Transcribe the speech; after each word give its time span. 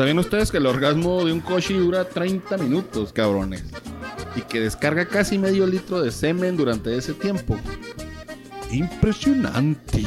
¿Saben 0.00 0.18
ustedes 0.18 0.50
que 0.50 0.56
el 0.56 0.64
orgasmo 0.64 1.26
de 1.26 1.32
un 1.34 1.40
coche 1.40 1.74
dura 1.74 2.08
30 2.08 2.56
minutos, 2.56 3.12
cabrones? 3.12 3.62
Y 4.34 4.40
que 4.40 4.58
descarga 4.58 5.04
casi 5.04 5.36
medio 5.36 5.66
litro 5.66 6.00
de 6.00 6.10
semen 6.10 6.56
durante 6.56 6.96
ese 6.96 7.12
tiempo. 7.12 7.54
Impresionante. 8.70 10.02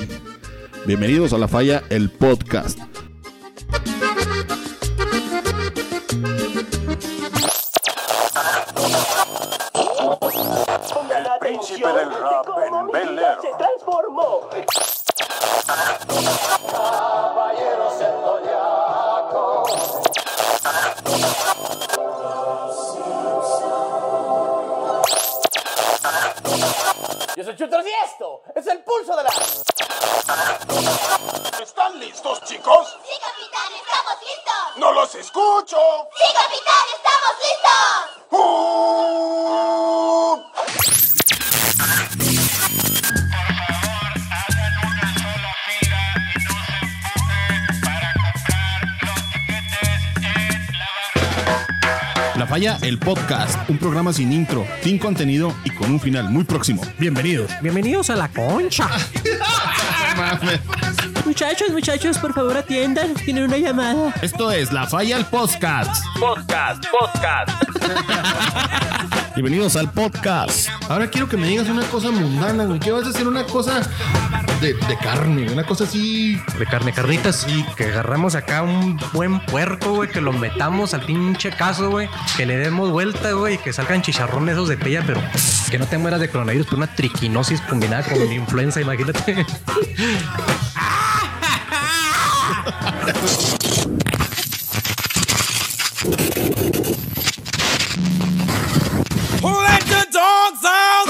Bienvenidos 0.88 1.32
a 1.34 1.38
La 1.38 1.48
Falla, 1.48 1.84
el 1.92 2.10
podcast. 2.10 2.80
El 11.12 11.40
príncipe 11.40 11.88
del 11.88 12.10
rap 12.10 12.48
en 12.66 12.88
Bel 12.88 13.20
Air. 13.20 13.38
se 13.44 13.50
transformó. 13.60 14.50
La 52.44 52.48
Falla, 52.48 52.78
el 52.82 53.00
podcast. 53.00 53.70
Un 53.70 53.78
programa 53.78 54.12
sin 54.12 54.34
intro, 54.34 54.68
sin 54.82 55.00
contenido 55.00 55.56
y 55.64 55.70
con 55.70 55.90
un 55.90 55.98
final 55.98 56.30
muy 56.30 56.44
próximo. 56.44 56.82
Bienvenidos. 57.00 57.50
Bienvenidos 57.62 58.10
a 58.10 58.18
la 58.18 58.28
concha. 58.28 58.86
muchachos, 61.26 61.70
muchachos, 61.72 62.18
por 62.18 62.34
favor 62.34 62.58
atiendan. 62.58 63.14
Tienen 63.14 63.46
una 63.46 63.58
llamada. 63.58 64.14
Esto 64.22 64.52
es 64.52 64.74
La 64.74 64.86
Falla, 64.86 65.16
el 65.16 65.26
podcast. 65.28 66.04
Podcast, 66.20 66.84
podcast. 66.92 67.50
Bienvenidos 69.36 69.76
al 69.78 69.92
podcast. 69.92 70.70
Ahora 70.90 71.10
quiero 71.10 71.28
que 71.28 71.38
me 71.38 71.48
digas 71.48 71.68
una 71.68 71.84
cosa 71.88 72.12
mundana, 72.12 72.66
güey. 72.66 72.80
¿Qué 72.80 72.92
vas 72.92 73.08
a 73.08 73.10
hacer 73.10 73.28
una 73.28 73.46
cosa 73.46 73.82
de, 74.62 74.76
de 74.76 74.98
carne? 75.02 75.52
Una 75.52 75.66
cosa 75.66 75.86
así. 75.86 76.40
De 76.60 76.66
carne, 76.68 76.94
carnitas. 76.94 77.48
Y 77.50 77.64
que 77.76 77.86
agarramos 77.86 78.36
acá 78.36 78.62
un 78.62 79.00
buen 79.12 79.44
puerco, 79.48 79.96
güey. 79.96 80.10
Que 80.10 80.22
lo 80.22 80.34
metamos 80.34 80.94
al 80.94 81.02
pinche 81.02 81.50
caso, 81.50 81.90
güey. 81.90 82.10
Que 82.38 82.46
le 82.46 82.58
demos 82.58 82.92
vuelta, 82.92 83.32
güey. 83.32 83.56
Y 83.56 83.58
que 83.58 83.74
salgan 83.74 84.04
chicharrones 84.04 84.54
esos 84.54 84.70
de 84.70 84.78
pella, 84.78 85.04
pero 85.04 85.20
que 85.72 85.80
no 85.80 85.88
te 85.88 85.98
mueras 85.98 86.20
de 86.20 86.30
coronavirus 86.30 86.68
por 86.68 86.78
una 86.78 86.94
triquinosis 86.94 87.60
combinada 87.62 88.04
con 88.04 88.32
influenza, 88.32 88.82
imagínate. 88.82 89.48
let 100.24 100.56
the 100.60 100.64
dogs 100.64 100.64
out? 100.64 101.06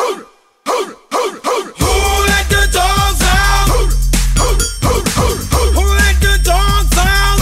Who 2.03 2.23
let 2.27 2.47
the 2.49 2.67
dogs 2.73 3.21
out? 3.21 3.69
Who 5.75 5.83
let 5.99 6.17
the 6.19 6.35
dogs 6.43 6.97
out? 6.97 7.39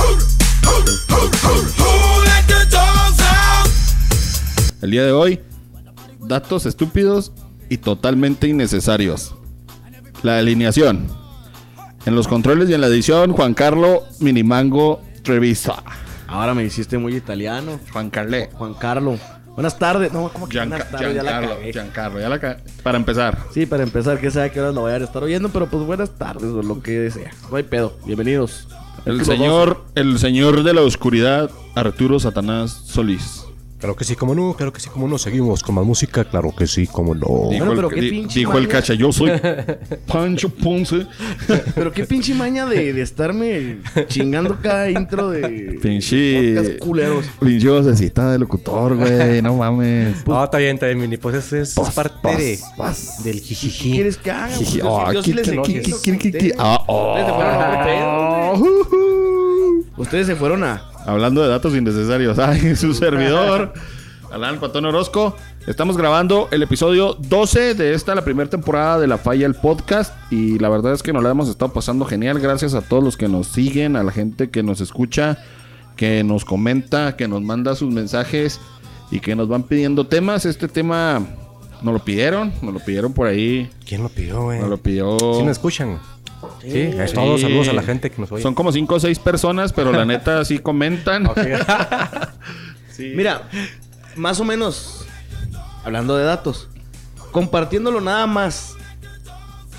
Who 1.78 1.92
let 2.26 2.46
the 2.48 2.66
dogs 2.70 3.22
out? 3.22 3.70
El 4.82 4.92
día 4.92 5.06
de 5.06 5.12
hoy, 5.12 5.40
datos 6.20 6.66
estúpidos 6.66 7.32
y 7.70 7.78
totalmente 7.78 8.48
innecesarios. 8.48 9.36
La 10.24 10.38
alineación. 10.40 11.08
En 12.06 12.16
los 12.16 12.28
controles 12.28 12.70
y 12.70 12.74
en 12.74 12.82
la 12.82 12.88
edición, 12.88 13.32
Juan 13.34 13.54
Carlo 13.54 14.04
Minimango 14.20 15.02
Trevisa. 15.24 15.84
Ahora 16.28 16.54
me 16.54 16.64
hiciste 16.64 16.98
muy 16.98 17.16
italiano. 17.16 17.80
Juan 17.92 18.10
Carle. 18.10 18.50
Juan 18.54 18.74
Carlo. 18.74 19.20
Buenas 19.56 19.78
tardes. 19.78 20.12
No, 20.14 20.30
¿cómo 20.30 20.48
que 20.48 20.58
buenas 20.58 20.90
tardes? 20.90 21.14
Ya 21.16 21.24
la 21.24 21.32
Giancarlo, 21.32 21.56
cagué. 21.58 21.72
Giancarlo, 21.74 22.20
ya 22.20 22.30
la 22.30 22.40
ca- 22.40 22.58
Para 22.84 22.98
empezar, 22.98 23.38
Sí, 23.54 23.66
para 23.66 23.84
empezar, 23.84 24.20
que 24.20 24.32
sabe 24.32 24.52
que 24.52 24.60
horas 24.62 24.74
lo 24.74 24.82
voy 24.82 24.92
a 24.94 24.98
estar 24.98 25.22
oyendo, 25.24 25.50
pero 25.50 25.68
pues 25.68 25.86
buenas 25.86 26.10
tardes 26.12 26.46
o 26.52 26.62
lo 26.64 26.82
que 26.82 27.12
sea. 27.12 27.32
No 27.50 27.58
hay 27.58 27.64
pedo. 27.64 27.94
Bienvenidos. 28.06 28.68
el 29.06 29.26
señor, 29.26 29.84
el 29.96 30.20
señor 30.20 30.64
de 30.64 30.74
la 30.74 30.82
oscuridad, 30.82 31.50
Arturo 31.76 32.20
Satanás 32.20 32.72
Solís. 32.86 33.44
Claro 33.82 33.96
que 33.96 34.04
sí, 34.06 34.16
como 34.16 34.36
no, 34.36 34.54
claro 34.56 34.72
que 34.72 34.80
sí, 34.80 34.90
como 34.90 35.08
no. 35.08 35.18
Seguimos 35.18 35.64
con 35.64 35.74
más 35.76 35.84
música, 35.84 36.24
claro 36.24 36.54
que 36.56 36.68
sí, 36.68 36.86
como 36.88 37.16
no. 37.16 37.48
Dijo, 37.50 37.66
pero 37.76 37.90
el, 37.90 37.96
qué 37.96 38.02
di- 38.02 38.10
pinche 38.12 38.40
dijo 38.40 38.52
el 38.60 38.66
maña. 38.68 38.74
cacha, 38.80 38.94
yo 38.94 39.12
soy 39.12 39.32
Pancho 40.08 40.50
Ponce. 40.50 40.98
12. 40.98 41.08
Pero 41.76 41.92
qué 41.92 42.06
pinche 42.06 42.36
maña 42.36 42.66
de, 42.68 42.94
de 42.94 43.02
estarme 43.02 43.78
chingando 44.08 44.58
cada 44.62 44.90
intro 44.92 45.30
de 45.32 45.80
Pinche. 45.82 46.78
culeros. 46.80 47.26
Pinche 47.40 47.68
vocecita 47.70 48.32
de 48.32 48.38
locutor, 48.40 48.96
güey. 48.98 49.42
No 49.42 49.56
mames. 49.56 50.26
No, 50.28 50.44
está 50.44 50.60
bien, 50.60 50.76
está 50.76 50.86
bien, 50.86 51.00
Mini. 51.00 51.18
Pues 51.18 51.36
es, 51.36 51.52
es 51.54 51.74
Pos, 51.74 51.90
parte 51.92 52.16
pos, 52.22 52.38
de, 52.38 52.60
pos. 52.78 53.24
del 53.24 53.40
¿Qué 53.42 53.48
jijiji. 53.56 53.92
quieres 53.94 54.18
que 54.18 54.30
haga? 54.32 54.46
Pues, 54.56 54.60
Jiji, 54.60 54.78
yo 54.78 54.84
sí- 54.84 54.92
ah, 55.06 55.12
les 55.12 55.48
ustedes. 55.48 56.56
ah, 56.60 56.84
oh. 56.88 57.16
Ustedes 57.18 57.28
se 57.28 57.36
fueron 57.36 57.44
a. 58.64 59.92
Ustedes 59.98 60.28
se 60.28 60.36
fueron 60.36 60.64
a... 60.64 60.91
Hablando 61.06 61.42
de 61.42 61.50
datos 61.50 61.76
innecesarios, 61.76 62.40
ay, 62.40 62.76
su 62.76 62.94
servidor, 62.96 63.74
Alan 64.32 64.60
Patón 64.60 64.86
Orozco. 64.86 65.36
Estamos 65.68 65.98
grabando 65.98 66.48
el 66.52 66.64
episodio 66.64 67.16
12 67.20 67.76
de 67.76 67.94
esta, 67.94 68.16
la 68.16 68.24
primera 68.24 68.50
temporada 68.50 69.00
de 69.00 69.08
La 69.08 69.18
Falla, 69.18 69.46
el 69.46 69.54
podcast. 69.54 70.14
Y 70.32 70.58
la 70.58 70.70
verdad 70.70 70.94
es 70.94 71.04
que 71.04 71.14
nos 71.14 71.24
la 71.24 71.32
hemos 71.32 71.50
estado 71.50 71.72
pasando 71.72 72.06
genial. 72.06 72.40
Gracias 72.40 72.74
a 72.74 72.82
todos 72.82 73.04
los 73.04 73.18
que 73.18 73.28
nos 73.28 73.48
siguen, 73.48 73.96
a 73.96 74.04
la 74.04 74.12
gente 74.12 74.50
que 74.50 74.64
nos 74.64 74.82
escucha, 74.82 75.38
que 75.96 76.24
nos 76.24 76.46
comenta, 76.46 77.16
que 77.16 77.28
nos 77.28 77.42
manda 77.42 77.76
sus 77.76 77.94
mensajes 77.94 78.60
y 79.12 79.20
que 79.20 79.36
nos 79.36 79.48
van 79.48 79.64
pidiendo 79.64 80.08
temas. 80.08 80.46
Este 80.46 80.68
tema 80.68 81.22
nos 81.84 81.94
lo 81.94 82.00
pidieron, 82.00 82.54
nos 82.62 82.74
lo 82.74 82.80
pidieron 82.80 83.14
por 83.14 83.28
ahí. 83.28 83.70
¿Quién 83.86 84.02
lo 84.02 84.10
pidió, 84.10 84.44
güey? 84.44 84.60
Nos 84.60 84.70
lo 84.70 84.78
pidió. 84.78 85.18
¿Sí 85.20 85.44
me 85.44 85.52
escuchan? 85.52 86.00
Sí, 86.62 86.80
es 86.80 87.14
todo. 87.14 87.38
Sí. 87.38 87.44
Saludos 87.44 87.68
a 87.68 87.74
la 87.74 87.84
gente 87.84 88.10
que 88.10 88.22
nos 88.22 88.32
oye. 88.32 88.42
Son 88.42 88.54
como 88.54 88.72
5 88.72 88.96
o 88.96 89.00
6 89.00 89.20
personas, 89.20 89.74
pero 89.74 89.92
la 89.92 90.06
neta 90.06 90.44
sí 90.46 90.60
comentan. 90.60 91.30
Mira, 93.00 93.50
más 94.16 94.40
o 94.40 94.46
menos, 94.46 95.06
hablando 95.84 96.16
de 96.18 96.26
datos, 96.26 96.70
compartiéndolo 97.32 98.02
nada 98.02 98.28
más 98.28 98.76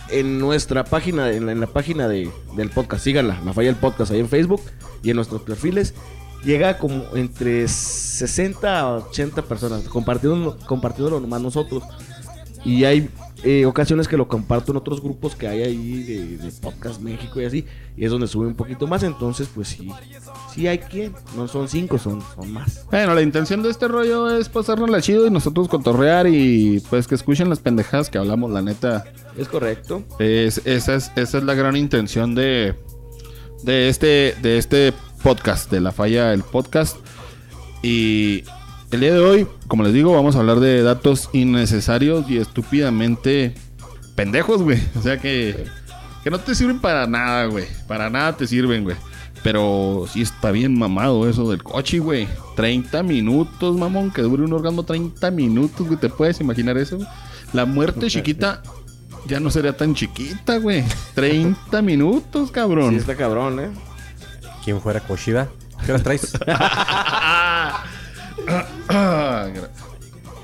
en 0.08 0.38
nuestra 0.38 0.84
página, 0.84 1.30
en 1.30 1.46
la, 1.46 1.52
en 1.52 1.60
la 1.60 1.66
página 1.66 2.08
de, 2.08 2.30
del 2.56 2.70
podcast, 2.70 3.04
síganla, 3.04 3.40
La 3.44 3.52
Falla 3.52 3.70
el 3.70 3.76
Podcast 3.76 4.12
ahí 4.12 4.20
en 4.20 4.28
Facebook 4.28 4.62
y 5.02 5.10
en 5.10 5.16
nuestros 5.16 5.42
perfiles, 5.42 5.94
llega 6.44 6.78
como 6.78 7.04
entre 7.14 7.68
60 7.68 8.80
a 8.80 8.96
80 8.96 9.42
personas, 9.42 9.82
compartiéndolo, 9.84 10.58
compartiéndolo 10.66 11.20
nomás 11.20 11.40
nosotros. 11.40 11.84
Y 12.64 12.84
hay 12.84 13.10
eh, 13.44 13.66
ocasiones 13.66 14.08
que 14.08 14.16
lo 14.16 14.28
comparto 14.28 14.72
en 14.72 14.78
otros 14.78 15.00
grupos 15.00 15.34
que 15.34 15.48
hay 15.48 15.62
ahí 15.62 16.02
de, 16.02 16.36
de 16.38 16.52
Podcast 16.52 17.00
México 17.00 17.40
y 17.40 17.44
así, 17.44 17.64
y 17.96 18.04
es 18.04 18.10
donde 18.10 18.26
sube 18.28 18.46
un 18.46 18.54
poquito 18.54 18.86
más, 18.86 19.02
entonces 19.02 19.48
pues 19.54 19.68
sí, 19.68 19.90
sí 20.54 20.66
hay 20.68 20.78
quien, 20.78 21.12
no 21.36 21.48
son 21.48 21.68
cinco, 21.68 21.98
son, 21.98 22.22
son 22.34 22.52
más. 22.52 22.86
Bueno, 22.90 23.14
la 23.14 23.22
intención 23.22 23.62
de 23.62 23.70
este 23.70 23.88
rollo 23.88 24.30
es 24.36 24.48
pasárnosla 24.48 25.00
chido 25.00 25.26
y 25.26 25.30
nosotros 25.30 25.68
cotorrear 25.68 26.26
y 26.28 26.80
pues 26.90 27.06
que 27.06 27.14
escuchen 27.14 27.48
las 27.48 27.60
pendejadas 27.60 28.10
que 28.10 28.18
hablamos, 28.18 28.50
la 28.50 28.62
neta. 28.62 29.04
Es 29.36 29.48
correcto. 29.48 30.04
Es, 30.18 30.62
esa, 30.64 30.94
es, 30.94 31.10
esa 31.16 31.38
es 31.38 31.44
la 31.44 31.54
gran 31.54 31.76
intención 31.76 32.34
de, 32.34 32.74
de, 33.62 33.88
este, 33.88 34.36
de 34.40 34.58
este 34.58 34.92
podcast, 35.22 35.70
de 35.70 35.80
La 35.80 35.92
Falla, 35.92 36.32
el 36.32 36.42
podcast. 36.42 36.96
Y 37.82 38.44
el 38.92 39.00
día 39.00 39.14
de 39.14 39.20
hoy, 39.20 39.46
como 39.68 39.82
les 39.84 39.94
digo, 39.94 40.12
vamos 40.12 40.36
a 40.36 40.40
hablar 40.40 40.60
de 40.60 40.82
datos 40.82 41.30
innecesarios 41.32 42.30
y 42.30 42.36
estúpidamente 42.36 43.54
pendejos, 44.14 44.62
güey. 44.62 44.80
O 44.96 45.02
sea 45.02 45.18
que, 45.18 45.64
que 46.22 46.30
no 46.30 46.38
te 46.38 46.54
sirven 46.54 46.78
para 46.78 47.06
nada, 47.06 47.46
güey. 47.46 47.64
Para 47.88 48.10
nada 48.10 48.36
te 48.36 48.46
sirven, 48.46 48.84
güey. 48.84 48.96
Pero 49.42 50.04
sí 50.12 50.20
está 50.20 50.50
bien 50.50 50.78
mamado 50.78 51.26
eso 51.28 51.50
del 51.50 51.62
coche, 51.62 52.00
güey. 52.00 52.28
30 52.54 53.02
minutos, 53.02 53.76
mamón, 53.76 54.10
que 54.10 54.20
dure 54.20 54.44
un 54.44 54.52
orgasmo 54.52 54.84
30 54.84 55.30
minutos, 55.30 55.86
güey. 55.86 55.98
¿Te 55.98 56.10
puedes 56.10 56.38
imaginar 56.40 56.76
eso? 56.76 56.98
La 57.54 57.64
muerte 57.64 58.08
chiquita 58.08 58.62
ya 59.26 59.40
no 59.40 59.50
sería 59.50 59.74
tan 59.74 59.94
chiquita, 59.94 60.58
güey. 60.58 60.84
30 61.14 61.80
minutos, 61.80 62.50
cabrón. 62.50 62.90
Sí, 62.90 62.96
está 62.96 63.16
cabrón, 63.16 63.58
¿eh? 63.58 63.70
¿Quién 64.62 64.82
fuera 64.82 65.00
Koshida? 65.00 65.48
¿Qué 65.86 65.92
las 65.92 66.02
traes? 66.02 66.32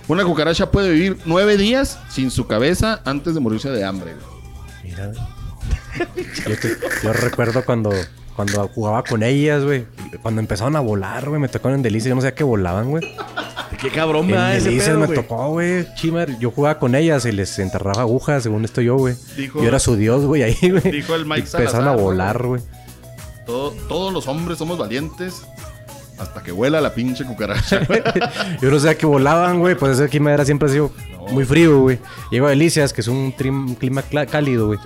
Una 0.08 0.24
cucaracha 0.24 0.70
puede 0.70 0.90
vivir 0.90 1.18
nueve 1.26 1.56
días 1.56 1.98
sin 2.08 2.30
su 2.30 2.46
cabeza 2.46 3.00
antes 3.04 3.34
de 3.34 3.40
morirse 3.40 3.68
de 3.70 3.84
hambre. 3.84 4.14
güey. 4.14 4.26
Mira. 4.84 5.12
Yo, 6.46 6.58
te- 6.58 6.76
yo 7.02 7.12
recuerdo 7.12 7.64
cuando, 7.64 7.90
cuando 8.34 8.68
jugaba 8.68 9.02
con 9.04 9.22
ellas, 9.22 9.64
güey. 9.64 9.86
Cuando 10.22 10.40
empezaron 10.40 10.76
a 10.76 10.80
volar, 10.80 11.28
güey, 11.28 11.40
me 11.40 11.48
tocaron 11.48 11.76
en 11.76 11.82
Delicias. 11.82 12.08
Yo 12.08 12.14
no 12.14 12.20
sabía 12.22 12.34
que 12.34 12.44
volaban, 12.44 12.88
güey. 12.90 13.04
Qué 13.80 13.90
cabrón 13.90 14.26
me 14.26 14.32
En 14.32 14.38
da 14.38 14.54
ese 14.56 14.70
Delicias 14.70 14.96
me 14.96 15.08
tocó, 15.08 15.50
güey. 15.50 15.86
Chimar, 15.94 16.38
yo 16.38 16.50
jugaba 16.50 16.78
con 16.78 16.94
ellas 16.94 17.26
y 17.26 17.32
les 17.32 17.58
enterraba 17.58 18.00
agujas, 18.00 18.42
según 18.44 18.64
esto 18.64 18.80
yo, 18.80 18.96
güey. 18.96 19.14
Dijo- 19.36 19.60
Yo 19.60 19.68
era 19.68 19.78
su 19.78 19.94
dios, 19.96 20.24
güey, 20.24 20.42
ahí, 20.42 20.56
güey. 20.62 20.90
Dijo 20.90 21.14
el 21.14 21.26
Mike 21.26 21.40
Y 21.40 21.42
Empezaron 21.42 21.70
Salazar, 21.70 21.88
a 21.88 21.96
volar, 22.02 22.46
güey. 22.46 22.62
Todo- 23.44 23.72
todos 23.88 24.12
los 24.12 24.26
hombres 24.28 24.56
somos 24.58 24.78
valientes 24.78 25.42
hasta 26.18 26.42
que 26.42 26.52
vuela 26.52 26.80
la 26.80 26.94
pinche 26.94 27.24
cucaracha. 27.24 27.80
güey. 27.88 28.02
Yo 28.60 28.70
no 28.70 28.78
sabía 28.78 28.98
que 28.98 29.06
volaban, 29.06 29.60
güey. 29.60 29.74
Pues 29.74 29.98
ese 29.98 30.08
clima 30.08 30.32
era 30.32 30.44
siempre 30.44 30.68
ha 30.68 30.72
sido 30.72 30.90
muy 31.30 31.44
frío, 31.44 31.80
güey. 31.80 31.98
Llego 32.30 32.46
a 32.46 32.50
Delicias, 32.50 32.92
que 32.92 33.00
es 33.02 33.08
un 33.08 33.32
trim- 33.36 33.74
clima 33.74 34.02
cálido, 34.02 34.66
güey. 34.68 34.78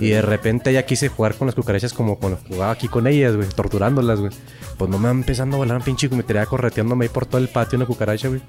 Y 0.00 0.08
de 0.10 0.22
repente 0.22 0.72
ya 0.72 0.84
quise 0.84 1.08
jugar 1.08 1.34
con 1.36 1.46
las 1.46 1.54
cucarachas 1.54 1.92
como 1.92 2.16
cuando 2.18 2.38
jugaba 2.48 2.72
aquí 2.72 2.88
con 2.88 3.06
ellas, 3.06 3.36
güey. 3.36 3.48
Torturándolas, 3.48 4.20
güey. 4.20 4.32
Pues 4.78 4.90
no 4.90 4.98
me 4.98 5.08
van 5.08 5.18
empezando 5.18 5.56
a 5.56 5.58
volar 5.58 5.76
un 5.76 5.82
pinche 5.82 6.08
y 6.10 6.14
me 6.14 6.22
tenía 6.22 6.46
correteándome 6.46 7.04
ahí 7.04 7.08
por 7.08 7.26
todo 7.26 7.40
el 7.40 7.48
patio 7.48 7.76
una 7.76 7.86
cucaracha, 7.86 8.28
güey. 8.28 8.40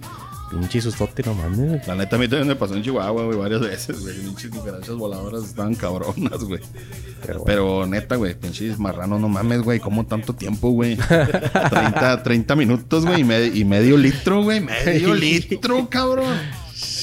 Pinche 0.60 0.82
sustote, 0.82 1.24
no 1.24 1.34
mames, 1.34 1.58
güey. 1.60 1.82
La 1.88 1.96
neta, 1.96 2.16
a 2.16 2.20
mí 2.20 2.28
también 2.28 2.48
me 2.48 2.56
pasó 2.56 2.76
en 2.76 2.84
Chihuahua, 2.84 3.24
güey, 3.26 3.38
varias 3.38 3.62
veces, 3.70 4.02
güey. 4.02 4.16
Pinches 4.20 4.52
cucarachas 4.52 4.96
voladoras 4.96 5.44
estaban 5.46 5.76
cabronas, 5.76 6.44
güey. 6.44 6.62
Pero, 7.26 7.44
Pero, 7.44 7.86
neta, 7.88 8.16
güey, 8.18 8.34
pinches 8.40 8.78
marranos, 8.80 9.20
no 9.20 9.30
mames, 9.30 9.62
güey. 9.62 9.80
¿Cómo 9.80 10.06
tanto 10.06 10.34
tiempo, 10.34 10.70
güey? 10.72 10.96
30, 11.70 12.24
30 12.24 12.56
minutos, 12.56 13.06
güey, 13.06 13.22
y, 13.22 13.24
me- 13.24 13.46
y 13.48 13.66
medio 13.66 13.98
litro, 13.98 14.44
güey. 14.44 14.60
Medio 14.62 15.14
litro, 15.16 15.88
cabrón. 15.90 16.38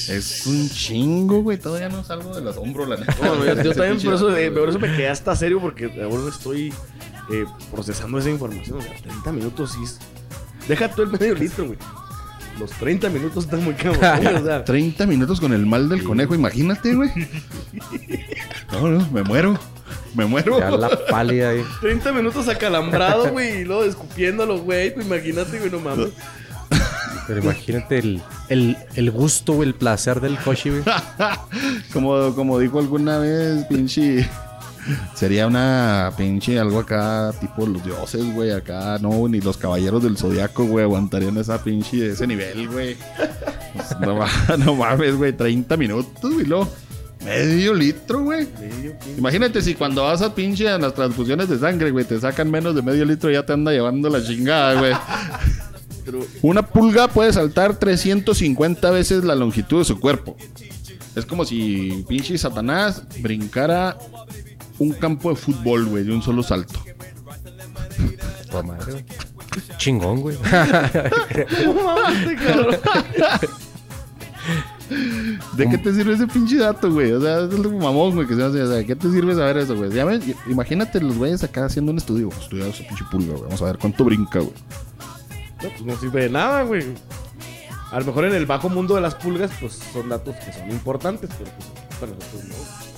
Es 0.09 0.45
un 0.45 0.69
chingo, 0.69 1.41
güey. 1.41 1.57
Todavía 1.57 1.89
no 1.89 2.03
salgo 2.03 2.35
del 2.35 2.47
asombro, 2.47 2.85
la 2.85 2.97
neta. 2.97 3.15
Yo, 3.63 3.73
también 3.73 4.01
por 4.01 4.13
eso, 4.13 4.35
eh, 4.35 4.51
por 4.51 4.69
eso 4.69 4.79
me 4.79 4.87
quedé 4.95 5.09
hasta 5.09 5.35
serio 5.35 5.59
porque 5.59 5.85
ahora 6.03 6.29
estoy 6.29 6.73
eh, 7.31 7.45
procesando 7.71 8.17
esa 8.19 8.29
información. 8.29 8.79
O 8.79 8.81
sea, 8.81 8.93
30 9.01 9.31
minutos 9.31 9.71
sí 9.73 9.79
es... 9.83 9.99
Deja 10.67 10.89
tú 10.93 11.01
el 11.03 11.09
medio 11.09 11.33
litro, 11.35 11.65
güey. 11.67 11.77
Los 12.59 12.71
30 12.71 13.09
minutos 13.09 13.45
están 13.45 13.63
muy 13.63 13.73
cabrones, 13.75 14.41
o 14.41 14.45
sea... 14.45 14.63
30 14.63 15.05
minutos 15.07 15.39
con 15.39 15.53
el 15.53 15.65
mal 15.65 15.89
del 15.89 16.03
conejo, 16.03 16.35
imagínate, 16.35 16.93
güey. 16.95 17.09
No, 18.71 18.87
no, 18.87 19.05
me 19.11 19.23
muero. 19.23 19.59
Me 20.15 20.25
muero. 20.25 20.59
Ya 20.59 20.71
la 20.71 20.89
pálida 21.09 21.49
ahí. 21.49 21.63
30 21.81 22.13
minutos 22.13 22.47
acalambrado, 22.47 23.31
güey, 23.31 23.61
y 23.61 23.65
luego 23.65 23.83
escupiéndolo, 23.83 24.59
güey. 24.59 24.93
Pues 24.93 25.05
imagínate, 25.05 25.59
güey, 25.59 25.69
no 25.69 25.79
mames. 25.79 26.09
Pero 27.27 27.43
imagínate 27.43 27.99
el, 27.99 28.21
el, 28.49 28.77
el 28.95 29.11
gusto, 29.11 29.53
güey, 29.53 29.69
el 29.69 29.75
placer 29.75 30.21
del 30.21 30.37
coche, 30.37 30.69
güey. 30.69 30.83
como, 31.93 32.33
como 32.33 32.59
dijo 32.59 32.79
alguna 32.79 33.19
vez, 33.19 33.65
pinche. 33.65 34.27
Sería 35.15 35.47
una 35.47 36.11
pinche 36.17 36.59
algo 36.59 36.79
acá, 36.79 37.31
tipo 37.39 37.65
los 37.65 37.83
dioses, 37.83 38.33
güey. 38.33 38.51
Acá, 38.51 38.97
no, 38.99 39.27
ni 39.27 39.41
los 39.41 39.57
caballeros 39.57 40.03
del 40.03 40.17
zodiaco, 40.17 40.65
güey, 40.65 40.83
aguantarían 40.83 41.37
esa 41.37 41.63
pinche, 41.63 42.11
ese 42.11 42.27
nivel, 42.27 42.67
güey. 42.69 42.97
Pues, 43.73 43.99
no, 43.99 44.57
no 44.57 44.75
mames, 44.75 45.15
güey, 45.15 45.33
30 45.33 45.77
minutos, 45.77 46.33
güey, 46.33 46.45
luego 46.45 46.67
Medio 47.23 47.75
litro, 47.75 48.23
güey. 48.23 48.47
Imagínate 49.17 49.61
si 49.61 49.75
cuando 49.75 50.03
vas 50.03 50.21
a 50.23 50.33
pinche 50.33 50.67
a 50.67 50.79
las 50.79 50.95
transfusiones 50.95 51.49
de 51.49 51.59
sangre, 51.59 51.91
güey, 51.91 52.03
te 52.03 52.19
sacan 52.19 52.49
menos 52.49 52.73
de 52.73 52.81
medio 52.81 53.05
litro 53.05 53.29
y 53.29 53.33
ya 53.33 53.45
te 53.45 53.53
anda 53.53 53.71
llevando 53.71 54.09
la 54.09 54.23
chingada, 54.23 54.79
güey. 54.79 54.93
Una 56.41 56.65
pulga 56.65 57.07
puede 57.07 57.31
saltar 57.31 57.77
350 57.77 58.89
veces 58.89 59.23
la 59.23 59.35
longitud 59.35 59.79
de 59.79 59.85
su 59.85 59.99
cuerpo. 59.99 60.35
Es 61.15 61.25
como 61.25 61.45
si 61.45 62.03
pinche 62.07 62.37
Satanás 62.37 63.03
brincara 63.19 63.97
un 64.81 64.93
campo 64.93 65.29
de 65.29 65.35
fútbol, 65.35 65.85
güey, 65.85 66.03
de 66.03 66.11
un 66.11 66.21
solo 66.21 66.41
salto. 66.43 66.79
Toda 68.51 68.63
madre, 68.63 68.93
güey. 68.93 69.05
Chingón, 69.77 70.21
güey. 70.21 70.37
¿De 75.55 75.69
qué 75.69 75.77
te 75.77 75.93
sirve 75.93 76.13
ese 76.13 76.25
pinche 76.27 76.57
dato, 76.57 76.91
güey? 76.91 77.11
O 77.11 77.21
sea, 77.21 77.41
es 77.41 77.53
lo 77.53 77.69
mamón, 77.71 78.15
güey, 78.15 78.27
que 78.27 78.35
se 78.35 78.43
hace. 78.43 78.61
O 78.61 78.67
sea, 78.67 78.77
¿de 78.77 78.85
qué 78.85 78.95
te 78.95 79.09
sirve 79.11 79.35
saber 79.35 79.57
eso, 79.57 79.75
güey? 79.75 79.91
Ya 79.91 80.03
ves, 80.05 80.23
imagínate 80.47 80.99
los 80.99 81.17
güeyes 81.17 81.43
acá 81.43 81.65
haciendo 81.65 81.91
un 81.91 81.99
estudio. 81.99 82.29
Estudiar 82.29 82.69
esa 82.69 82.87
pinche 82.87 83.05
pulga, 83.11 83.33
güey. 83.33 83.43
Vamos 83.43 83.61
a 83.61 83.65
ver 83.65 83.77
cuánto 83.77 84.03
brinca, 84.03 84.39
güey. 84.39 84.53
No, 85.63 85.69
pues 85.69 85.81
no 85.83 85.95
sirve 85.97 86.23
de 86.23 86.29
nada, 86.29 86.63
güey. 86.63 86.83
A 87.91 87.99
lo 87.99 88.05
mejor 88.05 88.25
en 88.25 88.33
el 88.33 88.45
bajo 88.45 88.69
mundo 88.69 88.95
de 88.95 89.01
las 89.01 89.15
pulgas, 89.15 89.51
pues 89.59 89.79
son 89.93 90.09
datos 90.09 90.35
que 90.37 90.53
son 90.53 90.71
importantes, 90.71 91.29
pero 91.37 91.51
pues 91.57 91.67
para 91.99 92.13
nosotros 92.13 92.43
no. 92.45 92.90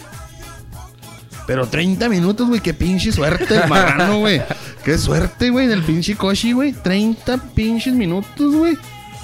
Pero 1.46 1.68
30 1.68 2.08
minutos, 2.10 2.48
güey, 2.48 2.62
qué 2.62 2.74
pinche 2.74 3.12
suerte 3.12 3.60
marrano, 3.68 4.20
güey. 4.20 4.42
Qué 4.84 4.98
suerte, 4.98 5.50
güey, 5.50 5.68
del 5.68 5.84
pinche 5.84 6.16
Koshi, 6.16 6.54
güey. 6.54 6.72
30 6.74 7.38
pinches 7.54 7.94
minutos, 7.94 8.56
güey. 8.56 8.78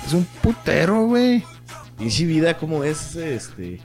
Es 0.06 0.14
un 0.14 0.26
putero, 0.42 1.06
güey. 1.06 1.44
Pinche 1.98 2.26
vida 2.26 2.58
como 2.58 2.84
es, 2.84 3.16
este... 3.16 3.80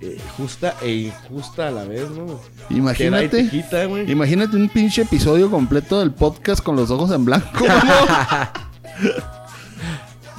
eh, 0.00 0.18
justa 0.36 0.76
e 0.80 0.90
injusta 0.92 1.68
a 1.68 1.70
la 1.70 1.84
vez, 1.84 2.08
¿no? 2.10 2.40
Imagínate. 2.70 3.48
quita. 3.48 3.84
Imagínate 3.84 4.56
un 4.56 4.68
pinche 4.68 5.02
episodio 5.02 5.50
completo 5.50 5.98
del 6.00 6.12
podcast 6.12 6.62
con 6.62 6.76
los 6.76 6.90
ojos 6.90 7.10
en 7.10 7.24
blanco, 7.24 7.66
¿no? 7.66 7.74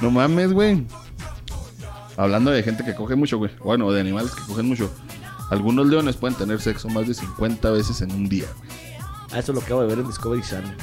no 0.00 0.10
mames, 0.10 0.52
güey. 0.52 0.84
Hablando 2.16 2.50
de 2.50 2.62
gente 2.62 2.84
que 2.84 2.94
coge 2.94 3.14
mucho, 3.16 3.38
güey. 3.38 3.50
Bueno, 3.62 3.90
de 3.92 4.00
animales 4.00 4.32
que 4.32 4.42
cogen 4.42 4.66
mucho. 4.66 4.90
Algunos 5.50 5.86
leones 5.86 6.16
pueden 6.16 6.36
tener 6.36 6.60
sexo 6.60 6.88
más 6.88 7.06
de 7.08 7.14
50 7.14 7.70
veces 7.70 8.00
en 8.02 8.12
un 8.12 8.28
día. 8.28 8.46
Ah, 9.32 9.38
eso 9.38 9.52
lo 9.52 9.60
acabo 9.60 9.82
de 9.82 9.88
ver 9.88 9.98
en 9.98 10.06
Discovery 10.06 10.42
Channel. 10.42 10.76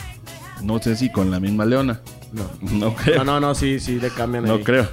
No 0.62 0.80
sé 0.82 0.96
si 0.96 1.12
con 1.12 1.32
la 1.32 1.40
misma 1.40 1.66
leona. 1.66 2.02
No. 2.34 2.44
No 2.72 2.94
creo. 2.96 3.24
No, 3.24 3.40
no, 3.40 3.40
no, 3.40 3.56
sí, 3.56 3.80
sí, 3.80 4.00
le 4.00 4.10
cambian 4.10 4.46
No 4.46 4.56
ahí. 4.56 4.64
creo. 4.64 4.88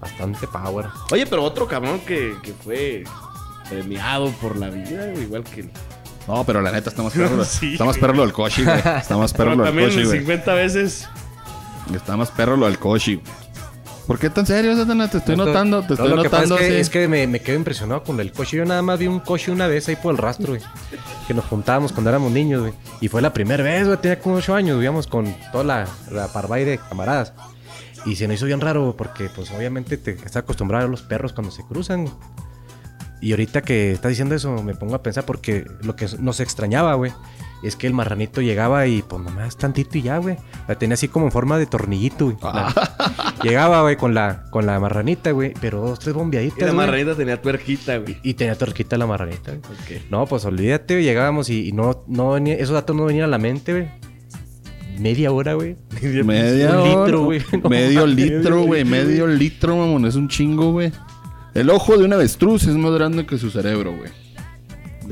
Bastante 0.00 0.46
power. 0.46 0.86
Oye, 1.12 1.26
pero 1.26 1.42
otro 1.42 1.66
cabrón 1.66 2.00
que, 2.00 2.34
que 2.42 2.52
fue 2.52 3.04
premiado 3.68 4.30
por 4.40 4.56
la 4.56 4.68
vida, 4.70 5.06
güey, 5.10 5.22
igual 5.22 5.44
que... 5.44 5.68
No, 6.28 6.44
pero 6.44 6.60
la 6.60 6.72
neta 6.72 6.90
está 6.90 7.02
más 7.02 7.12
perro. 7.12 7.44
Sí, 7.44 7.72
está 7.72 7.84
más 7.84 7.94
güey. 7.96 8.00
perro 8.00 8.14
lo 8.14 8.22
del 8.22 8.32
Koshi, 8.32 8.64
güey. 8.64 8.78
Está 8.78 9.16
más 9.16 9.32
perro 9.32 9.50
Pero 9.52 9.56
lo 9.56 9.64
del 9.64 9.72
también 9.72 9.88
Koshi, 9.90 10.04
güey. 10.04 10.18
50 10.20 10.54
veces... 10.54 11.08
Está 11.94 12.16
más 12.16 12.30
perro 12.32 12.56
lo 12.56 12.66
del 12.66 12.78
Koshi, 12.78 13.14
güey. 13.16 13.26
¿Por 14.06 14.18
qué 14.20 14.30
tan 14.30 14.46
serio, 14.46 14.76
Satana? 14.76 15.08
Te 15.10 15.18
estoy 15.18 15.36
No, 15.36 15.46
notando, 15.46 15.82
te 15.82 15.88
no, 15.88 15.94
estoy 15.94 16.08
lo 16.10 16.22
que 16.22 16.30
pasa 16.30 16.42
notando. 16.44 16.58
es 16.64 16.68
que, 16.70 16.80
es 16.80 16.90
que 16.90 17.08
me, 17.08 17.26
me 17.26 17.40
quedo 17.40 17.56
impresionado 17.56 18.04
con 18.04 18.20
el 18.20 18.30
coche. 18.32 18.56
Yo 18.56 18.64
nada 18.64 18.80
más 18.82 18.98
vi 19.00 19.08
un 19.08 19.18
coche 19.18 19.50
una 19.50 19.66
vez 19.66 19.88
ahí 19.88 19.96
por 19.96 20.12
el 20.12 20.18
rastro, 20.18 20.48
güey. 20.48 20.60
Que 21.26 21.34
nos 21.34 21.44
juntábamos 21.46 21.92
cuando 21.92 22.10
éramos 22.10 22.30
niños, 22.30 22.60
güey. 22.60 22.72
Y 23.00 23.08
fue 23.08 23.20
la 23.20 23.32
primera 23.32 23.64
vez, 23.64 23.84
güey. 23.86 23.98
Tenía 23.98 24.20
como 24.20 24.36
8 24.36 24.54
años, 24.54 24.76
vivíamos 24.76 25.08
con 25.08 25.34
toda 25.50 25.64
la, 25.64 25.88
la 26.12 26.28
parvay 26.28 26.64
de 26.64 26.78
camaradas. 26.78 27.32
Y 28.04 28.14
se 28.14 28.28
nos 28.28 28.36
hizo 28.36 28.46
bien 28.46 28.60
raro, 28.60 28.94
porque 28.96 29.28
pues 29.34 29.50
obviamente 29.50 29.96
te 29.96 30.12
estás 30.12 30.36
acostumbrado 30.36 30.86
a 30.86 30.88
los 30.88 31.02
perros 31.02 31.32
cuando 31.32 31.50
se 31.50 31.64
cruzan. 31.64 32.08
Y 33.20 33.32
ahorita 33.32 33.62
que 33.62 33.90
estás 33.92 34.10
diciendo 34.10 34.36
eso, 34.36 34.62
me 34.62 34.74
pongo 34.76 34.94
a 34.94 35.02
pensar 35.02 35.24
porque 35.24 35.66
lo 35.82 35.96
que 35.96 36.06
nos 36.20 36.38
extrañaba, 36.38 36.94
güey, 36.94 37.12
es 37.66 37.76
que 37.76 37.86
el 37.86 37.92
marranito 37.94 38.40
llegaba 38.40 38.86
y 38.86 39.02
pues 39.02 39.22
nomás 39.22 39.56
tantito 39.56 39.98
y 39.98 40.02
ya, 40.02 40.18
güey. 40.18 40.36
La 40.68 40.76
tenía 40.78 40.94
así 40.94 41.08
como 41.08 41.26
en 41.26 41.32
forma 41.32 41.58
de 41.58 41.66
tornillito, 41.66 42.26
güey. 42.26 42.36
La- 42.42 43.34
Llegaba, 43.42 43.82
güey, 43.82 43.96
con 43.96 44.14
la, 44.14 44.44
con 44.50 44.66
la 44.66 44.80
marranita, 44.80 45.30
güey, 45.30 45.52
pero 45.60 45.80
dos, 45.80 45.98
tres 45.98 46.14
bombeaditas, 46.14 46.58
Y 46.58 46.62
la 46.62 46.66
güey. 46.68 46.76
marranita 46.86 47.14
tenía 47.14 47.40
tuerquita, 47.40 47.98
güey. 47.98 48.18
Y 48.22 48.34
tenía 48.34 48.54
torquita 48.56 48.96
la 48.96 49.06
marranita, 49.06 49.52
güey. 49.52 50.00
No, 50.10 50.26
pues 50.26 50.44
olvídate, 50.44 50.94
güey, 50.94 51.04
llegábamos 51.04 51.50
y, 51.50 51.68
y 51.68 51.72
no, 51.72 52.04
no 52.08 52.32
venía, 52.32 52.54
esos 52.54 52.74
datos 52.74 52.96
no 52.96 53.04
venían 53.04 53.24
a 53.26 53.28
la 53.28 53.38
mente, 53.38 53.72
güey. 53.72 53.88
Media 54.98 55.30
hora, 55.30 55.52
güey. 55.54 55.76
Media 56.02 56.70
Un 56.70 56.76
hora, 56.88 57.04
litro, 57.04 57.24
güey. 57.24 57.42
No 57.62 57.68
Medio 57.68 58.06
litro, 58.06 58.62
güey. 58.62 58.84
Medio 58.84 59.26
litro, 59.26 59.76
mamón. 59.76 60.06
Es 60.06 60.14
un 60.14 60.26
chingo, 60.28 60.72
güey. 60.72 60.90
El 61.54 61.68
ojo 61.70 61.98
de 61.98 62.04
un 62.06 62.12
avestruz 62.14 62.62
es 62.64 62.74
más 62.76 62.92
grande 62.92 63.26
que 63.26 63.36
su 63.36 63.50
cerebro, 63.50 63.94
güey. 63.94 64.10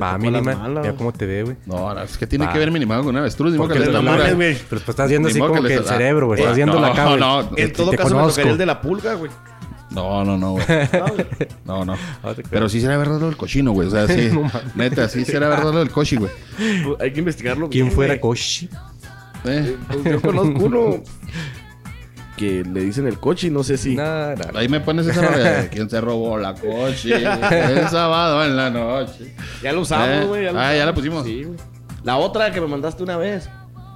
Va, 0.01 0.19
malas, 0.19 0.83
Mira 0.83 0.95
cómo 0.97 1.13
te 1.13 1.27
ve, 1.27 1.43
güey. 1.45 1.57
No, 1.67 1.95
no, 1.95 2.03
es 2.03 2.17
que 2.19 2.27
tiene 2.27 2.47
Va. 2.47 2.53
que 2.53 2.59
ver 2.59 2.71
minimado 2.71 3.03
con 3.05 3.15
un 3.15 3.21
avestruz. 3.21 3.53
Ni 3.53 3.59
que 3.59 3.67
Porque 3.67 3.79
no 3.91 4.03
mames, 4.03 4.35
güey. 4.35 4.55
Pero 4.55 4.69
pues 4.69 4.89
estás 4.89 5.09
viendo 5.09 5.29
así 5.29 5.39
como 5.39 5.63
que 5.63 5.69
que 5.69 5.75
el 5.75 5.85
cerebro, 5.85 6.27
güey. 6.27 6.41
Eh, 6.41 6.43
Estás 6.43 6.57
viendo 6.57 6.75
no, 6.75 6.81
la 6.81 6.89
acá, 6.89 7.07
güey. 7.07 7.21
no. 7.21 7.51
En 7.57 7.73
todo 7.73 7.93
caso 7.93 8.17
me 8.17 8.23
tocaría 8.29 8.53
el 8.53 8.59
de 8.59 8.67
la 8.67 8.81
pulga, 8.81 9.15
güey. 9.15 9.31
No, 9.91 10.25
no, 10.25 10.37
no, 10.37 10.53
güey. 10.53 10.65
No, 11.65 11.85
no. 11.85 11.95
No. 11.95 12.35
Pero 12.51 12.69
sí 12.69 12.81
será 12.81 12.97
verdad 12.97 13.21
lo 13.21 13.27
del 13.27 13.37
cochino, 13.37 13.73
güey. 13.73 13.89
O 13.89 13.91
sea, 13.91 14.07
sí. 14.09 14.31
No. 14.33 14.51
Neta, 14.75 15.09
sí 15.09 15.25
será 15.25 15.49
verdad 15.49 15.73
lo 15.73 15.79
del 15.79 15.91
cochi, 15.91 16.17
güey. 16.17 16.31
Hay 17.01 17.13
que 17.13 17.21
investigarlo 17.21 17.69
¿Quién 17.69 17.91
fuera 17.93 18.15
güey. 18.15 18.21
Koshi? 18.21 18.69
Eh, 19.45 19.77
Pues 19.89 20.05
yo 20.05 20.21
conozco 20.23 20.65
uno 20.65 20.97
que 22.37 22.64
le 22.64 22.81
dicen 22.81 23.07
el 23.07 23.19
coche 23.21 23.47
y 23.47 23.50
no 23.50 23.62
sé 23.62 23.76
si... 23.76 23.95
Nada, 23.95 24.35
nada. 24.35 24.59
Ahí 24.59 24.69
me 24.69 24.81
pones 24.81 25.07
esa 25.07 25.31
de 25.31 25.69
quién 25.69 25.88
se 25.88 26.00
robó 26.00 26.37
la 26.38 26.55
cochi. 26.55 27.12
El 27.12 27.88
sábado 27.88 28.45
en 28.45 28.57
la 28.57 28.71
noche. 28.71 29.35
Ya 29.62 29.73
lo 29.73 29.83
usamos, 29.83 30.09
Eh, 30.09 30.25
güey. 30.26 30.45
lo 30.53 30.59
ah, 30.59 30.75
ya 30.75 30.85
la 30.87 30.95
pusimos. 30.95 31.25
Sí, 31.25 31.45
güey. 31.45 31.57
La 32.03 32.17
otra 32.17 32.50
que 32.53 32.61
me 32.61 32.67
mandaste 32.67 33.03
una 33.03 33.17
vez. 33.17 33.49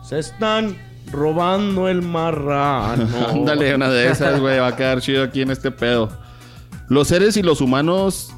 Se 0.02 0.18
están 0.18 0.76
robando 1.10 1.88
el 1.88 2.02
marrano. 2.02 3.08
Ándale, 3.30 3.74
una 3.74 3.88
de 3.90 4.08
esas, 4.08 4.40
güey. 4.40 4.58
Va 4.58 4.68
a 4.68 4.76
quedar 4.76 5.00
chido 5.00 5.24
aquí 5.24 5.42
en 5.42 5.50
este 5.50 5.70
pedo. 5.70 6.08
Los 6.88 7.08
seres 7.08 7.36
y 7.36 7.42
los 7.42 7.60
humanos. 7.60 8.32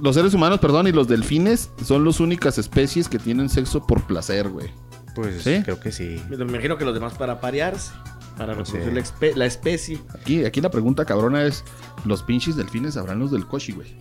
Los 0.00 0.14
seres 0.14 0.34
humanos, 0.34 0.58
perdón, 0.60 0.86
y 0.88 0.92
los 0.92 1.08
delfines 1.08 1.70
son 1.84 2.04
las 2.04 2.20
únicas 2.20 2.58
especies 2.58 3.08
que 3.08 3.18
tienen 3.18 3.48
sexo 3.48 3.86
por 3.86 4.06
placer, 4.06 4.48
güey. 4.48 4.68
Pues 5.14 5.42
¿Sí? 5.42 5.62
creo 5.64 5.80
que 5.80 5.90
sí. 5.92 6.20
Me 6.28 6.36
imagino 6.36 6.76
que 6.76 6.84
los 6.84 6.92
demás 6.92 7.14
para 7.14 7.40
parearse. 7.40 7.92
Para 8.36 8.54
reproducir 8.54 8.92
la, 8.92 9.00
espe- 9.00 9.34
la 9.34 9.46
especie. 9.46 9.98
Aquí, 10.14 10.44
aquí 10.44 10.60
la 10.60 10.70
pregunta 10.70 11.04
cabrona 11.04 11.44
es: 11.44 11.64
¿los 12.04 12.22
pinches 12.22 12.56
delfines 12.56 12.94
sabrán 12.94 13.18
los 13.18 13.30
del 13.30 13.46
Koshi, 13.46 13.72
güey? 13.72 13.96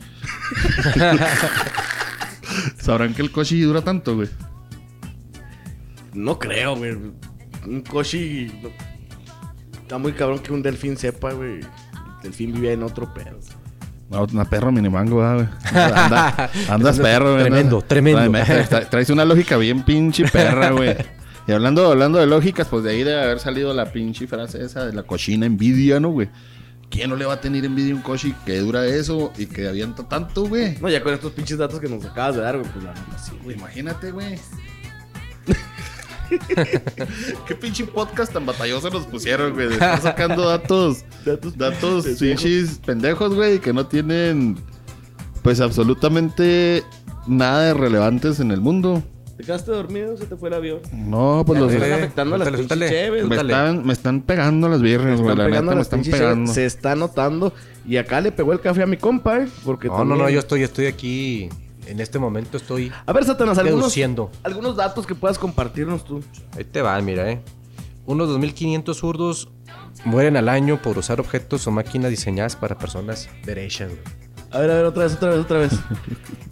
¿Sabrán 2.77 3.13
que 3.13 3.21
el 3.21 3.31
Koshi 3.31 3.61
dura 3.61 3.81
tanto, 3.81 4.15
güey? 4.15 4.29
No 6.13 6.37
creo, 6.39 6.75
güey. 6.75 6.91
Un 7.65 7.81
cochi. 7.81 8.51
no- 8.61 8.69
Está 9.81 9.97
muy 9.97 10.13
cabrón 10.13 10.39
que 10.39 10.51
un 10.53 10.61
delfín 10.63 10.97
sepa, 10.97 11.33
güey. 11.33 11.59
El 11.59 11.67
delfín 12.23 12.53
vive 12.53 12.73
en 12.73 12.83
otro 12.83 13.13
pedo. 13.13 13.37
No, 14.09 14.23
una 14.31 14.45
perro 14.45 14.71
minimango, 14.71 15.17
¿verdad, 15.17 15.35
güey. 15.35 15.47
Anda- 15.83 16.49
andas 16.69 16.99
perro, 16.99 17.33
güey. 17.33 17.43
Tremendo, 17.43 17.81
tremendo. 17.81 18.31
Trae- 18.31 18.67
tra- 18.67 18.89
Traes 18.89 19.09
una 19.09 19.25
lógica 19.25 19.57
bien 19.57 19.83
pinche 19.83 20.25
perra, 20.27 20.71
güey. 20.71 20.95
Y 21.47 21.51
hablando, 21.51 21.91
hablando 21.91 22.19
de 22.19 22.25
lógicas, 22.27 22.67
pues 22.67 22.83
de 22.83 22.91
ahí 22.91 23.03
debe 23.03 23.21
haber 23.21 23.39
salido 23.39 23.73
la 23.73 23.91
pinche 23.91 24.27
frase 24.27 24.63
esa 24.63 24.85
de 24.85 24.93
la 24.93 25.03
cochina 25.03 25.45
envidia, 25.45 25.99
¿no, 25.99 26.09
güey? 26.09 26.29
¿Quién 26.89 27.09
no 27.09 27.15
le 27.15 27.25
va 27.25 27.33
a 27.33 27.41
tener 27.41 27.65
envidia 27.65 27.93
a 27.93 27.97
un 27.97 28.01
cochi 28.01 28.33
que 28.45 28.59
dura 28.59 28.85
eso 28.85 29.31
y 29.37 29.47
que 29.47 29.67
avienta 29.67 30.07
tanto, 30.07 30.47
güey? 30.47 30.77
No, 30.81 30.89
ya 30.89 31.03
con 31.03 31.13
estos 31.13 31.31
pinches 31.33 31.57
datos 31.57 31.79
que 31.79 31.89
nos 31.89 32.03
acabas 32.05 32.35
de 32.35 32.41
dar, 32.41 32.57
güey, 32.57 32.69
pues 32.71 32.83
la 32.83 32.93
neta 32.93 33.17
sí, 33.17 33.31
güey. 33.43 33.57
Imagínate, 33.57 34.11
güey. 34.11 34.39
Qué 37.47 37.55
pinche 37.55 37.85
podcast 37.85 38.33
tan 38.33 38.45
batalloso 38.45 38.89
nos 38.89 39.05
pusieron, 39.05 39.53
güey. 39.53 39.67
De 39.67 39.73
estar 39.73 40.01
sacando 40.01 40.47
datos. 40.49 41.03
Datos- 41.25 41.57
Datos 41.57 42.05
pinches 42.19 42.79
pendejos, 42.85 43.33
güey. 43.35 43.59
Que 43.59 43.73
no 43.73 43.85
tienen. 43.85 44.57
Pues 45.43 45.59
absolutamente 45.61 46.83
nada 47.27 47.61
de 47.65 47.73
relevantes 47.75 48.39
en 48.39 48.49
el 48.51 48.61
mundo. 48.61 49.03
¿Te 49.37 49.43
quedaste 49.43 49.71
dormido? 49.71 50.15
¿Se 50.15 50.25
te 50.25 50.37
fue 50.37 50.47
el 50.47 50.55
avión? 50.55 50.79
No, 50.93 51.43
pues 51.45 51.59
los. 51.59 51.73
Están 51.73 51.91
afectando 51.91 52.37
las 52.37 52.67
cheves, 52.67 53.27
Me 53.27 53.35
están, 53.35 53.85
me 53.85 53.93
están 53.93 54.21
pegando 54.21 54.69
las 54.69 54.81
birras, 54.81 55.19
güey. 55.19 55.35
La 55.35 55.49
neta 55.49 55.75
me 55.75 55.81
están 55.81 56.01
pegando. 56.03 56.53
Se 56.53 56.65
está 56.65 56.95
notando. 56.95 57.53
Y 57.85 57.97
acá 57.97 58.21
le 58.21 58.31
pegó 58.31 58.53
el 58.53 58.61
café 58.61 58.83
a 58.83 58.87
mi 58.87 58.97
compa, 58.97 59.39
eh. 59.39 59.47
Porque 59.65 59.87
No, 59.89 60.05
no, 60.05 60.15
no, 60.15 60.29
yo 60.29 60.39
estoy, 60.39 60.63
estoy 60.63 60.85
aquí. 60.85 61.49
En 61.85 61.99
este 61.99 62.17
momento 62.17 62.57
estoy. 62.57 62.91
A 63.05 63.13
ver, 63.13 63.25
Satanás, 63.25 63.57
algunos, 63.59 63.95
algunos 64.43 64.75
datos 64.75 65.05
que 65.05 65.13
puedas 65.13 65.37
compartirnos 65.37 66.03
tú. 66.03 66.23
Ahí 66.57 66.63
te 66.63 66.81
van, 66.81 67.03
mira, 67.05 67.29
eh. 67.29 67.41
Unos 68.07 68.29
2.500 68.29 68.93
zurdos 68.95 69.49
mueren 70.03 70.37
al 70.37 70.49
año 70.49 70.81
por 70.81 70.97
usar 70.97 71.19
objetos 71.19 71.67
o 71.67 71.71
máquinas 71.71 72.09
diseñadas 72.09 72.55
para 72.55 72.77
personas 72.77 73.29
derechas, 73.45 73.89
güey. 73.89 74.24
A 74.55 74.59
ver, 74.59 74.71
a 74.71 74.75
ver, 74.75 74.85
otra 74.85 75.03
vez, 75.03 75.13
otra 75.13 75.29
vez, 75.31 75.39
otra 75.39 75.57
vez. 75.59 75.71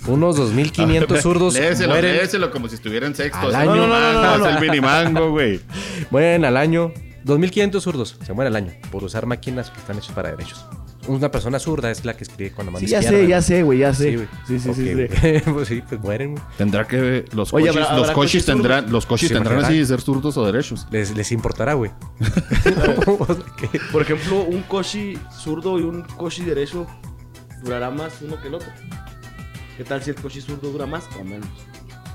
Unos 0.07 0.37
2.500 0.37 1.21
zurdos 1.21 1.53
Léeselo, 1.53 1.89
mueren, 1.93 2.17
léeselo 2.17 2.51
como 2.51 2.67
si 2.67 2.75
estuviera 2.75 3.07
en 3.07 3.15
sexto. 3.15 3.47
Al 3.47 3.55
año. 3.55 3.73
el 3.75 3.79
No, 3.79 3.87
no, 3.87 4.13
no, 4.13 4.21
no, 4.21 4.37
no, 4.39 4.47
es 4.49 4.55
el 4.55 4.61
minimango, 4.61 5.31
güey. 5.31 5.61
mueren 6.11 6.43
al 6.43 6.57
año. 6.57 6.91
2.500 7.25 7.79
zurdos 7.79 8.17
se 8.21 8.33
mueren 8.33 8.53
al 8.53 8.63
año 8.63 8.73
por 8.91 9.01
usar 9.05 9.25
máquinas 9.25 9.69
que 9.69 9.79
están 9.79 9.97
hechas 9.97 10.11
para 10.13 10.31
derechos. 10.31 10.65
Una 11.07 11.31
persona 11.31 11.59
zurda 11.59 11.91
es 11.91 12.03
la 12.03 12.15
que 12.17 12.23
escribe 12.25 12.51
con 12.51 12.65
la 12.65 12.71
mano 12.73 12.85
Sí, 12.85 12.91
ya 12.91 12.99
izquierda. 12.99 13.19
sé, 13.19 13.27
ya 13.27 13.41
sé, 13.41 13.63
güey, 13.63 13.79
ya 13.79 13.93
sé. 13.93 14.09
Sí, 14.09 14.15
güey. 14.15 14.27
Sí, 14.47 14.59
sí, 14.59 14.73
sí, 14.73 15.07
sí. 15.43 15.51
pues 15.53 15.67
sí, 15.69 15.81
pues 15.87 16.01
mueren, 16.01 16.31
güey. 16.33 16.43
Tendrá 16.57 16.85
que. 16.85 17.23
Los 17.33 17.53
Oye, 17.53 17.67
coches, 17.67 17.83
¿habrá- 17.83 17.95
los 17.97 18.03
habrá 18.09 18.13
coches 18.13 18.31
coches 18.33 18.45
tendrán, 18.45 18.91
los 18.91 19.05
coches 19.05 19.27
Sí, 19.29 19.33
tendrán 19.33 19.63
así 19.63 19.77
de 19.79 19.85
ser 19.85 20.01
zurdos 20.01 20.35
o 20.37 20.45
derechos. 20.45 20.85
Les, 20.91 21.15
les 21.15 21.31
importará, 21.31 21.73
güey. 21.75 21.91
Por 23.91 24.01
ejemplo, 24.01 24.43
un 24.43 24.61
cochi 24.63 25.17
zurdo 25.31 25.79
y 25.79 25.83
un 25.83 26.01
cochi 26.03 26.43
derecho 26.43 26.87
durará 27.63 27.89
más 27.89 28.13
uno 28.21 28.39
que 28.41 28.47
el 28.47 28.55
otro. 28.55 28.69
¿Qué 29.77 29.83
tal 29.83 30.03
si 30.03 30.11
el 30.11 30.15
cochi 30.17 30.41
zurdo 30.41 30.69
dura 30.71 30.85
más 30.85 31.05
o 31.19 31.23
menos? 31.23 31.47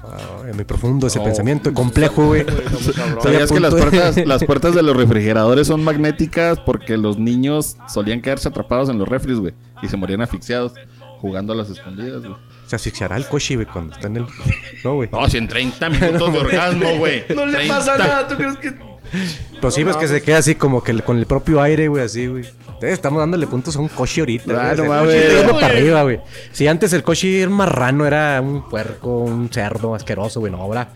Ah, 0.04 0.44
es 0.48 0.54
muy 0.54 0.64
profundo 0.64 1.08
ese 1.08 1.18
No. 1.18 1.24
pensamiento, 1.24 1.74
complejo, 1.74 2.26
güey. 2.26 2.46
¿Sabías 3.22 3.50
que 3.50 3.58
las 3.60 3.74
puertas, 3.74 4.16
las 4.26 4.44
puertas 4.44 4.74
de 4.74 4.82
los 4.82 4.96
refrigeradores 4.96 5.66
son 5.66 5.82
magnéticas 5.82 6.60
porque 6.60 6.96
los 6.96 7.18
niños 7.18 7.76
solían 7.88 8.20
quedarse 8.22 8.48
atrapados 8.48 8.88
en 8.90 8.98
los 8.98 9.08
refris, 9.08 9.38
güey? 9.38 9.54
Y 9.82 9.88
se 9.88 9.96
morían 9.96 10.20
asfixiados 10.20 10.72
jugando 11.20 11.52
a 11.52 11.56
las 11.56 11.68
escondidas, 11.70 12.22
güey. 12.22 12.36
Se 12.66 12.76
asfixiará 12.76 13.16
el 13.16 13.26
coche, 13.26 13.54
güey, 13.56 13.66
cuando 13.66 13.94
está 13.94 14.06
en 14.06 14.18
el. 14.18 14.26
No, 14.84 14.94
güey. 14.94 15.08
No, 15.10 15.28
si 15.28 15.38
en 15.38 15.48
30 15.48 15.88
minutos 15.90 16.32
de 16.32 16.38
orgasmo, 16.38 16.96
güey. 16.98 17.24
No 17.34 17.46
le 17.46 17.56
30. 17.56 17.74
pasa 17.76 17.96
nada, 17.98 18.28
¿tú 18.28 18.36
crees 18.36 18.56
que...? 18.58 18.87
Pero 19.54 19.70
sí, 19.70 19.84
ves 19.84 19.96
que 19.96 20.08
se 20.08 20.22
queda 20.22 20.38
así 20.38 20.54
como 20.54 20.82
que 20.82 20.98
con 21.02 21.18
el 21.18 21.26
propio 21.26 21.60
aire, 21.60 21.88
güey, 21.88 22.04
así, 22.04 22.26
güey. 22.26 22.44
Eh, 22.44 22.92
Estamos 22.92 23.18
dándole 23.18 23.46
puntos 23.46 23.74
a 23.76 23.80
un 23.80 23.88
coche 23.88 24.20
ahorita. 24.20 24.70
Ah, 24.70 24.74
güey. 24.76 24.88
no 24.88 25.48
coche 25.48 25.54
para 25.60 25.66
arriba, 25.66 26.02
güey. 26.02 26.20
Si 26.52 26.66
antes 26.68 26.92
el 26.92 27.02
coche 27.02 27.40
era 27.42 27.50
marrano, 27.50 28.06
era 28.06 28.40
un 28.40 28.68
puerco, 28.68 29.18
un 29.18 29.48
cerdo 29.52 29.94
asqueroso, 29.94 30.40
güey. 30.40 30.52
No, 30.52 30.58
ahora 30.58 30.88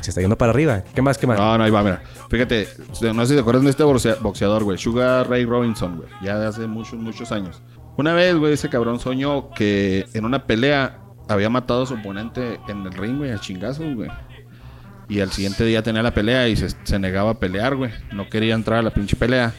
se 0.00 0.10
está 0.10 0.20
yendo 0.20 0.38
para 0.38 0.50
arriba. 0.52 0.82
¿Qué 0.94 1.02
más, 1.02 1.18
qué 1.18 1.26
más? 1.26 1.38
No, 1.38 1.58
no, 1.58 1.64
ahí 1.64 1.70
va, 1.70 1.82
mira. 1.82 2.02
Fíjate, 2.30 2.66
no 3.14 3.22
sé 3.22 3.28
si 3.28 3.34
te 3.34 3.40
acuerdas 3.40 3.62
de 3.64 3.70
este 3.70 3.84
boxea- 3.84 4.18
boxeador, 4.20 4.64
güey. 4.64 4.78
Sugar 4.78 5.28
Ray 5.28 5.44
Robinson, 5.44 5.96
güey. 5.98 6.08
Ya 6.22 6.38
de 6.38 6.46
hace 6.46 6.66
muchos, 6.66 6.94
muchos 6.98 7.30
años. 7.30 7.62
Una 7.96 8.14
vez, 8.14 8.34
güey, 8.36 8.54
ese 8.54 8.68
cabrón 8.70 8.98
soñó 9.00 9.50
que 9.50 10.06
en 10.14 10.24
una 10.24 10.46
pelea 10.46 11.00
había 11.28 11.50
matado 11.50 11.82
a 11.82 11.86
su 11.86 11.94
oponente 11.94 12.58
en 12.68 12.86
el 12.86 12.92
ring, 12.92 13.18
güey, 13.18 13.32
a 13.32 13.38
chingazos, 13.38 13.94
güey. 13.94 14.08
Y 15.08 15.20
al 15.20 15.32
siguiente 15.32 15.64
día 15.64 15.82
tenía 15.82 16.02
la 16.02 16.12
pelea 16.12 16.48
y 16.48 16.56
se, 16.56 16.68
se 16.84 16.98
negaba 16.98 17.30
a 17.30 17.38
pelear, 17.38 17.76
güey. 17.76 17.90
No 18.12 18.28
quería 18.28 18.54
entrar 18.54 18.80
a 18.80 18.82
la 18.82 18.90
pinche 18.90 19.16
pelea. 19.16 19.54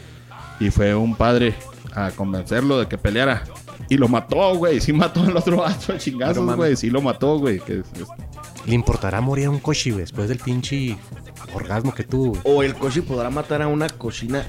Y 0.60 0.70
fue 0.70 0.94
un 0.94 1.16
padre 1.16 1.54
a 1.92 2.10
convencerlo 2.12 2.78
de 2.78 2.86
que 2.86 2.96
peleara. 2.98 3.42
Y 3.88 3.96
lo 3.96 4.06
mató, 4.08 4.54
güey. 4.56 4.80
Sí 4.80 4.92
mató 4.92 5.22
al 5.22 5.36
otro 5.36 5.56
vato 5.56 5.92
a 5.92 5.98
chingazos, 5.98 6.54
güey. 6.56 6.76
Sí 6.76 6.88
lo 6.90 7.00
mató, 7.02 7.38
güey. 7.38 7.58
Que 7.60 7.80
es- 7.80 7.86
es- 8.00 8.08
¿Le 8.66 8.74
importará 8.74 9.20
morir 9.20 9.46
a 9.46 9.50
un 9.50 9.58
coche, 9.58 9.90
güey, 9.90 10.02
después 10.02 10.28
del 10.28 10.38
pinche 10.38 10.96
orgasmo 11.54 11.94
que 11.94 12.04
tuvo, 12.04 12.32
güey? 12.32 12.42
O 12.44 12.62
el 12.62 12.74
cochi 12.74 13.00
podrá 13.00 13.30
matar 13.30 13.62
a 13.62 13.68
una 13.68 13.88
cochina 13.88 14.44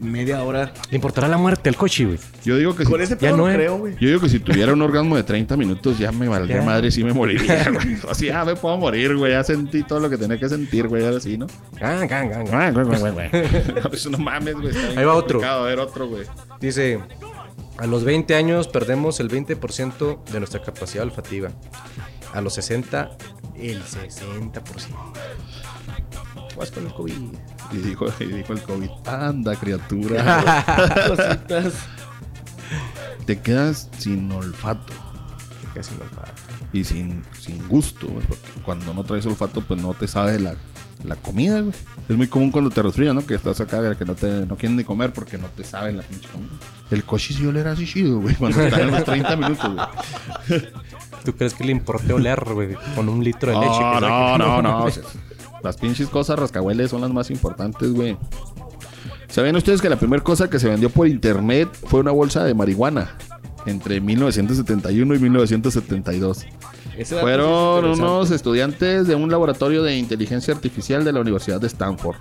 media 0.00 0.42
hora. 0.42 0.72
¿Le 0.90 0.96
importará 0.96 1.28
la 1.28 1.36
muerte 1.36 1.68
al 1.68 1.76
coche, 1.76 2.06
güey? 2.06 2.18
Yo 2.44 2.56
digo 2.56 2.74
que 2.74 2.84
Con 2.84 2.96
si- 2.98 3.04
ese 3.04 3.16
Ya 3.20 3.30
no 3.32 3.36
no 3.38 3.48
es. 3.48 3.54
creo, 3.56 3.78
güey. 3.78 3.94
Yo 4.00 4.08
digo 4.08 4.20
que 4.20 4.28
si 4.28 4.40
tuviera 4.40 4.72
un 4.72 4.80
orgasmo 4.82 5.16
de 5.16 5.22
30 5.22 5.56
minutos 5.56 5.98
ya 5.98 6.10
me 6.12 6.26
valdría 6.28 6.56
Ya. 6.58 6.62
madre, 6.62 6.90
sí 6.90 7.04
me 7.04 7.12
moriría, 7.12 7.70
güey. 7.72 7.96
Así, 8.10 8.26
ya 8.26 8.44
me 8.44 8.56
puedo 8.56 8.76
morir, 8.78 9.16
güey. 9.16 9.32
Ya 9.32 9.44
sentí 9.44 9.82
todo 9.82 10.00
lo 10.00 10.08
que 10.10 10.16
tenía 10.16 10.38
que 10.38 10.48
sentir, 10.48 10.88
güey. 10.88 11.04
Ahora 11.04 11.20
sí, 11.20 11.36
¿no? 11.38 11.46
Gan, 11.78 12.06
gan, 12.08 12.28
gan, 12.30 12.44
gan. 12.46 12.74
Pues 13.88 14.08
no 14.10 14.18
mames, 14.18 14.54
güey. 14.54 14.74
Ahí 14.96 15.04
va 15.04 15.14
otro. 15.14 15.44
A 15.44 15.62
ver, 15.62 15.78
otro, 15.78 16.08
güey. 16.08 16.24
Dice, 16.60 16.98
a 17.78 17.86
los 17.86 18.04
20 18.04 18.34
años 18.34 18.68
perdemos 18.68 19.20
el 19.20 19.28
20% 19.30 20.24
de 20.32 20.38
nuestra 20.38 20.62
capacidad 20.62 21.04
olfativa. 21.04 21.50
A 22.32 22.40
los 22.40 22.54
60, 22.54 23.10
el 23.58 23.82
60%. 23.82 24.62
Vas 26.60 26.70
con 26.70 26.84
el 26.84 26.92
COVID. 26.92 27.12
Y 27.72 27.76
dijo, 27.78 28.06
y 28.20 28.24
dijo 28.26 28.52
el 28.52 28.62
COVID, 28.62 28.90
anda, 29.06 29.56
criatura. 29.56 30.64
Cositas. 31.08 31.72
Te 33.24 33.40
quedas 33.40 33.88
sin 33.98 34.30
olfato 34.30 34.92
Casi 35.74 35.94
no 35.94 36.00
para. 36.16 36.32
y 36.72 36.84
sin, 36.84 37.22
sin 37.38 37.66
gusto, 37.66 38.08
güey. 38.08 38.26
Porque 38.26 38.60
cuando 38.62 38.92
no 38.92 39.04
traes 39.04 39.24
olfato, 39.24 39.62
pues 39.62 39.80
no 39.80 39.94
te 39.94 40.06
sabe 40.06 40.38
la, 40.38 40.54
la 41.04 41.16
comida, 41.16 41.60
güey. 41.62 41.72
Es 42.10 42.16
muy 42.16 42.26
común 42.26 42.50
cuando 42.50 42.68
te 42.68 42.82
resfrías, 42.82 43.14
¿no? 43.14 43.24
Que 43.24 43.36
estás 43.36 43.58
acá, 43.62 43.94
que 43.96 44.04
no 44.04 44.14
te 44.14 44.44
no 44.44 44.56
quieren 44.56 44.76
ni 44.76 44.84
comer 44.84 45.14
porque 45.14 45.38
no 45.38 45.46
te 45.46 45.64
saben 45.64 45.96
la 45.96 46.02
pinche 46.02 46.28
comida. 46.28 46.50
El 46.90 47.04
coche 47.04 47.32
sí 47.32 47.46
olera 47.46 47.72
así 47.72 47.86
chido, 47.86 48.20
güey. 48.20 48.34
Cuando 48.34 48.60
están 48.60 48.80
en 48.80 48.90
los 48.90 49.04
30 49.04 49.36
minutos, 49.36 49.70
güey. 50.46 50.62
¿Tú 51.24 51.34
crees 51.34 51.54
que 51.54 51.64
le 51.64 51.72
importe 51.72 52.12
oler, 52.12 52.44
güey? 52.52 52.76
Con 52.94 53.08
un 53.08 53.24
litro 53.24 53.50
de 53.50 53.60
leche. 53.66 53.80
No, 53.80 53.94
que 53.94 54.00
no, 54.00 54.32
saque? 54.32 54.38
no, 54.38 54.62
no. 54.62 54.86
Las 55.62 55.76
pinches 55.76 56.08
cosas 56.08 56.38
rascahueles 56.38 56.90
son 56.90 57.02
las 57.02 57.12
más 57.12 57.30
importantes, 57.30 57.92
güey. 57.92 58.16
¿Sabían 59.28 59.56
ustedes 59.56 59.80
que 59.80 59.88
la 59.88 59.96
primera 59.96 60.22
cosa 60.22 60.50
que 60.50 60.58
se 60.58 60.68
vendió 60.68 60.90
por 60.90 61.06
internet 61.06 61.68
fue 61.86 62.00
una 62.00 62.10
bolsa 62.10 62.44
de 62.44 62.54
marihuana? 62.54 63.16
Entre 63.66 64.00
1971 64.00 65.14
y 65.14 65.18
1972. 65.18 66.46
Ese 66.96 67.14
dato 67.14 67.26
Fueron 67.26 67.84
unos 67.84 68.30
estudiantes 68.30 69.06
de 69.06 69.14
un 69.14 69.30
laboratorio 69.30 69.82
de 69.82 69.96
inteligencia 69.96 70.54
artificial 70.54 71.04
de 71.04 71.12
la 71.12 71.20
Universidad 71.20 71.60
de 71.60 71.68
Stanford. 71.68 72.16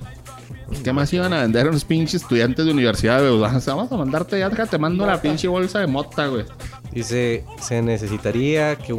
Pues, 0.68 0.82
¿Qué 0.82 0.94
más 0.94 1.12
iban 1.14 1.34
a 1.34 1.42
vender 1.42 1.68
unos 1.68 1.84
pinches 1.84 2.22
estudiantes 2.22 2.66
de 2.66 2.72
universidad, 2.72 3.20
güey? 3.20 3.32
O 3.32 3.60
sea, 3.60 3.74
Vamos 3.74 3.92
a 3.92 3.98
mandarte, 3.98 4.38
ya 4.38 4.50
te 4.50 4.78
mando 4.78 5.06
la 5.06 5.20
pinche 5.20 5.48
bolsa 5.48 5.80
de 5.80 5.88
mota, 5.88 6.28
güey. 6.28 6.46
Dice, 6.92 7.44
se 7.60 7.82
necesitaría 7.82 8.76
que 8.76 8.94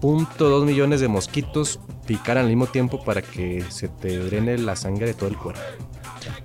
1.2 0.00 0.64
millones 0.64 1.00
de 1.00 1.08
mosquitos 1.08 1.80
picaran 2.06 2.44
al 2.44 2.50
mismo 2.50 2.66
tiempo 2.66 3.02
para 3.04 3.22
que 3.22 3.64
se 3.68 3.88
te 3.88 4.18
drene 4.18 4.58
la 4.58 4.76
sangre 4.76 5.06
de 5.06 5.14
todo 5.14 5.28
el 5.28 5.36
cuerpo. 5.36 5.60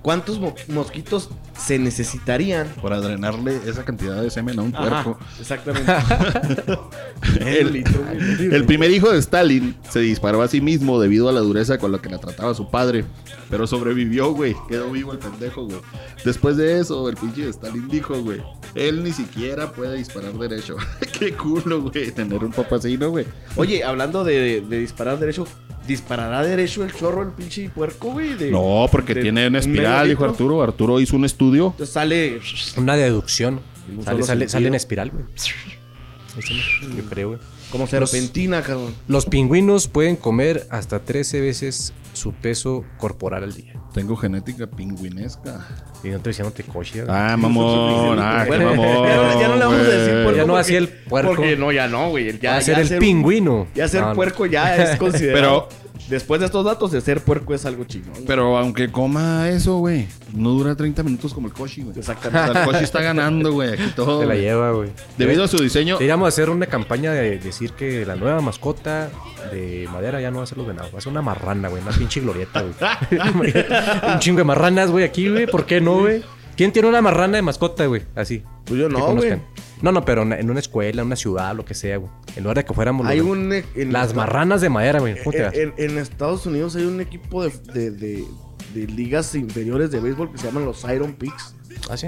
¿Cuántos 0.00 0.38
mo- 0.38 0.54
mosquitos 0.68 1.28
se 1.58 1.78
necesitarían? 1.78 2.68
Para 2.80 3.00
drenarle 3.00 3.58
esa 3.66 3.84
cantidad 3.84 4.20
de 4.22 4.30
semen 4.30 4.58
a 4.58 4.62
un 4.62 4.74
Ajá, 4.76 5.02
puerco. 5.04 5.18
exactamente. 5.40 5.92
El, 7.40 8.64
primer 8.64 8.90
hijo 8.90 9.10
de 9.10 9.18
Stalin 9.18 9.74
se 9.88 10.00
disparó 10.00 10.42
a 10.42 10.48
sí 10.48 10.60
mismo 10.60 11.00
debido 11.00 11.28
a 11.28 11.32
la 11.32 11.40
dureza 11.40 11.78
con 11.78 11.92
la 11.92 11.98
que 11.98 12.08
la 12.10 12.18
trataba 12.18 12.54
su 12.54 12.70
padre. 12.70 13.04
Pero 13.50 13.66
sobrevivió, 13.66 14.32
güey. 14.32 14.54
Quedó 14.68 14.90
vivo 14.90 15.12
el 15.12 15.18
pendejo, 15.18 15.64
güey. 15.66 15.80
Después 16.24 16.56
de 16.56 16.80
eso, 16.80 17.08
el 17.08 17.16
pinche 17.16 17.42
de 17.44 17.50
Stalin 17.50 17.88
dijo, 17.88 18.20
güey. 18.22 18.40
Él 18.74 19.02
ni 19.04 19.12
siquiera 19.12 19.72
puede 19.72 19.96
disparar 19.96 20.32
derecho. 20.34 20.76
Qué 21.18 21.32
culo, 21.34 21.82
güey. 21.82 22.10
Tener 22.12 22.42
un 22.42 22.52
papá 22.52 22.76
así, 22.76 22.96
¿no, 22.96 23.10
güey? 23.10 23.26
Oye, 23.56 23.84
hablando 23.84 24.24
de, 24.24 24.60
de 24.62 24.78
disparar 24.78 25.18
derecho, 25.18 25.46
disparará 25.86 26.42
derecho 26.42 26.82
el 26.84 26.92
chorro 26.92 27.22
el 27.22 27.30
pinche 27.30 27.68
puerco, 27.70 28.12
güey. 28.12 28.34
de- 28.34 28.50
No, 28.50 28.86
porque 28.90 29.14
de 29.14 29.22
tiene 29.22 29.46
una 29.48 29.58
espiral, 29.58 30.08
dijo. 30.08 30.24
Arturo. 30.24 30.62
Arturo 30.62 31.00
hizo 31.00 31.16
un 31.16 31.24
estudio. 31.24 31.66
Entonces 31.72 31.92
sale. 31.92 32.40
Una 32.76 32.96
deducción. 32.96 33.60
un 33.94 34.04
Sale, 34.04 34.48
sale, 34.48 34.68
en 34.68 34.74
espiral, 34.74 35.10
güey. 35.10 35.24
Yo 36.96 37.04
creo, 37.10 37.28
güey. 37.30 37.40
Como 37.70 37.86
serpentina, 37.86 38.62
cabrón. 38.62 38.94
Los 39.08 39.26
pingüinos 39.26 39.88
pueden 39.88 40.16
comer 40.16 40.66
hasta 40.70 41.00
13 41.00 41.40
veces 41.40 41.92
su 42.12 42.32
peso 42.32 42.84
corporal 42.98 43.44
al 43.44 43.54
día. 43.54 43.74
Tengo 43.92 44.16
genética 44.16 44.66
pingüinesca. 44.66 45.60
Y 46.02 46.08
no 46.44 46.50
te 46.50 46.62
coche. 46.62 47.04
Ah, 47.08 47.36
mamón. 47.38 48.18
Ah, 48.18 48.40
qué 48.44 48.48
Bueno, 48.48 48.70
mamón. 48.70 49.06
ya 49.06 49.16
no- 49.16 49.40
ya 49.40 49.48
no 49.48 49.54
le 49.56 49.64
vamos 49.64 49.80
a 49.80 49.90
decir 49.90 50.14
puerco. 50.24 50.36
Ya 50.38 50.44
no 50.46 50.56
así 50.56 50.74
el 50.76 50.88
puerco. 50.88 51.34
Porque 51.34 51.56
no, 51.56 51.72
ya 51.72 51.88
no, 51.88 52.08
güey. 52.08 52.38
Ya, 52.40 52.58
ya 52.60 52.78
el 52.78 52.98
pingüino. 52.98 53.66
Ya 53.74 53.86
ser 53.88 54.00
No, 54.00 54.08
no. 54.08 54.14
puerco 54.14 54.46
ya 54.46 54.76
es 54.82 54.96
considerado. 54.98 55.68
Pero- 55.68 55.81
Después 56.12 56.40
de 56.40 56.44
estos 56.44 56.62
datos, 56.62 56.90
de 56.92 57.00
ser 57.00 57.22
puerco 57.22 57.54
es 57.54 57.64
algo 57.64 57.84
chino. 57.84 58.12
Pero 58.26 58.58
aunque 58.58 58.92
coma 58.92 59.48
eso, 59.48 59.78
güey, 59.78 60.06
no 60.34 60.50
dura 60.50 60.76
30 60.76 61.02
minutos 61.02 61.32
como 61.32 61.46
el 61.46 61.54
Koshi, 61.54 61.84
güey. 61.84 61.98
Exactamente. 61.98 62.50
O 62.50 62.52
sea, 62.52 62.64
el 62.64 62.68
Koshi 62.68 62.84
está 62.84 63.00
ganando, 63.00 63.50
güey, 63.50 63.72
aquí 63.72 63.90
todo. 63.96 64.20
Se 64.20 64.26
la 64.26 64.34
lleva, 64.34 64.72
güey. 64.72 64.90
Debido 65.16 65.42
a 65.44 65.48
su 65.48 65.56
diseño, 65.56 65.94
Deberíamos 65.94 66.28
hacer 66.28 66.50
una 66.50 66.66
campaña 66.66 67.12
de 67.12 67.38
decir 67.38 67.72
que 67.72 68.04
la 68.04 68.14
nueva 68.16 68.42
mascota 68.42 69.08
de 69.50 69.88
madera 69.90 70.20
ya 70.20 70.30
no 70.30 70.36
va 70.36 70.42
a 70.44 70.46
ser 70.46 70.58
los 70.58 70.66
venados. 70.66 70.92
Va 70.92 70.98
a 70.98 71.00
ser 71.00 71.12
una 71.12 71.22
marrana, 71.22 71.70
güey. 71.70 71.80
Una 71.80 71.92
pinche 71.92 72.20
glorieta, 72.20 72.62
güey. 72.62 72.74
Un 74.12 74.18
chingo 74.18 74.36
de 74.36 74.44
marranas, 74.44 74.90
güey, 74.90 75.06
aquí, 75.06 75.30
güey. 75.30 75.46
¿Por 75.46 75.64
qué 75.64 75.80
no, 75.80 76.00
güey? 76.00 76.22
¿Quién 76.58 76.72
tiene 76.72 76.88
una 76.88 77.00
marrana 77.00 77.36
de 77.36 77.42
mascota, 77.42 77.86
güey? 77.86 78.02
Así. 78.14 78.42
Pues 78.66 78.78
yo 78.78 78.88
que 78.88 78.92
no, 78.92 79.06
conozcan. 79.06 79.38
güey. 79.38 79.40
No, 79.82 79.92
no, 79.92 80.04
pero 80.04 80.22
en 80.22 80.48
una 80.50 80.60
escuela, 80.60 81.02
en 81.02 81.06
una 81.06 81.16
ciudad, 81.16 81.54
lo 81.56 81.64
que 81.64 81.74
sea, 81.74 81.96
güey. 81.98 82.10
En 82.36 82.44
lugar 82.44 82.56
de 82.58 82.64
que 82.64 82.72
fuéramos 82.72 83.06
Hay 83.06 83.20
un. 83.20 83.52
eh, 83.52 83.64
en- 83.74 83.92
las 83.92 84.14
marranas 84.14 84.60
de 84.60 84.68
madera, 84.68 85.00
güey. 85.00 85.18
¿Cómo 85.18 85.32
te 85.32 85.44
En, 85.62 85.74
en- 85.76 85.90
en 85.90 85.98
Estados 85.98 86.46
Unidos 86.46 86.76
hay 86.76 86.84
un 86.84 87.00
equipo 87.00 87.42
de, 87.44 87.50
de, 87.72 87.90
de- 87.90 88.24
de 88.74 88.86
ligas 88.86 89.34
inferiores 89.34 89.90
de 89.90 90.00
béisbol 90.00 90.30
que 90.32 90.38
se 90.38 90.46
llaman 90.46 90.64
los 90.64 90.84
Iron 90.84 91.12
Pigs. 91.14 91.54
Ah, 91.90 91.96
sí. 91.96 92.06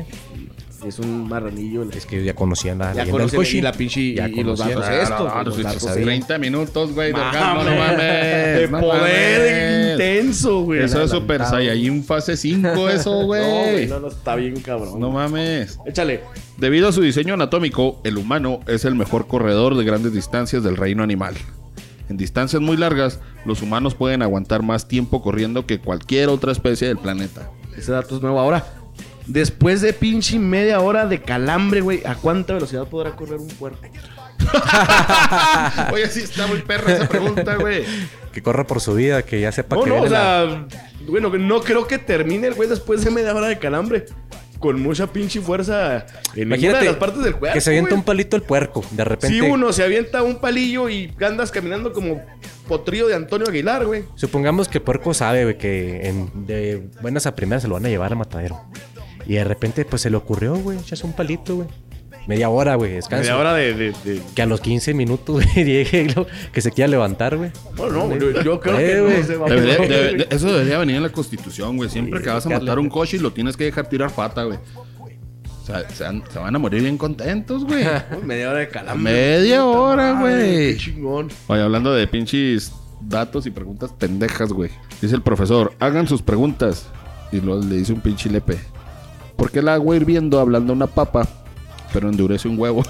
Es 0.87 0.99
un 0.99 1.29
marranillo. 1.29 1.83
Es 1.91 2.05
que 2.07 2.23
ya 2.23 2.35
conocían 2.35 2.79
la 2.79 2.87
Ya 2.93 3.05
leyenda 3.05 3.05
del 3.05 3.13
conocen 3.13 3.39
Koshi. 3.41 3.59
y 3.59 3.61
la 3.63 3.73
pinche 3.73 4.15
Ya 4.15 4.29
y, 4.29 4.41
y 4.41 4.45
los 4.45 4.59
datos 4.59 4.85
estos. 4.89 5.11
no, 5.19 5.25
güey, 5.25 5.35
no, 5.37 5.45
los 5.45 5.57
sí, 5.57 5.63
datos 5.63 5.83
sí, 5.83 5.89
ahí. 5.89 6.05
30 6.05 6.39
minutos, 6.39 6.93
güey, 6.93 7.13
de 7.13 7.19
no 7.19 7.25
mames. 7.25 8.61
De 8.61 8.69
no 8.71 8.81
poder 8.81 9.93
intenso, 9.93 10.61
güey. 10.63 10.83
Eso 10.83 11.03
es 11.03 11.11
Super. 11.11 11.45
Saiyajin 11.45 12.05
fase 12.05 12.37
5, 12.37 12.89
eso, 12.91 13.21
No, 13.21 13.27
güey, 13.27 13.73
güey. 13.73 13.87
no, 13.87 14.01
no, 14.01 14.09
está 14.09 14.37
bien 14.37 14.61
cabrón. 14.61 14.99
No 15.01 15.11
mames. 15.11 15.79
Échale. 15.87 16.21
Debido 16.59 16.89
a 16.89 16.93
su 16.93 17.01
diseño 17.01 17.35
anatómico, 17.35 18.01
el 18.05 18.19
humano 18.19 18.61
es 18.67 18.85
el 18.85 18.95
mejor 18.95 19.27
corredor 19.27 19.77
de 19.77 19.85
grandes 19.85 20.13
distancias 20.13 20.63
del 20.63 20.77
reino 20.77 21.03
animal. 21.03 21.35
En 22.11 22.17
distancias 22.19 22.61
muy 22.61 22.77
largas, 22.77 23.21
los 23.47 23.63
humanos 23.63 23.95
pueden 23.95 24.21
aguantar 24.23 24.63
más 24.63 24.87
tiempo 24.89 25.23
corriendo 25.23 25.65
que 25.67 25.79
cualquier 25.81 26.29
otra 26.29 26.53
especie 26.53 26.87
del 26.87 26.99
planeta. 26.99 27.51
Ese 27.77 27.93
dato 27.93 28.17
es 28.17 28.23
nuevo. 28.23 28.39
Ahora, 28.39 28.65
después 29.27 29.81
de 29.81 29.93
pinche 29.93 30.39
media 30.39 30.81
hora 30.81 31.07
de 31.07 31.21
calambre, 31.21 31.81
güey, 31.81 32.03
¿a 32.05 32.15
cuánta 32.15 32.55
velocidad 32.55 32.87
podrá 32.89 33.15
correr 33.17 33.39
un 33.41 33.49
puerco? 33.49 33.81
Oye, 35.93 36.09
sí 36.09 36.21
está 36.21 36.47
muy 36.47 36.61
perra 36.63 36.93
esa 36.95 37.09
pregunta, 37.09 37.57
güey. 37.57 37.85
Que 38.33 38.43
corra 38.43 38.67
por 38.67 38.81
su 38.81 38.95
vida, 38.95 39.23
que 39.23 39.41
ya 39.41 39.53
sepa 39.53 39.77
No, 39.77 39.83
que 39.85 39.91
no, 39.91 39.97
o 39.97 40.01
viene 40.01 40.11
la- 40.11 40.67
sea, 40.71 40.81
bueno, 41.09 41.31
no 41.31 41.61
creo 41.63 41.87
que 41.87 41.99
termine 41.99 42.47
el 42.49 42.55
güey 42.55 42.69
después 42.69 43.05
de 43.05 43.11
media 43.11 43.35
hora 43.35 43.49
de 43.49 43.59
calambre. 43.59 44.07
Con 44.59 44.81
mucha 44.81 45.07
pinche 45.07 45.43
fuerza 45.43 46.07
en 46.35 46.43
Imagínate 46.45 46.79
de 46.79 46.85
las 46.87 46.97
partes 46.97 47.23
del 47.23 47.35
cuerpo. 47.37 47.53
que 47.53 47.61
se 47.61 47.69
avienta 47.71 47.91
güey. 47.91 47.99
un 47.99 48.05
palito 48.05 48.35
el 48.37 48.43
puerco. 48.43 48.83
De 48.93 49.05
repente. 49.05 49.29
Si 49.37 49.41
uno 49.43 49.73
se 49.75 49.83
avienta 49.85 50.23
un 50.23 50.37
palillo 50.41 50.89
y 50.89 51.13
andas 51.21 51.51
caminando 51.51 51.93
como 51.93 52.23
potrillo 52.67 53.07
de 53.07 53.15
Antonio 53.15 53.47
Aguilar, 53.47 53.85
güey. 53.85 54.05
Supongamos 54.15 54.69
que 54.69 54.79
el 54.79 54.85
puerco 54.85 55.13
sabe, 55.13 55.43
güey, 55.45 55.59
que 55.59 56.09
en- 56.09 56.47
de 56.47 56.89
buenas 57.03 57.27
a 57.27 57.35
primeras 57.37 57.61
se 57.63 57.69
lo 57.69 57.75
van 57.75 57.85
a 57.85 57.89
llevar 57.91 58.13
al 58.13 58.19
matadero. 58.19 58.59
Y 59.27 59.35
de 59.35 59.45
repente, 59.45 59.85
pues 59.85 60.03
se 60.03 60.11
le 60.11 60.17
ocurrió, 60.17 60.55
güey, 60.57 60.79
echas 60.79 61.03
un 61.05 61.13
palito, 61.13 61.57
güey. 61.57 61.69
Media 62.27 62.49
hora, 62.49 62.75
güey, 62.77 62.93
descanso. 62.93 63.23
Media 63.23 63.37
hora 63.37 63.53
de. 63.53 63.75
de, 63.75 63.93
de- 64.05 64.23
Que 64.35 64.41
a 64.43 64.47
los 64.47 64.61
15 64.63 64.95
minutos, 64.95 65.35
güey, 65.55 65.65
llegue 65.65 66.03
y 66.03 66.09
lo- 66.15 66.27
que 66.53 66.61
se 66.63 66.71
quiera 66.71 66.89
levantar, 66.89 67.37
güey. 67.37 67.51
Bueno, 67.77 68.07
no, 68.09 68.17
yo, 68.17 68.43
yo 68.43 68.61
creo 68.61 68.79
Eh, 68.79 68.87
que 68.87 69.01
güey. 69.01 69.21
no 69.21 69.27
se 69.27 69.37
va 69.37 69.47
a 69.47 69.51
Debería- 69.51 69.77
poder, 69.77 69.91
debe- 69.91 70.15
güey. 70.17 70.29
de- 70.29 70.35
eso 70.37 70.51
debería 70.53 70.79
venir 70.79 70.97
en 70.97 71.03
la 71.03 71.11
constitución, 71.11 71.77
güey. 71.77 71.91
Siempre 71.91 72.19
Sí, 72.21 72.25
que 72.25 72.31
vas 72.31 72.47
a 72.47 72.49
matar 72.49 72.79
un 72.79 72.89
Koshi, 72.89 73.19
lo 73.19 73.33
tienes 73.33 73.57
que 73.59 73.65
dejar 73.65 73.89
tirar 73.89 74.11
pata, 74.11 74.45
güey. 74.45 74.59
O 75.63 75.67
sea, 75.67 75.89
se, 75.91 76.05
van- 76.05 76.23
se 76.31 76.39
van 76.39 76.55
a 76.55 76.59
morir 76.59 76.83
bien 76.83 76.97
contentos, 76.99 77.65
güey. 77.65 77.85
Media 78.23 78.51
hora 78.51 78.59
de 78.61 78.69
calambre. 78.69 79.13
Media 79.13 79.57
Puta 79.65 79.79
hora, 79.79 80.21
güey. 80.21 80.73
Qué 80.73 80.77
chingón. 80.79 81.29
Oye, 81.49 81.61
hablando 81.63 81.93
de 81.95 82.07
pinches 82.07 82.73
datos 83.03 83.45
y 83.47 83.51
preguntas 83.51 83.91
pendejas, 83.99 84.51
güey. 84.51 84.71
Dice 85.03 85.15
el 85.15 85.23
profesor, 85.23 85.73
hagan 85.79 86.09
sus 86.09 86.23
preguntas. 86.23 86.87
Y 87.33 87.41
luego 87.41 87.63
le 87.63 87.77
dice 87.77 87.93
un 87.93 88.01
pinche 88.01 88.31
lepe. 88.31 88.57
¿Por 89.37 89.51
qué 89.51 89.59
el 89.61 89.69
agua 89.69 89.97
hirviendo 89.97 90.39
hablando 90.41 90.73
una 90.73 90.87
papa, 90.87 91.29
pero 91.93 92.09
endurece 92.09 92.49
un 92.49 92.59
huevo? 92.59 92.83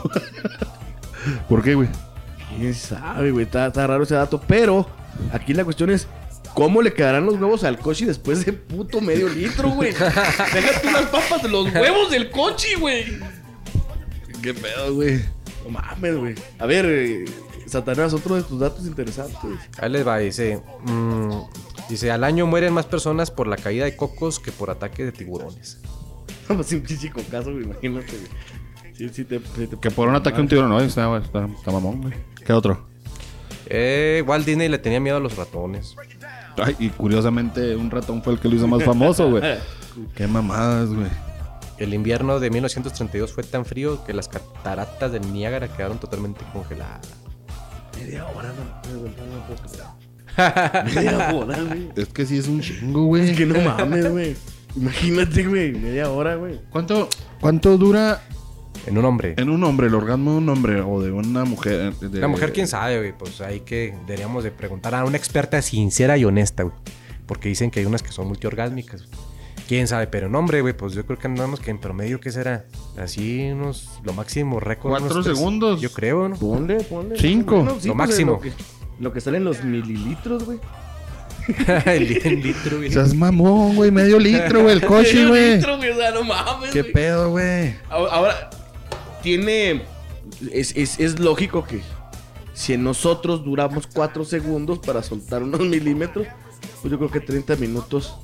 ¿Por 1.48 1.62
qué, 1.62 1.74
güey? 1.74 1.88
Quién 2.56 2.74
sabe, 2.74 3.30
güey. 3.30 3.44
Está, 3.46 3.66
está 3.66 3.86
raro 3.86 4.04
ese 4.04 4.14
dato. 4.14 4.40
Pero 4.46 4.86
aquí 5.32 5.54
la 5.54 5.64
cuestión 5.64 5.90
es. 5.90 6.06
¿Cómo 6.54 6.82
le 6.82 6.92
quedarán 6.92 7.26
los 7.26 7.34
huevos 7.34 7.64
al 7.64 7.78
coche 7.80 8.06
después 8.06 8.46
de 8.46 8.52
puto 8.52 9.00
medio 9.00 9.28
litro, 9.28 9.70
güey? 9.70 9.90
Déjate 9.92 10.86
unas 10.86 11.06
papas 11.06 11.42
de 11.42 11.48
los 11.48 11.64
huevos 11.74 12.10
del 12.12 12.30
coche, 12.30 12.76
güey. 12.78 13.06
¿Qué 14.40 14.54
pedo, 14.54 14.94
güey? 14.94 15.20
No 15.64 15.70
mames, 15.70 16.16
güey. 16.16 16.34
A 16.60 16.66
ver, 16.66 16.84
eh, 16.86 17.24
Satanás, 17.66 18.12
otro 18.12 18.36
de 18.36 18.42
tus 18.42 18.60
datos 18.60 18.86
interesantes. 18.86 19.40
Ahí 19.78 19.90
les 19.90 20.06
va, 20.06 20.18
dice. 20.18 20.60
mm, 20.84 21.30
dice, 21.88 22.12
al 22.12 22.22
año 22.22 22.46
mueren 22.46 22.72
más 22.72 22.86
personas 22.86 23.32
por 23.32 23.48
la 23.48 23.56
caída 23.56 23.86
de 23.86 23.96
cocos 23.96 24.38
que 24.38 24.52
por 24.52 24.70
ataques 24.70 25.06
de 25.06 25.12
tiburones. 25.12 25.78
Un 26.48 26.62
pinche 26.82 27.10
cocazo, 27.10 27.52
güey, 27.52 27.64
imagínate, 27.64 28.06
güey. 28.16 28.94
Sí, 28.94 29.08
sí, 29.12 29.24
te, 29.24 29.40
te- 29.40 29.66
te- 29.66 29.76
Que 29.80 29.90
por 29.90 30.08
un 30.08 30.14
ataque 30.14 30.38
a 30.38 30.40
un 30.40 30.48
tiburón, 30.48 30.70
no, 30.70 30.80
está, 30.80 31.16
está, 31.18 31.46
está 31.46 31.70
mamón, 31.72 32.02
güey. 32.02 32.14
¿Qué 32.46 32.52
otro? 32.52 32.86
Eh, 33.66 34.22
Walt 34.26 34.44
Disney 34.46 34.68
le 34.68 34.78
tenía 34.78 35.00
miedo 35.00 35.16
a 35.16 35.20
los 35.20 35.36
ratones. 35.36 35.96
Ay, 36.56 36.76
y 36.78 36.90
curiosamente, 36.90 37.74
un 37.74 37.90
ratón 37.90 38.22
fue 38.22 38.34
el 38.34 38.38
que 38.38 38.48
lo 38.48 38.54
hizo 38.56 38.68
más 38.68 38.84
famoso, 38.84 39.30
güey. 39.30 39.42
Qué 40.14 40.26
mamadas, 40.26 40.90
güey. 40.90 41.08
El 41.78 41.92
invierno 41.92 42.38
de 42.38 42.50
1932 42.50 43.32
fue 43.32 43.42
tan 43.42 43.64
frío 43.64 44.04
que 44.04 44.12
las 44.12 44.28
cataratas 44.28 45.10
del 45.10 45.32
Niágara 45.32 45.66
quedaron 45.68 45.98
totalmente 45.98 46.44
congeladas. 46.52 47.08
Media 47.98 48.24
hora, 48.26 48.52
no, 48.52 48.82
puedo. 48.82 49.08
Media 50.94 51.32
hora, 51.34 51.60
güey. 51.62 51.88
Es 51.96 52.08
que 52.08 52.26
sí 52.26 52.38
es 52.38 52.46
un 52.48 52.60
chingo, 52.60 53.04
güey. 53.06 53.30
Es 53.30 53.36
que 53.36 53.46
no 53.46 53.60
mames, 53.60 54.10
güey. 54.10 54.36
Imagínate, 54.76 55.44
güey. 55.46 55.72
Media 55.72 56.10
hora, 56.10 56.36
güey. 56.36 56.60
¿Cuánto, 56.70 57.08
¿Cuánto 57.40 57.78
dura 57.78 58.22
En 58.86 58.98
un 58.98 59.04
hombre. 59.04 59.34
en 59.36 59.48
un 59.50 59.62
hombre 59.64 59.86
el 59.86 59.94
orgasmo 59.94 60.32
de 60.32 60.38
un 60.38 60.48
hombre 60.48 60.80
o 60.80 61.00
de 61.02 61.12
una 61.12 61.44
mujer? 61.44 61.94
De... 61.94 62.20
La 62.20 62.28
mujer, 62.28 62.52
quién 62.52 62.66
sabe, 62.68 62.98
güey. 62.98 63.12
Pues 63.16 63.40
hay 63.40 63.60
que, 63.60 63.94
deberíamos 64.06 64.42
de 64.44 64.50
preguntar 64.50 64.94
a 64.94 65.04
una 65.04 65.16
experta 65.16 65.60
sincera 65.62 66.16
y 66.18 66.24
honesta, 66.24 66.64
güey. 66.64 66.74
Porque 67.26 67.48
dicen 67.48 67.70
que 67.70 67.80
hay 67.80 67.86
unas 67.86 68.02
que 68.02 68.12
son 68.12 68.26
multiorgásmicas. 68.28 69.04
Quién 69.66 69.88
sabe, 69.88 70.06
pero 70.08 70.26
en 70.26 70.34
hombre, 70.34 70.60
güey, 70.60 70.76
pues 70.76 70.92
yo 70.92 71.06
creo 71.06 71.18
que 71.18 71.26
andamos 71.26 71.58
que 71.58 71.70
en 71.70 71.78
promedio, 71.78 72.20
¿qué 72.20 72.30
será? 72.30 72.66
Así 72.98 73.48
unos, 73.50 73.98
lo 74.02 74.12
máximo 74.12 74.60
récord. 74.60 74.90
Cuatro 74.90 75.10
unos 75.10 75.24
tres- 75.24 75.38
segundos. 75.38 75.80
Yo 75.80 75.90
creo, 75.90 76.28
¿no? 76.28 76.36
Ponle, 76.36 76.82
ponle. 76.84 77.18
Cinco. 77.18 77.56
Bueno, 77.62 77.76
sí, 77.80 77.88
Lo 77.88 77.94
pues, 77.94 78.08
máximo. 78.08 78.32
Lo 78.32 78.40
que, 78.40 78.52
lo 79.00 79.12
que 79.14 79.20
salen 79.22 79.44
los 79.44 79.64
mililitros, 79.64 80.44
güey. 80.44 80.58
El, 81.86 82.16
el 82.26 82.42
litro, 82.42 82.78
güey. 82.78 82.90
Seas 82.92 83.14
mamón, 83.14 83.76
güey. 83.76 83.90
Medio 83.90 84.18
litro, 84.18 84.62
güey. 84.62 84.74
El 84.76 84.80
coche, 84.86 85.14
Medio 85.14 85.28
güey. 85.28 85.56
litro, 85.56 85.76
güey. 85.76 85.90
O 85.90 85.96
sea, 85.96 86.10
no 86.12 86.24
mames, 86.24 86.70
¿Qué 86.70 86.82
güey. 86.82 86.92
pedo, 86.92 87.30
güey? 87.30 87.74
Ahora, 87.88 88.50
tiene. 89.22 89.82
Es, 90.52 90.74
es, 90.76 90.98
es 90.98 91.18
lógico 91.18 91.64
que 91.64 91.80
si 92.54 92.76
nosotros 92.76 93.44
duramos 93.44 93.86
4 93.86 94.24
segundos 94.24 94.78
para 94.80 95.02
soltar 95.02 95.42
unos 95.42 95.60
milímetros, 95.66 96.26
pues 96.80 96.90
yo 96.90 96.98
creo 96.98 97.10
que 97.10 97.20
30 97.20 97.56
minutos 97.56 98.16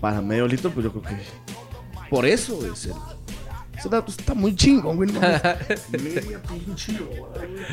para 0.00 0.20
medio 0.20 0.46
litro, 0.46 0.70
pues 0.70 0.84
yo 0.84 0.92
creo 0.92 1.02
que. 1.04 1.16
Por 2.10 2.26
eso 2.26 2.60
es 2.72 2.86
el. 2.86 2.92
Ese 3.76 3.88
dato 3.88 4.10
está 4.10 4.34
muy 4.34 4.56
chingón, 4.56 4.96
güey. 4.96 5.10
no. 5.12 5.20
Media 5.20 6.42
pinche 6.42 6.92
hora, 7.00 7.46
güey. 7.46 7.64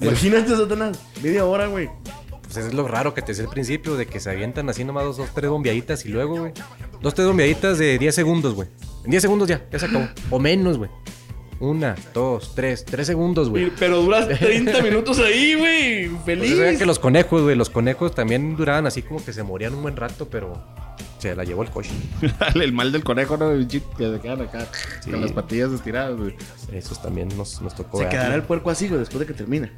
Imagínate, 0.00 0.48
Satanás. 0.56 0.98
Media 1.22 1.44
hora, 1.44 1.66
güey. 1.66 1.88
Pues 2.54 2.66
eso 2.66 2.70
es 2.70 2.74
lo 2.74 2.86
raro 2.86 3.14
que 3.14 3.20
te 3.20 3.32
decía 3.32 3.46
al 3.46 3.50
principio, 3.50 3.96
de 3.96 4.06
que 4.06 4.20
se 4.20 4.30
avientan 4.30 4.68
así 4.68 4.84
nomás 4.84 5.02
dos, 5.02 5.16
dos 5.16 5.30
tres 5.34 5.50
bombeaditas 5.50 6.06
y 6.06 6.10
luego, 6.10 6.38
güey. 6.38 6.52
Dos, 7.02 7.12
tres 7.12 7.26
bombeaditas 7.26 7.78
de 7.78 7.98
10 7.98 8.14
segundos, 8.14 8.54
güey. 8.54 8.68
En 9.04 9.10
10 9.10 9.22
segundos 9.22 9.48
ya, 9.48 9.66
ya 9.72 9.78
se 9.80 9.86
acabó. 9.86 10.06
O 10.30 10.38
menos, 10.38 10.78
güey. 10.78 10.88
Una, 11.58 11.96
dos, 12.14 12.54
tres, 12.54 12.84
tres 12.84 13.08
segundos, 13.08 13.50
güey. 13.50 13.72
Pero 13.76 14.00
duras 14.02 14.28
30 14.38 14.82
minutos 14.82 15.18
ahí, 15.18 15.56
güey. 15.56 16.08
Pues 16.10 16.24
Feliz. 16.24 16.56
ve 16.56 16.78
que 16.78 16.86
los 16.86 17.00
conejos, 17.00 17.42
güey, 17.42 17.56
los 17.56 17.70
conejos 17.70 18.14
también 18.14 18.54
duraban 18.54 18.86
así 18.86 19.02
como 19.02 19.24
que 19.24 19.32
se 19.32 19.42
morían 19.42 19.74
un 19.74 19.82
buen 19.82 19.96
rato, 19.96 20.28
pero 20.28 20.64
se 21.18 21.34
la 21.34 21.42
llevó 21.42 21.64
el 21.64 21.70
coche. 21.70 21.90
el 22.54 22.72
mal 22.72 22.92
del 22.92 23.02
conejo, 23.02 23.36
¿no? 23.36 23.50
Que 23.66 23.80
se 23.98 24.20
quedan 24.20 24.42
acá 24.42 24.68
con 25.10 25.20
las 25.20 25.32
patillas 25.32 25.72
estiradas, 25.72 26.16
güey. 26.16 26.36
Esos 26.72 27.02
también 27.02 27.36
nos, 27.36 27.60
nos 27.60 27.74
tocó. 27.74 27.98
Se 27.98 28.08
quedará 28.08 28.36
el 28.36 28.44
puerco 28.44 28.70
así, 28.70 28.86
güey, 28.86 29.00
después 29.00 29.18
de 29.18 29.26
que 29.26 29.34
termine. 29.34 29.72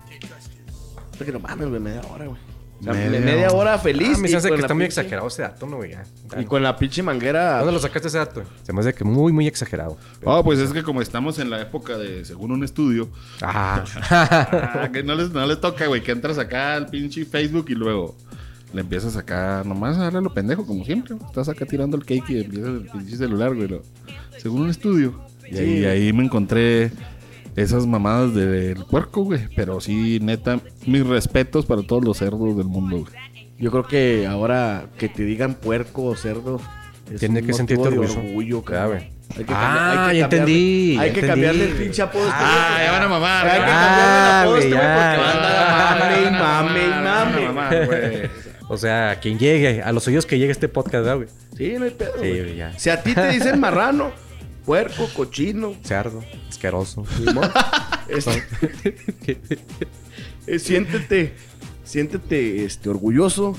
Porque 1.17 1.33
no 1.33 1.41
mames, 1.41 1.71
güey, 1.71 1.81
media 1.81 2.03
hora, 2.13 2.27
güey. 2.27 2.56
O 2.81 2.85
sea, 2.85 2.93
Media 2.93 3.21
media, 3.21 3.49
hora 3.53 3.79
feliz. 3.79 4.13
Ah, 4.17 4.19
me 4.19 4.29
hace 4.35 4.49
que 4.51 4.55
está 4.57 4.75
muy 4.75 4.85
pinche- 4.85 4.87
exagerado 4.87 5.29
ese 5.29 5.43
dato, 5.43 5.67
¿no, 5.67 5.77
güey? 5.79 5.93
Y 6.39 6.45
con 6.45 6.63
la 6.63 6.77
pinche 6.77 7.03
manguera. 7.03 7.59
¿Dónde 7.59 7.73
lo 7.73 7.79
sacaste 7.79 8.09
ese 8.09 8.19
dato? 8.19 8.43
Se 8.65 8.73
me 8.73 8.81
hace 8.81 8.93
que 8.93 9.03
muy, 9.05 9.33
muy 9.33 9.47
exagerado. 9.47 9.97
Oh, 10.25 10.45
pues 10.45 10.59
es 10.59 10.73
que 10.73 10.83
como 10.83 11.01
estamos 11.01 11.39
en 11.39 11.49
la 11.51 11.61
época 11.63 11.97
de, 11.97 12.25
según 12.25 12.53
un 12.53 12.63
estudio, 12.65 13.09
Ah. 13.43 13.83
ah, 14.11 14.91
que 14.93 15.03
no 15.03 15.15
les, 15.15 15.31
no 15.31 15.47
les 15.47 15.61
toca, 15.61 15.87
güey, 15.87 16.03
que 16.03 16.13
entras 16.13 16.39
acá 16.39 16.75
al 16.75 16.87
pinche 16.89 17.25
Facebook 17.25 17.67
y 17.69 17.75
luego 17.75 18.15
le 18.75 18.83
empiezas 18.83 19.17
acá 19.17 19.63
nomás 19.65 19.97
a 19.97 20.01
darle 20.05 20.19
a 20.19 20.23
lo 20.23 20.35
pendejo, 20.35 20.67
como 20.67 20.85
siempre. 20.85 21.17
Estás 21.27 21.49
acá 21.49 21.65
tirando 21.65 21.97
el 21.97 22.05
cake 22.05 22.29
y 22.31 22.41
empiezas 22.41 22.69
el 22.69 22.89
pinche 22.93 23.17
celular, 23.17 23.55
güey. 23.55 23.69
lo- 23.69 23.83
según 24.39 24.63
un 24.63 24.71
estudio. 24.71 25.19
Y 25.51 25.57
ahí, 25.57 25.85
ahí 25.87 26.13
me 26.13 26.25
encontré 26.25 26.91
esas 27.57 27.87
mamadas 27.87 28.35
del 28.35 28.85
puerco, 28.91 29.23
güey. 29.25 29.49
Pero 29.57 29.81
sí, 29.81 30.19
neta, 30.23 30.61
mis 30.87 31.07
respetos 31.07 31.67
para 31.67 31.83
todos 31.83 32.05
los 32.05 32.19
cerdos 32.19 32.57
del 32.57 32.67
mundo, 32.67 32.99
güey. 32.99 33.13
Yo 33.59 33.71
creo 33.71 33.87
que 33.87 34.27
ahora 34.27 34.87
que 34.99 35.09
te 35.09 35.25
digan 35.25 35.55
puerco 35.55 36.05
o 36.05 36.15
cerdo. 36.17 36.61
es 37.11 37.21
Tiene 37.21 37.41
un 37.41 37.47
que 37.47 37.53
sentirte 37.53 37.89
orgulloso. 37.89 38.19
orgullo, 38.19 38.63
cabrón. 38.63 38.99
güey. 38.99 39.17
Hay 39.39 39.45
que 39.45 39.53
Ah, 39.55 39.57
cambiar- 39.57 39.99
hay 39.99 40.09
que 40.13 40.19
ya 40.19 40.25
entendí, 40.25 40.91
Hay 40.91 40.95
ya 40.97 41.01
que 41.01 41.07
entendí. 41.07 41.27
cambiarle 41.29 41.65
el 41.65 41.73
pinche 41.73 42.03
apodo. 42.03 42.23
este 42.29 42.35
Ah, 42.39 42.79
ya 42.85 42.93
van 42.93 43.03
a 43.03 43.09
mamar. 43.09 43.47
Hay 43.49 43.59
que 43.59 43.65
Ah, 43.67 43.77
cambiarle 43.87 44.13
el 44.13 44.43
apodo 44.43 44.55
a 44.55 44.59
este 44.59 44.71
güey 44.71 44.81
ya, 44.81 45.17
porque 45.17 46.25
van 46.25 46.35
a 46.35 46.63
mame 46.63 46.85
y 46.85 47.49
mame 47.49 47.53
mame. 47.53 47.87
güey. 47.87 48.31
O 48.69 48.77
sea, 48.77 49.19
quien 49.21 49.39
llegue, 49.39 49.83
a 49.83 49.93
los 49.93 50.07
oídos 50.09 50.27
que 50.27 50.39
llegue 50.39 50.51
este 50.53 50.69
podcast, 50.69 51.05
¿verdad, 51.05 51.17
güey. 51.17 51.29
Sí, 51.57 51.75
no 51.79 51.85
hay 51.85 51.91
pedo. 51.93 52.13
Sí, 52.21 52.55
ya. 52.57 52.73
Si 52.79 52.91
a 52.91 53.01
ti 53.03 53.15
te 53.15 53.29
dicen 53.31 53.59
marrano, 53.61 54.11
puerco, 54.67 55.09
cochino, 55.15 55.75
Cerdo, 55.85 56.23
asqueroso. 56.49 57.05
limón, 57.25 57.49
este, 58.09 58.43
eh, 60.47 60.59
siéntete, 60.59 61.35
siéntete 61.85 62.65
este, 62.65 62.89
orgulloso 62.91 63.57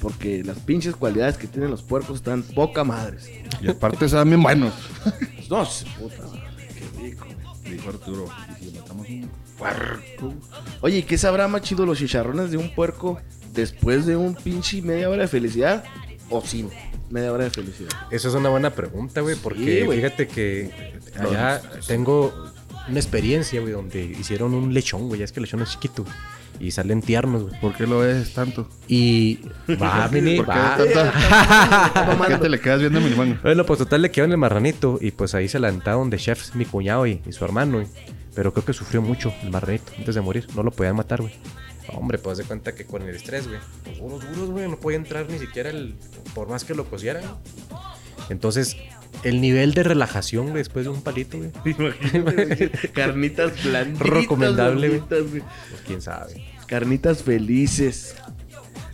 porque 0.00 0.42
las 0.44 0.58
pinches 0.58 0.96
cualidades 0.96 1.38
que 1.38 1.46
tienen 1.46 1.70
los 1.70 1.82
puercos 1.82 2.16
están 2.16 2.42
poca 2.42 2.84
madres. 2.84 3.30
Y 3.62 3.68
aparte 3.68 4.08
saben 4.08 4.28
bien 4.30 4.42
buenos. 4.42 4.72
No, 5.50 5.64
se- 5.66 5.84
puta, 5.98 6.24
qué 6.58 7.02
rico. 7.02 7.26
Dijo 7.70 7.88
Arturo. 7.90 8.26
Y 8.60 8.64
si 8.64 8.78
matamos 8.78 9.06
un 9.08 9.30
puerco. 9.58 10.34
Oye, 10.80 10.98
¿y 10.98 11.02
qué 11.02 11.18
sabrá 11.18 11.46
más 11.48 11.60
chido 11.60 11.84
los 11.84 11.98
chicharrones 11.98 12.50
de 12.50 12.56
un 12.56 12.74
puerco 12.74 13.20
después 13.52 14.06
de 14.06 14.16
un 14.16 14.34
pinche 14.34 14.80
media 14.80 15.10
hora 15.10 15.22
de 15.22 15.28
felicidad 15.28 15.84
o 16.30 16.40
sin 16.40 16.70
media 17.14 17.32
hora 17.32 17.44
de 17.44 17.50
felicidad? 17.50 17.90
Esa 18.10 18.28
es 18.28 18.34
una 18.34 18.48
buena 18.50 18.70
pregunta, 18.70 19.20
güey, 19.22 19.36
porque 19.36 19.80
Sí, 19.80 19.84
güey. 19.86 19.98
fíjate 19.98 20.26
que 20.28 20.70
allá 21.18 21.62
tengo 21.86 22.34
una 22.88 22.98
experiencia, 22.98 23.60
güey, 23.60 23.72
donde 23.72 24.04
hicieron 24.04 24.52
un 24.54 24.74
lechón, 24.74 25.06
güey. 25.08 25.20
Ya 25.20 25.24
es 25.24 25.32
que 25.32 25.40
el 25.40 25.44
lechón 25.44 25.62
es 25.62 25.70
chiquito 25.70 26.04
y 26.60 26.70
salen 26.70 27.00
tiernos, 27.02 27.44
güey. 27.44 27.60
¿Por 27.60 27.74
qué 27.74 27.86
lo 27.86 28.00
ves 28.00 28.34
tanto? 28.34 28.68
Y 28.88 29.38
va, 29.82 30.08
mini, 30.12 30.36
¿Por 30.36 30.46
qué, 30.46 30.50
va. 30.52 30.76
tanta- 30.76 32.16
¿Por 32.18 32.26
qué 32.28 32.36
te 32.38 32.48
le 32.48 32.60
quedas 32.60 32.80
viendo 32.80 32.98
a 32.98 33.02
mi? 33.02 33.34
Bueno, 33.42 33.64
pues 33.64 33.78
total 33.78 34.02
le 34.02 34.10
quedó 34.10 34.24
en 34.26 34.32
el 34.32 34.38
marranito 34.38 34.98
y 35.00 35.10
pues 35.12 35.34
ahí 35.34 35.48
se 35.48 35.58
la 35.58 35.68
aventaron 35.68 36.10
de 36.10 36.18
chefs 36.18 36.54
mi 36.54 36.64
cuñado 36.64 37.06
y, 37.06 37.22
y 37.26 37.32
su 37.32 37.44
hermano, 37.44 37.78
güey. 37.78 37.86
Pero 38.34 38.52
creo 38.52 38.64
que 38.64 38.72
sufrió 38.72 39.00
mucho 39.00 39.32
el 39.42 39.50
marranito 39.50 39.92
antes 39.96 40.14
de 40.16 40.20
morir. 40.20 40.46
No 40.56 40.62
lo 40.64 40.72
podían 40.72 40.96
matar, 40.96 41.20
güey. 41.22 41.32
Hombre, 41.88 42.18
pues 42.18 42.38
de 42.38 42.44
cuenta 42.44 42.74
que 42.74 42.84
con 42.84 43.02
el 43.02 43.14
estrés, 43.14 43.46
güey. 43.46 43.60
Los 43.86 43.98
duros, 43.98 44.30
duros, 44.30 44.50
güey. 44.50 44.68
No 44.68 44.78
podía 44.78 44.96
entrar 44.96 45.28
ni 45.28 45.38
siquiera 45.38 45.70
el... 45.70 45.94
Por 46.34 46.48
más 46.48 46.64
que 46.64 46.74
lo 46.74 46.84
cosieran. 46.86 47.24
Entonces, 48.30 48.76
el 49.22 49.40
nivel 49.40 49.74
de 49.74 49.82
relajación, 49.82 50.46
güey, 50.46 50.58
después 50.58 50.84
de 50.84 50.90
un 50.90 51.02
palito, 51.02 51.38
güey. 51.38 51.50
Carnitas 52.92 53.62
blanditas. 53.62 54.08
Recomendable, 54.08 54.88
güey. 54.88 55.00
Pues 55.08 55.42
quién 55.86 56.00
sabe. 56.00 56.44
Carnitas 56.66 57.22
felices. 57.22 58.16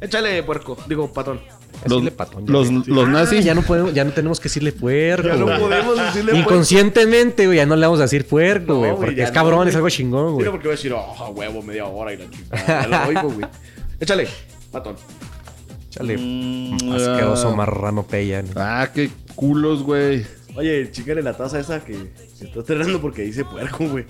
Échale, 0.01 0.43
puerco. 0.43 0.77
Digo, 0.89 1.13
patón. 1.13 1.41
Los, 1.85 1.91
Decirle 2.03 2.11
patón 2.11 2.47
ya, 2.47 2.53
los, 2.53 2.71
los 2.89 3.07
Ah, 3.07 3.11
nazis. 3.11 3.45
ya 3.45 3.55
no 3.55 3.63
podemos, 3.63 3.95
ya 3.95 4.05
no 4.05 4.13
tenemos 4.13 4.39
que 4.39 4.45
decirle 4.51 4.73
puerco. 4.73 5.29
Ya 5.29 5.35
no 5.37 5.47
güey. 5.47 5.59
podemos 5.61 5.97
decirle 5.97 6.33
puerco. 6.33 6.51
Inconscientemente, 6.51 7.47
güey, 7.47 7.57
ya 7.57 7.67
no 7.67 7.75
le 7.77 7.87
vamos 7.87 8.01
a 8.01 8.03
decir 8.03 8.27
puerco, 8.27 8.77
güey. 8.79 8.95
porque 8.97 9.23
es 9.23 9.29
no, 9.29 9.35
cabrón, 9.35 9.69
es 9.69 9.75
algo 9.77 9.89
chingón, 9.89 10.25
güey. 10.35 10.39
Mira 10.39 10.51
porque 10.51 10.69
voy 10.69 10.75
a 10.75 10.77
decir, 10.77 10.93
oh, 10.93 11.29
huevo, 11.35 11.63
media 11.63 11.87
hora 11.87 12.13
y 12.13 12.17
la 12.19 12.25
chingada. 12.31 12.83
Ya 12.83 12.87
lo 12.87 13.09
oigo, 13.09 13.31
güey. 13.35 13.47
Échale, 13.99 14.29
patón. 14.71 14.97
Chale, 15.91 16.17
Mm, 16.19 16.93
asqueroso 16.93 17.49
ah. 17.49 17.57
marrano 17.57 18.03
pella. 18.07 18.43
¿no? 18.43 18.49
Ah, 18.57 18.91
qué 18.95 19.11
culos, 19.35 19.83
güey. 19.83 20.25
Oye, 20.55 20.91
chícale 20.93 21.23
la 21.23 21.37
taza 21.37 21.59
esa 21.61 21.81
que 21.85 21.95
se 22.37 22.45
está 22.47 22.61
estrenando 22.61 23.01
porque 23.01 23.23
dice 23.23 23.45
puerco, 23.45 23.87
güey. 23.89 24.05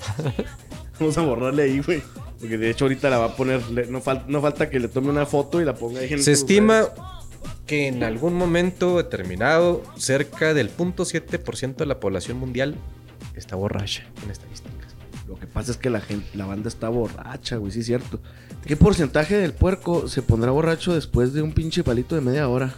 Vamos 0.99 1.17
a 1.17 1.23
borrarle 1.23 1.63
ahí, 1.63 1.81
güey. 1.81 2.03
Porque 2.39 2.59
de 2.59 2.71
hecho 2.71 2.85
ahorita 2.87 3.09
la 3.11 3.19
va 3.19 3.25
a 3.27 3.37
poner. 3.37 3.61
No, 3.91 4.03
fal- 4.03 4.25
no 4.27 4.41
falta 4.43 4.69
que 4.71 4.79
le 4.81 4.89
tome 4.89 5.09
una 5.11 5.25
foto 5.27 5.61
y 5.61 5.65
la 5.65 5.75
ponga 5.75 6.01
ahí 6.01 6.13
en 6.13 6.23
Se 6.23 6.33
estima 6.33 6.81
redes. 6.81 6.93
Que 7.71 7.87
en 7.87 8.03
algún 8.03 8.35
momento 8.35 8.97
determinado, 8.97 9.85
cerca 9.97 10.55
del 10.55 10.77
0.7% 10.77 11.77
de 11.77 11.87
la 11.87 12.01
población 12.01 12.37
mundial 12.37 12.75
está 13.37 13.55
borracha 13.55 14.09
en 14.25 14.33
estadísticas. 14.33 14.97
Lo 15.29 15.37
que 15.39 15.47
pasa 15.47 15.71
es 15.71 15.77
que 15.77 15.89
la 15.89 16.01
gente, 16.01 16.27
la 16.35 16.47
banda 16.47 16.69
está 16.69 16.89
borracha, 16.89 17.59
güey, 17.59 17.71
sí 17.71 17.79
es 17.79 17.87
cierto. 17.87 18.21
¿Qué 18.67 18.75
porcentaje 18.75 19.37
del 19.37 19.53
puerco 19.53 20.09
se 20.09 20.21
pondrá 20.21 20.51
borracho 20.51 20.93
después 20.93 21.33
de 21.33 21.43
un 21.43 21.53
pinche 21.53 21.85
palito 21.85 22.17
de 22.17 22.23
media 22.23 22.49
hora? 22.49 22.75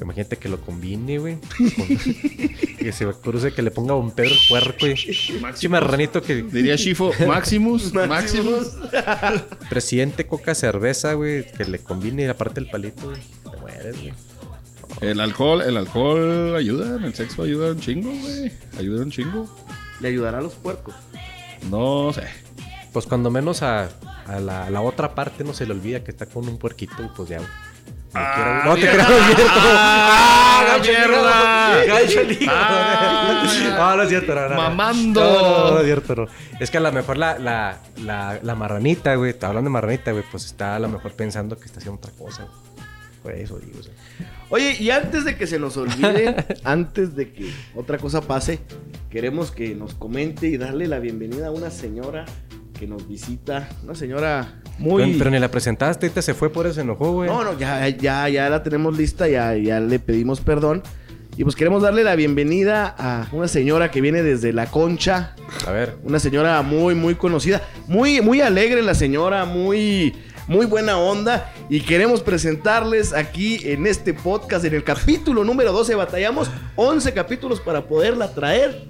Imagínate 0.00 0.36
que 0.36 0.48
lo 0.48 0.60
combine, 0.60 1.18
güey. 1.18 1.38
que 2.78 2.92
se 2.92 3.06
cruce, 3.14 3.52
que 3.52 3.62
le 3.62 3.72
ponga 3.72 3.96
un 3.96 4.12
Pedro 4.12 4.34
el 4.34 4.40
puerco 4.48 4.86
y 4.86 4.94
pinche 4.94 5.68
marranito 5.68 6.22
que 6.22 6.42
Diría 6.44 6.76
Shifo, 6.76 7.10
Maximus, 7.26 7.92
Maximus. 8.08 8.76
presidente 9.68 10.28
coca 10.28 10.54
cerveza, 10.54 11.14
güey, 11.14 11.44
que 11.50 11.64
le 11.64 11.80
combine 11.80 12.22
y 12.22 12.26
aparte 12.26 12.60
el 12.60 12.70
palito, 12.70 13.08
güey. 13.08 13.20
Te 13.50 13.56
mueres, 13.60 14.00
güey. 14.00 14.27
El 15.00 15.20
alcohol, 15.20 15.62
el 15.62 15.76
alcohol 15.76 16.56
ayuda, 16.56 16.96
el 17.04 17.14
sexo 17.14 17.42
ayuda 17.42 17.70
un 17.72 17.80
chingo, 17.80 18.10
güey. 18.10 18.52
Ayuda 18.78 19.02
un 19.02 19.10
chingo. 19.10 19.48
¿Le 20.00 20.08
ayudará 20.08 20.38
a 20.38 20.40
los 20.40 20.54
puercos? 20.54 20.94
No 21.70 22.12
sé. 22.12 22.24
Pues 22.92 23.06
cuando 23.06 23.30
menos 23.30 23.62
a, 23.62 23.88
a 24.26 24.40
la, 24.40 24.64
a 24.66 24.70
la 24.70 24.80
otra 24.80 25.14
parte 25.14 25.44
no 25.44 25.52
se 25.52 25.66
le 25.66 25.72
olvida 25.72 26.02
que 26.02 26.10
está 26.10 26.26
con 26.26 26.48
un 26.48 26.58
puerquito 26.58 27.02
y 27.02 27.08
pues 27.08 27.28
ya, 27.28 27.38
güey. 27.38 27.48
No, 28.14 28.64
no 28.64 28.74
te 28.74 28.80
creas, 28.90 29.08
no 29.08 29.16
es 29.16 29.36
cierto. 29.36 29.54
¡Ah, 29.54 30.64
gacho, 30.66 30.90
mierda! 30.90 31.78
no, 31.78 31.86
gacho 31.94 32.20
el 32.20 32.32
hijo. 32.32 32.52
Ah. 32.52 33.44
No, 33.76 33.96
no 33.96 34.02
es 34.02 34.08
cierto, 34.08 34.34
no, 34.34 34.40
no, 34.42 34.48
no. 34.48 34.56
Mamando. 34.56 35.20
No, 35.20 35.40
no, 35.40 35.64
no, 35.68 35.70
no 35.74 35.78
es 35.80 35.84
cierto, 35.84 36.14
no. 36.16 36.26
Es 36.58 36.70
que 36.70 36.78
a 36.78 36.80
lo 36.80 36.90
mejor 36.90 37.18
la, 37.18 37.38
la, 37.38 37.78
la, 38.02 38.40
la 38.42 38.54
marranita, 38.54 39.14
güey, 39.14 39.34
hablando 39.40 39.68
de 39.68 39.72
marranita, 39.72 40.12
güey, 40.12 40.24
pues 40.30 40.46
está 40.46 40.76
a 40.76 40.78
lo 40.78 40.88
mejor 40.88 41.12
pensando 41.12 41.56
que 41.58 41.66
está 41.66 41.78
haciendo 41.80 41.98
otra 41.98 42.12
cosa, 42.12 42.44
güey. 42.44 42.56
Por 43.22 43.32
eso 43.34 43.58
digo, 43.58 43.78
o 43.78 43.82
sea. 43.82 43.92
Oye, 44.50 44.76
y 44.80 44.90
antes 44.90 45.24
de 45.24 45.36
que 45.36 45.46
se 45.46 45.58
nos 45.58 45.76
olvide, 45.76 46.34
antes 46.64 47.14
de 47.14 47.32
que 47.32 47.50
otra 47.74 47.98
cosa 47.98 48.22
pase, 48.22 48.60
queremos 49.10 49.50
que 49.50 49.74
nos 49.74 49.94
comente 49.94 50.46
y 50.46 50.56
darle 50.56 50.86
la 50.86 50.98
bienvenida 51.00 51.48
a 51.48 51.50
una 51.50 51.70
señora 51.70 52.24
que 52.78 52.86
nos 52.86 53.06
visita. 53.06 53.68
Una 53.84 53.94
señora 53.94 54.60
muy. 54.78 55.04
Pero, 55.04 55.18
pero 55.18 55.30
ni 55.30 55.38
la 55.38 55.50
presentaste, 55.50 56.06
ahorita 56.06 56.22
se 56.22 56.32
fue 56.32 56.50
por 56.50 56.64
eso 56.64 56.76
se 56.76 56.80
enojó, 56.80 57.12
güey. 57.12 57.28
No, 57.28 57.44
no, 57.44 57.58
ya, 57.58 57.86
ya, 57.88 58.26
ya 58.30 58.48
la 58.48 58.62
tenemos 58.62 58.96
lista, 58.96 59.28
ya, 59.28 59.54
ya 59.54 59.80
le 59.80 59.98
pedimos 59.98 60.40
perdón. 60.40 60.82
Y 61.36 61.44
pues 61.44 61.54
queremos 61.54 61.82
darle 61.82 62.02
la 62.02 62.16
bienvenida 62.16 62.92
a 62.98 63.28
una 63.30 63.46
señora 63.46 63.92
que 63.92 64.00
viene 64.00 64.24
desde 64.24 64.52
La 64.52 64.66
Concha. 64.66 65.36
A 65.68 65.70
ver, 65.70 65.96
Una 66.02 66.18
señora 66.18 66.62
muy, 66.62 66.96
muy 66.96 67.14
conocida. 67.14 67.62
Muy, 67.86 68.20
muy 68.20 68.40
alegre 68.40 68.82
la 68.82 68.94
señora, 68.94 69.44
muy, 69.44 70.16
muy 70.48 70.66
buena 70.66 70.98
onda. 70.98 71.52
Y 71.70 71.80
queremos 71.82 72.20
presentarles 72.22 73.12
aquí 73.12 73.60
en 73.64 73.86
este 73.86 74.12
podcast, 74.14 74.64
en 74.64 74.74
el 74.74 74.82
capítulo 74.82 75.44
número 75.44 75.72
12. 75.72 75.94
Batallamos 75.94 76.50
11 76.76 77.12
capítulos 77.12 77.60
para 77.60 77.86
poderla 77.86 78.32
traer. 78.34 78.88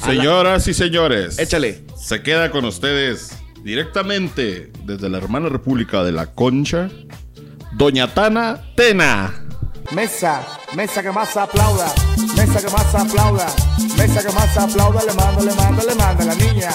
la- 0.00 0.06
Señoras 0.06 0.66
y 0.66 0.74
señores. 0.74 1.38
Échale. 1.38 1.84
Se 1.96 2.22
queda 2.22 2.50
con 2.50 2.64
ustedes 2.64 3.38
directamente 3.62 4.72
desde 4.84 5.08
la 5.08 5.18
hermana 5.18 5.48
república 5.48 6.02
de 6.02 6.12
la 6.12 6.26
Concha, 6.34 6.88
Doña 7.72 8.12
Tana 8.12 8.60
Tena. 8.76 9.32
Mesa, 9.92 10.42
mesa 10.74 11.02
que 11.02 11.12
más 11.12 11.36
aplauda, 11.36 11.92
mesa 12.36 12.60
que 12.60 12.70
más 12.72 12.94
aplauda, 12.94 13.46
mesa 13.98 14.22
que 14.26 14.32
más 14.32 14.56
aplauda, 14.56 15.02
le 15.04 15.12
mando, 15.12 15.44
le 15.44 15.54
mando, 15.54 15.82
le 15.86 15.94
mando 15.94 16.22
a 16.22 16.26
la 16.26 16.34
niña, 16.34 16.70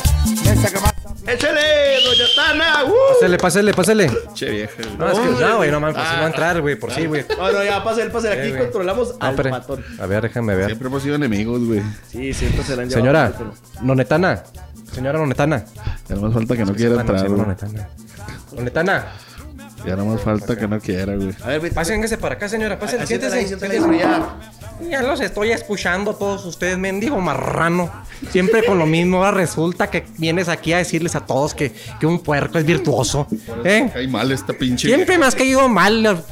mesa 0.46 0.70
que 0.72 0.80
más 0.80 0.89
aplauda. 0.89 0.89
¡Échale, 1.28 1.62
doña 2.06 2.26
Tana! 2.36 2.84
¡Uh! 2.86 2.94
pásale, 3.14 3.38
pásale, 3.38 3.74
pásale. 3.74 4.12
Che 4.34 4.50
vieja. 4.50 4.74
No, 4.98 5.10
es 5.12 5.20
que 5.20 5.44
no, 5.46 5.58
güey, 5.58 5.72
no 5.72 5.80
mames, 5.80 5.96
pues 5.96 6.08
sí 6.08 6.16
va 6.16 6.24
a 6.24 6.28
entrar, 6.28 6.62
güey, 6.62 6.76
por 6.76 6.92
sí, 6.92 7.06
güey. 7.06 7.26
No, 7.38 7.52
no, 7.52 7.64
ya, 7.64 7.84
pásale, 7.84 8.10
pásale. 8.10 8.34
Aquí 8.40 8.48
Eh, 8.48 8.52
güey. 8.52 8.62
controlamos 8.64 9.16
Ah, 9.20 9.28
al 9.28 9.32
espere. 9.32 9.50
patón. 9.52 9.86
A 10.00 10.06
ver, 10.06 10.22
déjame 10.24 10.56
ver. 10.56 10.66
Siempre 10.68 10.88
hemos 10.88 11.04
sido 11.04 11.16
enemigos, 11.16 11.64
güey. 11.64 11.82
Sí, 12.10 12.34
siempre 12.34 12.64
se 12.64 12.76
la 12.76 12.84
han 12.84 12.90
llevado 12.90 13.02
Señora, 13.06 13.34
pero- 13.38 13.54
Nonetana. 13.82 14.44
Señora 14.94 15.20
Nonetana. 15.20 15.66
Ya 16.08 16.16
no 16.16 16.22
más 16.22 16.34
falta 16.34 16.58
que 16.58 16.66
no 16.66 16.74
quiera 16.74 17.00
entrar. 17.02 17.28
güey. 17.28 17.40
Nonetana. 17.42 17.90
Nonetana. 18.56 19.06
Ya 19.86 19.96
no 19.96 20.06
más 20.06 20.22
falta 20.22 20.58
que 20.58 20.68
no 20.68 20.80
quiera, 20.80 21.16
güey. 21.16 21.34
A 21.44 21.48
ver, 21.48 21.62
vete. 21.62 21.76
Pásense 21.76 22.18
para 22.18 22.36
acá, 22.36 22.50
señora. 22.50 22.78
Pásense, 22.80 23.08
Siéntese 23.08 23.36
ahí, 23.38 23.48
siéntese. 23.48 23.80
siéntese 23.80 23.94
ahí, 23.96 24.00
ya. 24.82 24.90
Ya 24.90 25.02
los 25.04 25.20
estoy 25.22 25.52
escuchando 25.52 26.16
todos 26.16 26.46
ustedes, 26.46 26.78
mendigo 26.78 27.20
marrano. 27.22 27.90
Siempre 28.32 28.64
con 28.64 28.78
lo 28.78 28.86
mismo. 28.86 29.18
Ahora 29.18 29.32
resulta 29.32 29.90
que 29.90 30.06
vienes 30.18 30.50
aquí 30.50 30.74
a 30.74 30.78
decirles 30.78 31.16
a 31.16 31.26
todos 31.26 31.54
que, 31.54 31.74
que 32.00 32.06
un 32.06 32.20
puerco 32.20 32.58
es 32.58 32.66
virtuoso. 32.66 33.28
¿Eh? 33.64 33.90
Cae 33.94 34.08
mal 34.08 34.32
esta 34.32 34.54
pinche. 34.54 34.88
Siempre 34.88 35.18
me 35.18 35.26
has 35.26 35.36
caído 35.36 35.68
mal. 35.70 36.24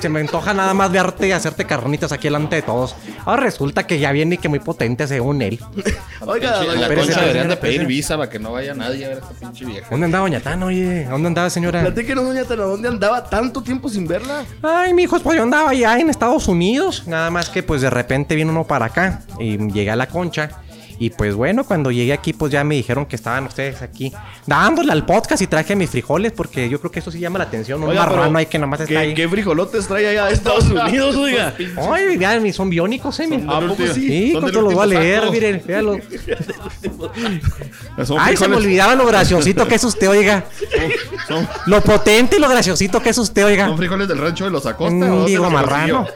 Se 0.00 0.08
me 0.08 0.20
antoja 0.20 0.54
nada 0.54 0.74
más 0.74 0.90
verte 0.90 1.28
y 1.28 1.32
hacerte 1.32 1.64
carnitas 1.64 2.12
aquí 2.12 2.24
delante 2.24 2.56
de 2.56 2.62
todos. 2.62 2.94
Ahora 3.24 3.42
resulta 3.42 3.86
que 3.86 3.98
ya 3.98 4.12
viene 4.12 4.36
y 4.36 4.38
que 4.38 4.48
muy 4.48 4.58
potente 4.58 5.06
según 5.06 5.42
él. 5.42 5.60
Oiga, 6.20 6.62
doña 6.62 6.88
concha 6.88 7.20
deberían 7.20 7.48
de 7.48 7.56
pedir 7.56 7.86
visa 7.86 8.16
para 8.16 8.30
que 8.30 8.38
no 8.38 8.52
vaya 8.52 8.74
nadie 8.74 9.04
a 9.04 9.08
ver 9.08 9.18
a 9.18 9.20
esta 9.20 9.34
pinche 9.34 9.64
vieja. 9.64 9.86
¿Dónde 9.90 10.06
andaba 10.06 10.26
Doña 10.26 10.40
Tana, 10.40 10.66
oye? 10.66 11.04
¿Dónde 11.04 11.28
andaba, 11.28 11.50
señora? 11.50 11.80
Platíquenos, 11.82 12.24
doña 12.24 12.44
Tana, 12.44 12.64
¿dónde 12.64 12.88
andaba 12.88 13.24
tanto 13.24 13.62
tiempo 13.62 13.88
sin 13.88 14.06
verla? 14.06 14.44
Ay, 14.62 14.92
mijos, 14.94 15.22
pues 15.22 15.36
yo 15.36 15.42
andaba 15.42 15.70
allá 15.70 15.98
en 15.98 16.10
Estados 16.10 16.48
Unidos. 16.48 17.04
Nada 17.06 17.30
más 17.30 17.48
que 17.48 17.62
pues 17.62 17.82
de 17.82 17.90
repente 17.90 18.34
vino 18.34 18.50
uno 18.50 18.64
para 18.64 18.86
acá 18.86 19.22
y 19.38 19.56
llegué 19.72 19.90
a 19.90 19.96
la 19.96 20.08
concha. 20.08 20.50
Y 20.98 21.10
pues 21.10 21.34
bueno, 21.34 21.64
cuando 21.64 21.90
llegué 21.90 22.12
aquí, 22.14 22.32
pues 22.32 22.50
ya 22.52 22.64
me 22.64 22.74
dijeron 22.74 23.04
que 23.06 23.16
estaban 23.16 23.44
ustedes 23.44 23.82
aquí 23.82 24.12
dándole 24.46 24.92
al 24.92 25.04
podcast 25.04 25.42
y 25.42 25.46
traje 25.46 25.76
mis 25.76 25.90
frijoles 25.90 26.32
porque 26.32 26.68
yo 26.70 26.78
creo 26.80 26.90
que 26.90 27.00
eso 27.00 27.10
sí 27.10 27.18
llama 27.18 27.38
la 27.38 27.44
atención. 27.44 27.82
Un 27.82 27.90
Oiga, 27.90 28.06
marrano 28.06 28.38
ahí 28.38 28.46
que 28.46 28.58
nomás 28.58 28.80
está 28.80 28.88
¿Qué, 28.92 28.98
ahí. 28.98 29.14
qué 29.14 29.28
frijolotes 29.28 29.86
trae 29.86 30.06
allá 30.08 30.26
de 30.26 30.32
Estados 30.34 30.64
Unidos, 30.64 31.14
oiga? 31.16 31.54
Ay, 31.92 32.16
vean, 32.16 32.50
son 32.52 32.70
biónicos, 32.70 33.20
eh. 33.20 33.26
mi- 33.26 33.44
¿A 33.46 33.60
poco 33.60 33.76
sí? 33.92 33.94
Sí, 33.94 34.32
Son 34.32 34.50
los 34.50 34.74
voy 34.74 34.82
a 34.82 34.86
leer, 34.86 35.30
miren, 35.30 35.62
véanlo. 35.66 35.98
Son 38.04 38.18
Ay, 38.20 38.36
se 38.36 38.48
me 38.48 38.56
olvidaba 38.56 38.94
lo 38.94 39.06
graciosito 39.06 39.66
que 39.66 39.76
es 39.76 39.84
usted, 39.84 40.08
oiga. 40.08 40.44
Son, 41.28 41.46
Lo 41.66 41.80
potente 41.80 42.36
y 42.36 42.40
lo 42.40 42.48
graciosito 42.48 43.00
que 43.02 43.10
es 43.10 43.18
usted, 43.18 43.44
oiga. 43.44 43.66
son 43.68 43.76
frijoles 43.78 44.08
del 44.08 44.18
rancho 44.18 44.44
de 44.44 44.50
los 44.50 44.66
Acosta. 44.66 45.06
Mm, 45.06 45.22
¿o 45.22 45.24
Digo, 45.26 45.50
marrano. 45.50 46.06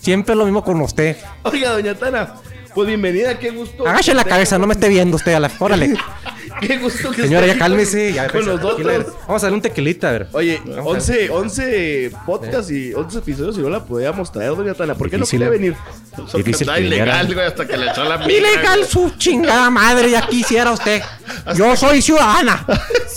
Siempre 0.00 0.34
lo 0.34 0.44
mismo 0.44 0.62
con 0.64 0.80
usted. 0.80 1.16
Oiga, 1.44 1.70
doña 1.72 1.94
Tana, 1.94 2.34
pues 2.74 2.88
bienvenida, 2.88 3.38
qué 3.38 3.50
gusto. 3.50 3.86
Agache 3.86 4.14
la 4.14 4.24
cabeza, 4.24 4.58
no 4.58 4.66
me 4.66 4.74
esté 4.74 4.88
viendo 4.88 5.16
usted 5.16 5.34
a 5.34 5.40
la. 5.40 5.50
Órale. 5.58 5.94
Qué 6.60 6.78
gusto 6.78 7.10
que 7.10 7.22
Señora, 7.22 7.46
ya 7.46 7.58
cálmese. 7.58 8.12
Ya, 8.12 8.24
con 8.24 8.44
pues, 8.44 8.46
nosotros. 8.46 9.06
Vamos 9.26 9.42
a 9.42 9.46
darle 9.46 9.56
un 9.56 9.62
tequilita, 9.62 10.10
a 10.10 10.12
ver. 10.12 10.28
Oye, 10.32 10.60
Vamos 10.64 10.86
a 10.86 11.12
11, 11.12 11.30
11 11.30 12.12
podcasts 12.26 12.70
y 12.70 12.94
11 12.94 13.18
episodios 13.18 13.58
y 13.58 13.60
no 13.62 13.70
la 13.70 13.84
podíamos 13.84 14.30
traer, 14.30 14.54
doña 14.54 14.74
Tana. 14.74 14.94
¿Por 14.94 15.10
qué 15.10 15.16
Difícil, 15.16 15.40
no 15.40 15.46
quiere 15.46 15.56
eh. 15.56 15.58
venir? 15.58 15.76
Porque 16.14 16.38
Difícil 16.38 16.68
está 16.68 16.78
que 16.78 16.86
ilegal, 16.86 17.34
güey, 17.34 17.46
hasta 17.46 17.66
que 17.66 17.76
le 17.76 17.90
echó 17.90 18.04
la. 18.04 18.30
Ilegal 18.30 18.84
su 18.84 19.10
chingada 19.16 19.70
madre, 19.70 20.10
ya 20.10 20.26
quisiera 20.26 20.70
usted. 20.72 21.02
Yo 21.56 21.74
soy 21.76 22.02
ciudadana. 22.02 22.66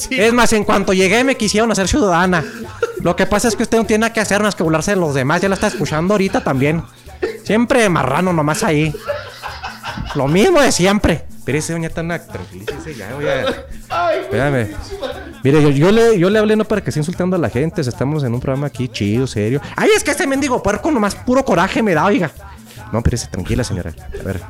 Es 0.09 0.33
más, 0.33 0.51
en 0.51 0.65
cuanto 0.65 0.91
llegué 0.91 1.23
me 1.23 1.35
quisieron 1.35 1.71
hacer 1.71 1.87
ciudadana. 1.87 2.43
Lo 3.01 3.15
que 3.15 3.25
pasa 3.25 3.47
es 3.47 3.55
que 3.55 3.63
usted 3.63 3.77
no 3.77 3.85
tiene 3.85 4.01
nada 4.01 4.13
que 4.13 4.19
hacer 4.19 4.41
más 4.41 4.55
que 4.55 4.63
burlarse 4.63 4.91
de 4.91 4.97
los 4.97 5.13
demás. 5.13 5.41
Ya 5.41 5.47
la 5.47 5.55
está 5.55 5.67
escuchando 5.67 6.13
ahorita 6.13 6.43
también. 6.43 6.83
Siempre 7.43 7.87
marrano 7.89 8.33
nomás 8.33 8.63
ahí. 8.63 8.93
Lo 10.15 10.27
mismo 10.27 10.61
de 10.61 10.71
siempre. 10.71 11.25
Espérese, 11.37 11.73
doña 11.73 11.89
Tana, 11.89 12.19
tranquilícese 12.19 12.95
ya, 12.95 13.13
voy 13.13 13.25
a... 13.27 14.13
Espérame. 14.21 14.67
Mire, 15.43 15.61
yo, 15.61 15.69
yo 15.69 15.91
le, 15.91 16.17
yo 16.17 16.29
le 16.29 16.39
hablé 16.39 16.55
no 16.55 16.65
para 16.65 16.81
que 16.81 16.89
esté 16.89 16.99
insultando 16.99 17.35
a 17.35 17.39
la 17.39 17.49
gente. 17.49 17.81
Estamos 17.81 18.23
en 18.23 18.33
un 18.33 18.39
programa 18.39 18.67
aquí 18.67 18.87
chido, 18.87 19.27
serio. 19.27 19.61
Ay, 19.75 19.89
es 19.95 20.03
que 20.03 20.11
este 20.11 20.25
mendigo 20.25 20.61
puerco 20.63 20.89
nomás 20.91 21.13
puro 21.15 21.45
coraje 21.45 21.83
me 21.83 21.93
da, 21.93 22.05
oiga. 22.05 22.31
No, 22.91 22.99
espérese, 22.99 23.27
tranquila, 23.27 23.63
señora. 23.63 23.93
A 24.19 24.23
ver. 24.23 24.41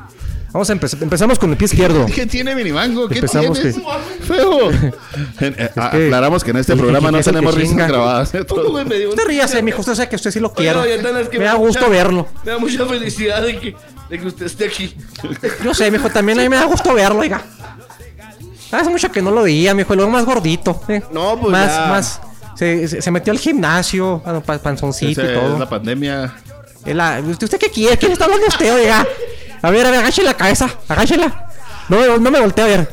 Vamos 0.54 0.70
a 0.70 0.74
empezar. 0.74 1.04
Empezamos 1.04 1.38
con 1.38 1.52
el 1.52 1.58
pie 1.58 1.66
izquierdo. 1.66 2.06
¿Qué 2.06 2.26
tiene 2.28 2.56
minimango? 2.56 3.10
¿Qué 3.10 3.16
Empezamos 3.16 3.60
tienes? 3.60 3.76
que- 3.76 4.24
Feo. 4.24 4.72
En- 5.42 5.54
eh, 5.58 5.70
que- 5.74 5.82
Aclaramos 5.82 6.46
que 6.46 6.52
en 6.52 6.58
este 6.58 6.78
programa 6.78 7.12
no 7.12 7.20
tenemos 7.20 7.56
risas 7.56 7.76
grabadas. 7.90 8.34
¿eh? 8.36 8.42
Usted 8.42 9.26
ríase, 9.28 9.62
mijo. 9.62 9.82
Usted 9.82 9.96
sabe 9.96 10.08
que 10.08 10.16
usted 10.16 10.32
sí 10.32 10.40
lo 10.40 10.54
es 10.56 11.28
que 11.30 11.40
me 11.40 11.44
da 11.46 11.56
gusto 11.56 11.90
verlo. 11.90 12.30
Me 12.46 12.52
da 12.52 12.58
mucha 12.58 12.86
felicidad 12.86 13.42
de 13.42 13.60
que, 13.60 13.76
de 14.10 14.20
que 14.20 14.28
usted 14.28 14.46
esté 14.46 14.65
aquí. 14.65 14.96
Yo 15.63 15.74
sé, 15.74 15.89
mijo. 15.91 16.10
También 16.10 16.39
a 16.39 16.44
mí 16.44 16.50
me 16.50 16.56
da 16.56 16.65
gusto 16.65 16.94
verlo, 16.94 17.20
oiga. 17.20 17.41
Hace 18.72 18.89
mucho 18.89 19.12
que 19.12 19.22
no 19.22 19.32
lo 19.32 19.44
veía, 19.44 19.74
mijo. 19.74 19.94
Y 19.94 19.98
luego 19.98 20.12
más 20.12 20.26
gordito. 20.26 20.82
¿eh? 20.88 21.02
No, 21.12 21.38
pues 21.39 21.52
Más, 21.52 21.68
ya. 21.76 21.86
más. 21.88 22.22
Se, 22.56 22.88
se- 22.88 23.02
se 23.02 23.12
metió 23.12 23.32
al 23.34 23.39
gimnasio, 23.39 24.20
bueno, 24.24 24.41
pa- 24.41 24.58
panzoncito 24.60 25.22
Ese 25.22 25.32
y 25.32 25.36
todo. 25.36 25.54
Es 25.54 25.60
la 25.60 25.70
pandemia. 25.70 26.34
Es 26.86 26.96
la- 26.96 27.20
¿Usted 27.22 27.58
qué 27.60 27.70
quiere? 27.70 27.98
¿Quién 27.98 28.12
está 28.13 28.26
hablando 28.26 28.48
usted, 28.48 28.74
oiga? 28.74 29.06
A 29.62 29.70
ver, 29.72 29.86
a 29.86 29.91
ver, 29.91 30.00
agáchela 30.00 30.32
la 30.32 30.38
cabeza, 30.38 30.70
agáchela. 30.88 31.50
No, 31.89 31.98
me- 32.00 32.20
no 32.20 32.32
me 32.32 32.39
voltee 32.39 32.63
a 32.63 32.68
ver. 32.68 32.89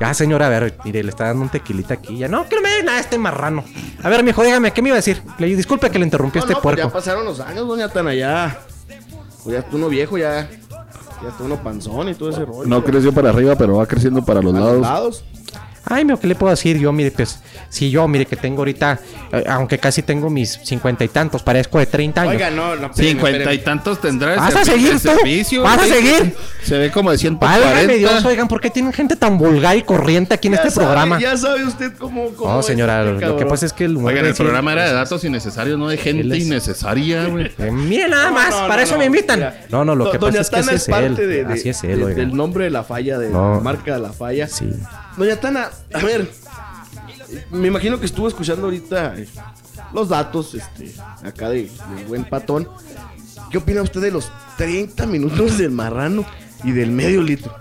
Ya, 0.00 0.14
señora, 0.14 0.46
a 0.46 0.48
ver, 0.50 0.76
mire, 0.84 1.02
le 1.02 1.10
está 1.10 1.24
dando 1.24 1.42
un 1.42 1.48
tequilita 1.48 1.94
aquí. 1.94 2.18
Ya, 2.18 2.28
no, 2.28 2.48
que 2.48 2.54
no 2.56 2.62
me 2.62 2.68
dé 2.70 2.82
nada 2.84 3.00
este 3.00 3.18
marrano. 3.18 3.64
A 4.02 4.08
ver, 4.08 4.22
mijo, 4.22 4.42
dígame, 4.44 4.72
¿qué 4.72 4.80
me 4.82 4.90
iba 4.90 4.94
a 4.96 4.98
decir? 4.98 5.22
Le, 5.38 5.46
disculpe 5.56 5.90
que 5.90 5.98
le 5.98 6.04
interrumpí 6.04 6.38
a 6.38 6.42
este 6.42 6.52
no, 6.54 6.60
pues 6.60 6.76
ya 6.76 6.82
puerco. 6.84 6.98
pasaron 6.98 7.24
los 7.24 7.40
años, 7.40 7.66
doña 7.66 7.88
Tana, 7.88 8.14
ya. 8.14 8.60
Pues 9.44 9.54
ya 9.54 9.60
está 9.60 9.76
uno 9.76 9.88
viejo, 9.88 10.18
ya. 10.18 10.48
Ya 11.22 11.28
está 11.28 11.44
uno 11.44 11.56
panzón 11.62 12.08
y 12.08 12.14
todo 12.14 12.30
ese 12.30 12.44
rollo. 12.44 12.68
No 12.68 12.84
creció 12.84 13.12
para 13.12 13.30
arriba, 13.30 13.56
pero 13.56 13.76
va 13.76 13.86
creciendo 13.86 14.24
para 14.24 14.40
los 14.40 14.54
A 14.54 14.60
los 14.60 14.80
lados. 14.80 15.24
Ay, 15.84 16.04
mijo, 16.04 16.20
¿qué 16.20 16.26
le 16.26 16.34
puedo 16.34 16.50
decir 16.50 16.78
yo? 16.78 16.92
Mire, 16.92 17.10
pues, 17.10 17.38
si 17.68 17.90
yo, 17.90 18.06
mire, 18.08 18.26
que 18.26 18.36
tengo 18.36 18.58
ahorita, 18.58 18.98
eh, 19.32 19.44
aunque 19.48 19.78
casi 19.78 20.02
tengo 20.02 20.28
mis 20.30 20.60
cincuenta 20.64 21.04
y 21.04 21.08
tantos, 21.08 21.42
parezco 21.42 21.78
de 21.78 21.86
30 21.86 22.20
años. 22.22 22.34
Oiga, 22.34 22.50
no, 22.50 22.76
no. 22.76 22.92
Cincuenta 22.92 23.52
y 23.52 23.58
tantos 23.58 24.00
tendrá 24.00 24.36
¿Vas 24.36 24.54
a 24.56 24.64
seguir 24.64 24.92
tú? 24.92 24.98
servicio, 24.98 25.62
¿Vas 25.62 25.78
a 25.78 25.86
güey. 25.86 25.90
seguir? 25.90 26.34
Se 26.62 26.76
ve 26.78 26.90
como 26.90 27.10
de 27.10 27.18
140. 27.18 27.66
Válgame 27.70 27.96
Dios, 27.98 28.24
oigan, 28.24 28.48
¿por 28.48 28.60
qué 28.60 28.70
tienen 28.70 28.92
gente 28.92 29.16
tan 29.16 29.38
vulgar 29.38 29.76
y 29.76 29.82
corriente 29.82 30.34
aquí 30.34 30.48
en 30.48 30.54
Ya 30.54 30.58
este 30.60 30.70
sabe, 30.72 30.86
programa? 30.86 31.18
Ya 31.20 31.36
sabe 31.36 31.64
usted 31.64 31.92
cómo. 31.98 32.30
cómo 32.36 32.52
No, 32.52 32.60
es 32.60 32.66
señora, 32.66 33.00
este 33.00 33.12
lo 33.12 33.18
que 33.18 33.26
cabrón. 33.26 33.48
pasa 33.48 33.66
es 33.66 33.72
que 33.72 33.84
el 33.86 33.96
humor 33.96 34.12
Oigan, 34.12 34.24
el 34.26 34.32
decir- 34.32 34.44
programa 34.44 34.72
era 34.72 34.86
de 34.86 34.92
datos 34.92 35.24
innecesarios, 35.24 35.78
no 35.78 35.88
de 35.88 35.96
gente 35.96 36.22
Él 36.22 36.32
es- 36.32 36.44
innecesaria, 36.46 37.26
güey. 37.26 37.50
Eh, 37.58 37.70
mire 37.70 38.08
nada 38.08 38.30
más, 38.30 38.50
No, 38.50 38.62
no, 38.62 38.68
para 38.68 38.76
no, 38.76 38.82
eso 38.82 38.92
no, 38.94 38.98
me 38.98 39.06
invitan. 39.06 39.38
mira. 39.38 39.60
No, 39.70 39.84
no, 39.84 39.94
lo 39.94 40.04
Do- 40.06 40.12
que 40.12 40.18
Doña 40.18 40.38
pasa 40.38 40.40
es 40.42 40.50
que 40.50 40.56
Tana 40.60 40.72
es 40.72 40.88
él. 40.88 40.92
parte 40.94 41.26
de, 41.26 41.44
de- 41.44 41.52
Así 41.54 41.68
es 41.70 41.82
él, 41.84 41.98
de- 42.00 42.04
oiga. 42.04 42.16
del 42.16 42.34
nombre 42.34 42.64
de 42.64 42.70
la 42.70 42.82
falla, 42.84 43.18
de 43.18 43.30
No. 43.30 43.54
la 43.54 43.60
marca 43.60 43.94
de 43.94 44.00
la 44.00 44.12
falla. 44.12 44.46
Sí. 44.48 44.68
Doña 45.18 45.36
Tana, 45.36 45.70
a 45.92 45.98
ver, 45.98 46.30
me 47.50 47.68
imagino 47.68 47.98
que 47.98 48.06
estuvo 48.06 48.28
escuchando 48.28 48.64
ahorita 48.66 49.14
eh, 49.18 49.28
los 49.92 50.08
datos 50.08 50.54
este, 50.54 50.94
acá 51.24 51.48
de, 51.50 51.70
del 51.96 52.04
buen 52.06 52.24
patón. 52.24 52.68
¿Qué 53.50 53.58
opina 53.58 53.82
usted 53.82 54.00
de 54.00 54.10
los 54.10 54.30
30 54.58 55.06
minutos 55.06 55.58
del 55.58 55.70
marrano 55.70 56.24
y 56.64 56.72
del 56.72 56.90
medio 56.90 57.22
litro? 57.22 57.54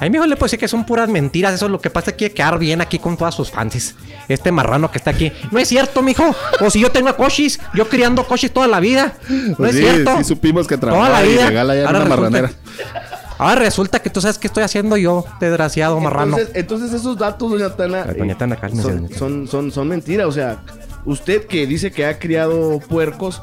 A 0.00 0.08
mí 0.08 0.10
le 0.10 0.36
puedo 0.36 0.44
decir 0.46 0.58
que 0.58 0.68
son 0.68 0.84
puras 0.84 1.08
mentiras. 1.08 1.54
Eso 1.54 1.66
es 1.66 1.70
lo 1.72 1.80
que 1.80 1.88
pasa. 1.88 2.12
Quiere 2.12 2.34
quedar 2.34 2.58
bien 2.58 2.80
aquí 2.80 2.98
con 2.98 3.16
todas 3.16 3.34
sus 3.34 3.50
fans. 3.50 3.94
Este 4.28 4.50
marrano 4.52 4.90
que 4.90 4.98
está 4.98 5.10
aquí. 5.12 5.32
No 5.50 5.58
es 5.58 5.68
cierto, 5.68 6.02
mijo. 6.02 6.34
O 6.60 6.68
si 6.68 6.80
yo 6.80 6.90
tengo 6.90 7.08
a 7.08 7.16
cochis, 7.16 7.60
yo 7.74 7.88
criando 7.88 8.26
cochis 8.26 8.52
toda 8.52 8.66
la 8.66 8.80
vida. 8.80 9.14
No 9.30 9.56
Pues 9.56 9.74
es 9.74 9.80
sí, 9.80 9.82
cierto. 9.90 10.18
sí 10.18 10.24
supimos 10.24 10.66
que 10.66 10.76
Toda 10.76 10.92
la 10.92 10.98
trabajaba 10.98 11.22
vida. 11.22 11.48
en 11.48 11.56
Ahora 11.58 11.72
una 11.72 11.82
resulta- 11.92 12.16
marranera. 12.16 12.52
Ahora 13.44 13.60
resulta 13.60 14.00
que 14.00 14.08
tú 14.08 14.22
sabes 14.22 14.38
qué 14.38 14.46
estoy 14.46 14.62
haciendo 14.62 14.96
yo, 14.96 15.24
desgraciado 15.38 16.00
marrano. 16.00 16.38
Entonces, 16.54 16.94
esos 16.94 17.18
datos, 17.18 17.50
doña 17.50 17.76
Tana, 17.76 18.04
doña 18.04 18.38
Tana, 18.38 18.56
cálmese, 18.56 18.82
son, 18.82 18.96
doña 18.96 19.08
Tana. 19.08 19.18
son, 19.18 19.48
son, 19.48 19.70
son 19.70 19.88
mentiras. 19.88 20.26
O 20.26 20.32
sea, 20.32 20.62
usted 21.04 21.46
que 21.46 21.66
dice 21.66 21.92
que 21.92 22.06
ha 22.06 22.18
criado 22.18 22.80
puercos, 22.80 23.42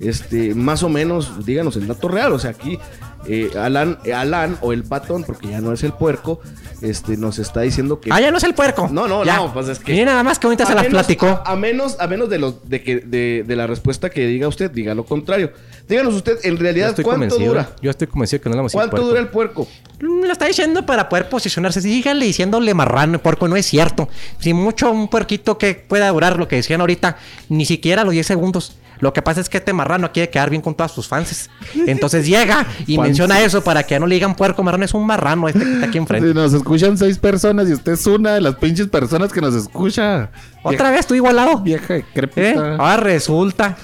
este, 0.00 0.54
más 0.54 0.82
o 0.82 0.88
menos, 0.88 1.44
díganos 1.44 1.76
el 1.76 1.86
dato 1.86 2.08
real. 2.08 2.32
O 2.32 2.38
sea, 2.38 2.50
aquí 2.52 2.78
eh, 3.26 3.50
Alan, 3.58 3.98
eh, 4.04 4.12
Alan 4.12 4.56
o 4.60 4.72
el 4.72 4.84
patón, 4.84 5.24
porque 5.24 5.48
ya 5.48 5.60
no 5.60 5.72
es 5.72 5.82
el 5.84 5.92
puerco, 5.92 6.40
este, 6.80 7.16
nos 7.16 7.38
está 7.38 7.60
diciendo 7.60 8.00
que 8.00 8.10
Ah, 8.12 8.20
ya 8.20 8.30
no 8.30 8.38
es 8.38 8.44
el 8.44 8.54
puerco. 8.54 8.88
No, 8.90 9.06
no, 9.06 9.24
Ya. 9.24 9.36
no, 9.36 9.52
pues 9.52 9.68
es 9.68 9.78
que- 9.78 9.92
Mire 9.92 10.06
nada 10.06 10.22
más 10.22 10.38
que 10.38 10.46
ahorita 10.48 10.66
se 10.66 10.74
las 10.74 10.86
platicó. 10.86 11.40
A 11.44 11.54
menos, 11.56 11.96
a 12.00 12.06
menos 12.06 12.28
de, 12.28 12.38
lo, 12.38 12.52
de, 12.52 12.82
que, 12.82 12.96
de, 13.00 13.44
de 13.46 13.56
la 13.56 13.66
respuesta 13.66 14.10
que 14.10 14.26
diga 14.26 14.48
usted, 14.48 14.70
diga 14.70 14.94
lo 14.94 15.04
contrario. 15.04 15.52
Díganos 15.88 16.14
usted, 16.14 16.38
en 16.44 16.56
Yo 16.56 16.62
realidad, 16.62 16.88
estoy 16.90 17.04
¿cuánto 17.04 17.20
convencido. 17.28 17.52
dura? 17.52 17.70
Yo 17.82 17.90
estoy 17.90 18.06
convencido 18.06 18.42
que 18.42 18.48
no 18.48 18.54
le 18.54 18.58
vamos 18.58 18.74
a 18.74 18.78
decir 18.78 18.90
¿Cuánto 18.90 18.96
puerco. 18.96 19.08
dura 19.08 19.20
el 19.20 19.28
puerco? 19.28 19.68
Mm, 20.00 20.24
Lo 20.26 20.32
está 20.32 20.46
diciendo 20.46 20.86
para 20.86 21.08
poder 21.08 21.28
posicionarse. 21.28 21.80
Dígale 21.80 22.24
diciéndole 22.24 22.72
marrano, 22.74 23.18
puerco, 23.20 23.46
no 23.48 23.56
es 23.56 23.66
cierto. 23.66 24.08
Si 24.38 24.54
mucho 24.54 24.90
un 24.90 25.08
puerquito 25.08 25.58
que 25.58 25.74
pueda 25.74 26.08
durar 26.10 26.38
lo 26.38 26.48
que 26.48 26.56
decían 26.56 26.80
ahorita, 26.80 27.16
ni 27.48 27.64
siquiera 27.66 28.04
los 28.04 28.12
10 28.12 28.26
segundos. 28.26 28.76
Lo 29.02 29.12
que 29.12 29.20
pasa 29.20 29.40
es 29.40 29.48
que 29.48 29.58
este 29.58 29.72
marrano 29.72 30.12
quiere 30.12 30.30
quedar 30.30 30.48
bien 30.48 30.62
con 30.62 30.76
todas 30.76 30.92
sus 30.92 31.08
fans. 31.08 31.50
Entonces 31.74 32.24
llega 32.24 32.64
y 32.86 32.98
menciona 32.98 33.40
eso 33.40 33.62
para 33.64 33.82
que 33.82 33.98
no 33.98 34.06
le 34.06 34.14
digan 34.14 34.36
puerco, 34.36 34.62
marrano 34.62 34.84
es 34.84 34.94
un 34.94 35.04
marrano 35.04 35.48
este 35.48 35.58
que 35.58 35.72
está 35.72 35.86
aquí 35.86 35.98
enfrente. 35.98 36.28
Si 36.28 36.34
nos 36.34 36.54
escuchan 36.54 36.96
seis 36.96 37.18
personas 37.18 37.68
y 37.68 37.72
usted 37.72 37.92
es 37.92 38.06
una 38.06 38.34
de 38.34 38.40
las 38.40 38.54
pinches 38.54 38.86
personas 38.86 39.32
que 39.32 39.40
nos 39.40 39.56
escucha. 39.56 40.30
Otra 40.62 40.92
vez 40.92 41.04
tú 41.04 41.16
igualado. 41.16 41.58
Vieja 41.58 41.96
¿Eh? 41.96 42.04
decrépita. 42.14 42.76
Ahora 42.76 42.96
resulta. 42.98 43.76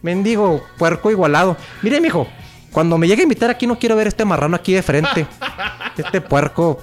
Mendigo, 0.00 0.64
puerco 0.78 1.10
igualado. 1.10 1.58
Mire, 1.82 2.00
mijo, 2.00 2.26
cuando 2.72 2.96
me 2.96 3.06
llegue 3.06 3.20
a 3.20 3.24
invitar 3.24 3.50
aquí 3.50 3.66
no 3.66 3.78
quiero 3.78 3.94
ver 3.94 4.06
este 4.06 4.24
marrano 4.24 4.56
aquí 4.56 4.72
de 4.72 4.82
frente. 4.82 5.26
este 5.98 6.22
puerco 6.22 6.80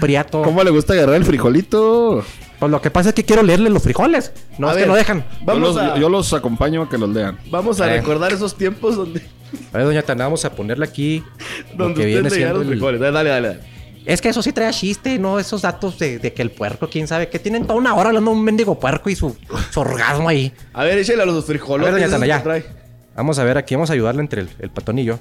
priato. 0.00 0.40
¿Cómo 0.40 0.64
le 0.64 0.70
gusta 0.70 0.94
agarrar 0.94 1.16
el 1.16 1.26
frijolito? 1.26 2.24
Pues 2.60 2.70
lo 2.70 2.80
que 2.80 2.90
pasa 2.90 3.08
es 3.08 3.14
que 3.16 3.24
quiero 3.24 3.42
leerle 3.42 3.70
los 3.70 3.82
frijoles. 3.82 4.32
No, 4.58 4.68
A 4.68 4.70
es 4.70 4.76
ver, 4.76 4.84
que 4.84 4.88
no 4.90 4.94
dejan. 4.94 5.18
Yo 5.40 5.46
Vamos 5.46 5.74
los, 5.74 5.76
a, 5.78 5.98
yo 5.98 6.08
los 6.08 6.32
acompaño 6.34 6.82
a 6.82 6.88
que 6.88 6.98
los 6.98 7.08
lean. 7.08 7.38
vamos 7.50 7.80
a 7.80 7.92
Eh. 7.92 7.96
recordar 7.98 8.32
esos 8.32 8.54
tiempos 8.56 8.94
donde, 8.96 9.20
A 9.72 9.78
ver, 9.78 9.86
doña 9.86 10.02
Tana, 10.02 10.24
vamos 10.24 10.44
a 10.44 10.52
ponerle 10.54 10.84
aquí. 10.84 11.24
donde 11.74 11.94
usted 12.00 12.06
viene 12.06 12.22
los 12.52 12.62
el- 12.62 12.68
frijoles. 12.68 13.00
Dale, 13.00 13.12
dale, 13.30 13.30
dale. 13.48 13.60
Es 14.06 14.20
que 14.20 14.28
eso 14.30 14.42
sí 14.42 14.52
trae 14.52 14.72
chiste, 14.72 15.18
¿no? 15.18 15.38
Esos 15.38 15.62
datos 15.62 15.98
de, 15.98 16.18
de 16.18 16.32
que 16.32 16.42
el 16.42 16.50
puerco, 16.50 16.88
quién 16.88 17.06
sabe, 17.06 17.28
que 17.28 17.38
tienen 17.38 17.62
toda 17.66 17.78
una 17.78 17.94
hora 17.94 18.08
hablando 18.08 18.30
de 18.30 18.36
un 18.36 18.44
mendigo 18.44 18.78
puerco 18.78 19.10
y 19.10 19.16
su, 19.16 19.36
su 19.70 19.80
orgasmo 19.80 20.28
ahí. 20.28 20.52
A 20.72 20.84
ver, 20.84 20.98
échale 20.98 21.22
a 21.22 21.26
los 21.26 21.44
A 21.44 21.46
ver, 21.48 21.60
doña 21.92 22.08
Tana, 22.08 22.26
ya. 22.26 22.42
trae. 22.42 22.64
Vamos 23.16 23.38
a 23.38 23.44
ver, 23.44 23.58
aquí 23.58 23.74
vamos 23.74 23.90
a 23.90 23.92
ayudarle 23.92 24.20
entre 24.22 24.42
el, 24.42 24.50
el 24.58 24.70
patón 24.70 24.98
y 24.98 25.04
yo. 25.04 25.18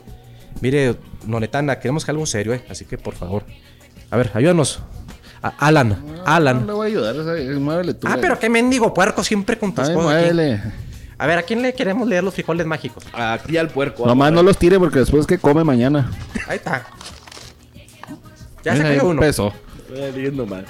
Mire, 0.62 0.96
Nonetana, 1.26 1.80
queremos 1.80 2.04
que 2.06 2.12
algo 2.12 2.26
serio, 2.26 2.54
¿eh? 2.54 2.64
Así 2.70 2.86
que, 2.86 2.98
por 2.98 3.16
favor. 3.16 3.44
A 4.12 4.18
ver, 4.18 4.32
ayúdanos. 4.34 4.80
A- 5.42 5.54
Alan, 5.68 5.90
No 5.90 6.24
Alan. 6.26 6.68
le 6.68 6.74
voy 6.74 6.86
a 6.86 6.90
ayudar, 6.90 7.16
muévele 7.60 7.94
tú. 7.94 8.08
Ah, 8.08 8.12
güey. 8.12 8.22
pero 8.22 8.38
qué 8.40 8.50
mendigo 8.50 8.94
puerco 8.94 9.24
siempre 9.24 9.58
con 9.58 9.74
tus 9.74 9.88
Ay, 9.88 9.96
cosas 9.96 10.12
aquí. 10.12 10.22
muévele. 10.34 10.62
A 11.18 11.28
ver, 11.28 11.38
¿a 11.38 11.44
quién 11.44 11.62
le 11.62 11.74
queremos 11.74 12.08
leer 12.08 12.24
los 12.24 12.34
frijoles 12.34 12.66
mágicos? 12.66 13.04
Aquí 13.14 13.58
al 13.58 13.70
puerco. 13.70 14.06
Nomás 14.06 14.32
no 14.32 14.42
los 14.44 14.58
tire 14.58 14.80
porque 14.80 15.00
después 15.00 15.26
que 15.28 15.38
come 15.38 15.64
mañana. 15.64 16.10
Ahí 16.48 16.58
está. 16.58 16.86
Ya 18.64 18.74
Mira, 18.74 18.88
se 18.90 18.96
cayó 18.98 19.10
uno. 19.10 19.20
peso. 19.22 19.54
Mal. 20.48 20.66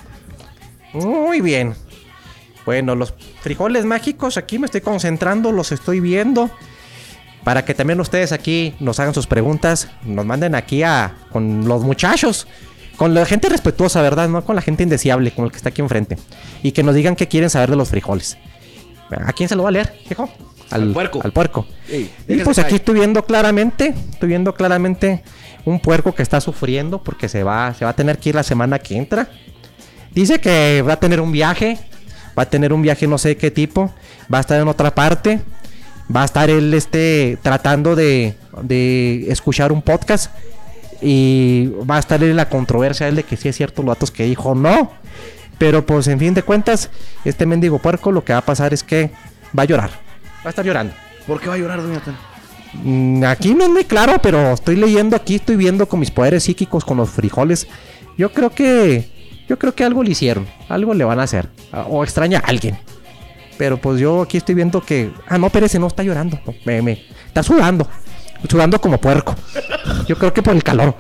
Muy 0.94 1.42
bien. 1.42 1.76
Bueno, 2.66 2.96
los 2.96 3.14
frijoles 3.42 3.86
mágicos 3.86 4.38
aquí 4.38 4.60
me 4.60 4.66
estoy 4.66 4.82
concentrando, 4.82 5.52
los 5.52 5.72
estoy 5.72 6.00
viendo. 6.00 6.50
Para 7.44 7.66
que 7.66 7.74
también 7.74 8.00
ustedes 8.00 8.32
aquí 8.32 8.76
nos 8.80 9.00
hagan 9.00 9.14
sus 9.14 9.26
preguntas, 9.28 9.90
nos 10.04 10.26
manden 10.26 10.56
aquí 10.56 10.84
a 10.84 11.16
con 11.32 11.68
los 11.68 11.84
muchachos, 11.84 12.48
con 13.00 13.14
la 13.14 13.26
gente 13.26 13.48
respetuosa, 13.48 14.02
¿verdad? 14.02 14.28
No 14.28 14.44
con 14.44 14.58
la 14.58 14.62
gente 14.62 14.84
indeseable, 14.84 15.32
con 15.32 15.46
el 15.46 15.52
que 15.52 15.58
está 15.58 15.70
aquí 15.70 15.82
enfrente. 15.82 16.18
Y 16.62 16.74
que 16.74 16.84
nos 16.84 16.94
digan 16.94 17.16
qué 17.16 17.30
quieren 17.30 17.50
saber 17.50 17.70
de 17.70 17.78
los 17.78 17.88
frijoles. 17.88 18.38
¿A 19.10 19.32
quién 19.32 19.48
se 19.48 19.56
lo 19.56 19.64
va 19.64 19.70
a 19.70 19.72
leer, 19.72 19.94
hijo? 20.12 20.30
Al 20.70 20.92
puerco. 20.92 21.22
Al 21.24 21.32
puerco. 21.32 21.66
Ey, 21.88 22.12
y 22.28 22.36
pues 22.40 22.60
aquí 22.60 22.76
estoy 22.76 22.96
viendo 22.96 23.24
claramente, 23.24 23.96
estoy 24.12 24.28
viendo 24.28 24.54
claramente 24.54 25.24
un 25.64 25.80
puerco 25.80 26.14
que 26.14 26.22
está 26.24 26.42
sufriendo 26.42 27.02
porque 27.02 27.30
se 27.30 27.42
va, 27.42 27.74
se 27.74 27.86
va 27.86 27.92
a 27.92 27.96
tener 27.96 28.18
que 28.18 28.30
ir 28.30 28.36
la 28.36 28.44
semana 28.44 28.80
que 28.80 28.98
entra. 28.98 29.30
Dice 30.12 30.42
que 30.42 30.82
va 30.86 30.94
a 30.94 31.00
tener 31.00 31.22
un 31.22 31.32
viaje, 31.32 31.80
va 32.38 32.44
a 32.44 32.50
tener 32.50 32.74
un 32.74 32.82
viaje 32.82 33.08
no 33.08 33.18
sé 33.18 33.38
qué 33.38 33.50
tipo, 33.50 33.94
va 34.32 34.40
a 34.40 34.42
estar 34.42 34.60
en 34.60 34.68
otra 34.68 34.94
parte, 34.94 35.40
va 36.14 36.24
a 36.24 36.26
estar 36.26 36.50
él 36.50 36.74
este, 36.74 37.38
tratando 37.42 37.96
de, 37.96 38.36
de 38.62 39.32
escuchar 39.32 39.72
un 39.72 39.82
podcast 39.82 40.32
y 41.02 41.68
va 41.90 41.98
a 41.98 42.00
estar 42.00 42.22
en 42.24 42.36
la 42.36 42.50
controversia 42.50 43.08
él 43.08 43.16
de 43.16 43.24
que 43.24 43.38
sí 43.38 43.48
es 43.50 43.56
cierto 43.56 43.82
los 43.84 43.96
datos 43.96 44.12
que 44.12 44.24
dijo 44.26 44.56
no. 44.56 44.92
Pero 45.58 45.86
pues 45.86 46.08
en 46.08 46.20
fin 46.20 46.34
de 46.34 46.44
cuentas, 46.44 46.90
este 47.26 47.46
mendigo 47.46 47.80
puerco 47.80 48.12
lo 48.12 48.24
que 48.24 48.32
va 48.34 48.40
a 48.40 48.46
pasar 48.46 48.74
es 48.74 48.82
que 48.84 49.12
va 49.58 49.64
a 49.64 49.66
llorar, 49.66 49.90
va 50.38 50.46
a 50.46 50.50
estar 50.50 50.64
llorando. 50.66 50.94
¿Por 51.28 51.40
qué 51.42 51.48
va 51.50 51.56
a 51.56 51.58
llorar, 51.58 51.82
doña 51.82 52.00
Tana? 52.00 52.18
Mm, 52.74 53.24
Aquí 53.26 53.54
no 53.54 53.64
es 53.66 53.70
muy 53.70 53.84
claro, 53.84 54.14
pero 54.22 54.54
estoy 54.54 54.76
leyendo 54.78 55.16
aquí, 55.16 55.36
estoy 55.36 55.56
viendo 55.58 55.88
con 55.88 56.00
mis 56.00 56.12
poderes 56.12 56.44
psíquicos, 56.44 56.86
con 56.86 56.98
los 56.98 57.10
frijoles. 57.10 57.68
Yo 58.18 58.32
creo 58.32 58.50
que. 58.52 59.10
Yo 59.50 59.58
creo 59.58 59.74
que 59.74 59.84
algo 59.84 60.04
le 60.04 60.12
hicieron. 60.12 60.46
Algo 60.70 60.94
le 60.94 61.04
van 61.04 61.20
a 61.20 61.24
hacer. 61.24 61.50
O 61.90 62.04
extraña 62.04 62.40
a 62.40 62.48
alguien. 62.48 62.78
Pero 63.58 63.78
pues 63.82 64.00
yo 64.00 64.22
aquí 64.22 64.38
estoy 64.38 64.56
viendo 64.56 64.82
que. 64.82 65.12
Ah, 65.28 65.38
no, 65.38 65.50
Pérez 65.50 65.78
no 65.80 65.88
está 65.88 66.04
llorando. 66.04 66.40
no, 66.46 66.54
me, 66.66 66.82
me- 66.82 67.02
está 67.28 67.44
sudando. 67.44 67.88
Sudando 68.48 68.80
como 68.80 69.00
puerco. 69.00 69.36
Yo 70.08 70.18
creo 70.18 70.34
que 70.34 70.42
por 70.42 70.56
el 70.56 70.64
calor. 70.64 70.96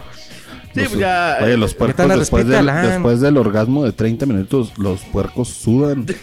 Sí, 0.74 0.82
pues 0.86 0.98
ya. 0.98 1.38
Oye, 1.42 1.54
eh, 1.54 1.58
los 1.58 1.74
puercos 1.74 2.08
después 2.20 2.48
del, 2.48 2.66
después 2.66 3.22
del 3.22 3.38
orgasmo 3.38 3.84
de 3.86 3.92
30 3.92 4.26
minutos, 4.26 4.74
los 4.78 5.00
puercos 5.02 5.48
sudan. 5.50 6.06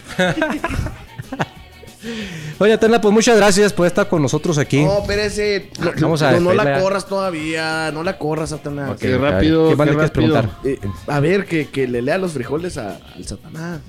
Oye, 2.59 2.77
Tana, 2.77 3.01
pues 3.01 3.13
muchas 3.13 3.35
gracias 3.37 3.73
por 3.73 3.85
estar 3.85 4.07
con 4.07 4.21
nosotros 4.21 4.57
aquí. 4.57 4.83
No, 4.83 4.99
espérese. 4.99 5.69
No, 5.79 5.91
Vamos 6.01 6.21
a 6.21 6.31
no, 6.33 6.39
no 6.39 6.53
la 6.53 6.79
corras 6.81 7.05
todavía. 7.05 7.91
No 7.91 8.03
la 8.03 8.17
corras, 8.17 8.49
Satanás. 8.51 8.91
Ok, 8.91 8.99
Qué 8.99 9.17
rápido, 9.17 9.69
¿Qué 9.69 9.75
más 9.75 9.87
le 9.87 9.93
quieres 9.93 10.11
preguntar? 10.11 10.49
Eh, 10.63 10.79
a 11.07 11.19
ver, 11.19 11.45
que, 11.45 11.67
que 11.67 11.87
le 11.87 12.01
lea 12.01 12.17
los 12.17 12.31
frijoles 12.33 12.77
a- 12.77 12.99
al 13.15 13.25
Satanás. 13.25 13.81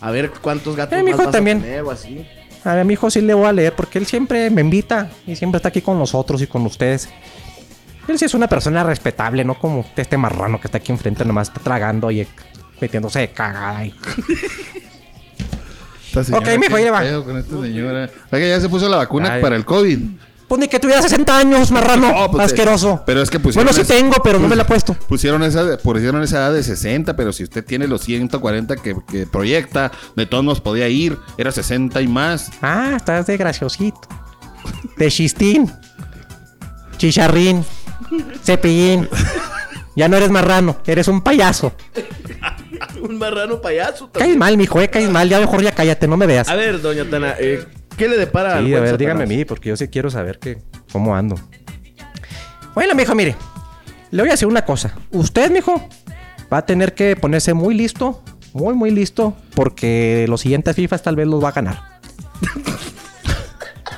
A 0.00 0.10
ver 0.10 0.30
cuántos 0.42 0.76
gatos 0.76 0.98
Eh, 0.98 1.02
más 1.04 1.16
vas 1.16 1.30
también. 1.30 1.58
a 1.58 1.62
tener 1.62 1.82
o 1.82 1.90
así. 1.90 2.26
A 2.64 2.82
mi 2.84 2.94
hijo 2.94 3.10
sí 3.10 3.20
le 3.20 3.34
voy 3.34 3.46
a 3.46 3.52
leer 3.52 3.74
porque 3.74 3.98
él 3.98 4.06
siempre 4.06 4.48
me 4.50 4.62
invita 4.62 5.10
y 5.26 5.36
siempre 5.36 5.58
está 5.58 5.68
aquí 5.68 5.82
con 5.82 5.98
nosotros 5.98 6.40
y 6.42 6.46
con 6.46 6.64
ustedes. 6.64 7.08
Él 8.08 8.18
sí 8.18 8.24
es 8.24 8.34
una 8.34 8.48
persona 8.48 8.82
respetable, 8.84 9.44
no 9.44 9.54
como 9.58 9.84
este 9.96 10.16
marrano 10.16 10.60
que 10.60 10.68
está 10.68 10.78
aquí 10.78 10.92
enfrente, 10.92 11.24
nomás 11.24 11.48
está 11.48 11.60
tragando 11.60 12.10
y 12.10 12.26
metiéndose 12.80 13.20
de 13.20 13.28
cagada. 13.32 13.84
y- 13.84 13.94
Ok, 16.32 16.46
mijo, 16.58 16.76
¿qué 16.76 16.82
ahí 16.84 16.90
va. 16.90 17.00
pedo 17.00 17.24
con 17.24 17.36
esta 17.38 17.60
señora? 17.60 18.08
Oiga, 18.30 18.46
ya 18.46 18.60
se 18.60 18.68
puso 18.68 18.88
la 18.88 18.98
vacuna 18.98 19.34
Ay. 19.34 19.42
para 19.42 19.56
el 19.56 19.64
COVID. 19.64 19.98
Pues 20.48 20.60
ni 20.60 20.68
que 20.68 20.78
tuviera 20.78 21.00
60 21.00 21.38
años, 21.38 21.70
marrano. 21.70 22.12
No, 22.12 22.30
pues, 22.30 22.44
asqueroso. 22.46 23.02
pero 23.06 23.22
es 23.22 23.30
que 23.30 23.40
pusieron 23.40 23.64
Bueno, 23.66 23.74
sí 23.74 23.80
esa- 23.82 23.94
tengo, 23.94 24.16
pero 24.22 24.38
no 24.38 24.46
me 24.48 24.56
la 24.56 24.62
he 24.62 24.66
puesto. 24.66 24.92
Pusieron 24.94 25.42
esa, 25.42 25.78
pusieron 25.78 26.22
esa 26.22 26.36
edad 26.38 26.52
de 26.52 26.62
60, 26.62 27.16
pero 27.16 27.32
si 27.32 27.44
usted 27.44 27.64
tiene 27.64 27.86
los 27.88 28.02
140 28.02 28.76
que, 28.76 28.94
que 29.10 29.26
proyecta, 29.26 29.90
de 30.16 30.26
todos 30.26 30.44
nos 30.44 30.60
podía 30.60 30.88
ir. 30.88 31.18
Era 31.38 31.50
60 31.50 32.00
y 32.02 32.08
más. 32.08 32.50
Ah, 32.62 32.92
estás 32.96 33.26
de 33.26 33.36
graciosito. 33.36 34.00
De 34.98 35.10
chistín. 35.10 35.72
Chicharrín. 36.98 37.64
Cepillín. 38.44 39.08
Ya 39.96 40.08
no 40.08 40.16
eres 40.16 40.30
marrano, 40.30 40.76
eres 40.86 41.08
un 41.08 41.20
payaso. 41.22 41.72
Un 43.00 43.18
marrano 43.18 43.60
payaso. 43.60 44.10
Caes 44.10 44.36
mal, 44.36 44.56
mijo, 44.56 44.80
eh, 44.80 44.88
caes 44.88 45.10
mal. 45.10 45.28
Ya 45.28 45.38
mejor 45.40 45.62
ya 45.62 45.72
cállate, 45.72 46.08
no 46.08 46.16
me 46.16 46.26
veas. 46.26 46.48
A 46.48 46.54
ver, 46.54 46.80
doña 46.80 47.04
Tana, 47.08 47.34
eh, 47.38 47.64
¿qué 47.96 48.08
le 48.08 48.16
depara 48.16 48.56
al 48.56 48.64
Sí, 48.66 48.72
a 48.72 48.78
buen 48.78 48.82
ver, 48.82 48.90
Satanás? 48.92 48.98
dígame 48.98 49.22
a 49.24 49.26
mí, 49.26 49.44
porque 49.44 49.68
yo 49.70 49.76
sí 49.76 49.88
quiero 49.88 50.10
saber 50.10 50.38
que, 50.38 50.58
cómo 50.92 51.14
ando. 51.16 51.36
Bueno, 52.74 52.94
mijo, 52.94 53.14
mire. 53.14 53.36
Le 54.10 54.22
voy 54.22 54.28
a 54.30 54.32
decir 54.32 54.48
una 54.48 54.64
cosa. 54.64 54.94
Usted, 55.10 55.50
mijo, 55.50 55.88
va 56.52 56.58
a 56.58 56.66
tener 56.66 56.94
que 56.94 57.16
ponerse 57.16 57.54
muy 57.54 57.74
listo. 57.74 58.22
Muy, 58.52 58.74
muy 58.74 58.90
listo. 58.90 59.36
Porque 59.54 60.26
los 60.28 60.40
siguientes 60.40 60.76
FIFAs 60.76 61.02
tal 61.02 61.16
vez 61.16 61.26
los 61.26 61.42
va 61.42 61.48
a 61.48 61.52
ganar. 61.52 61.82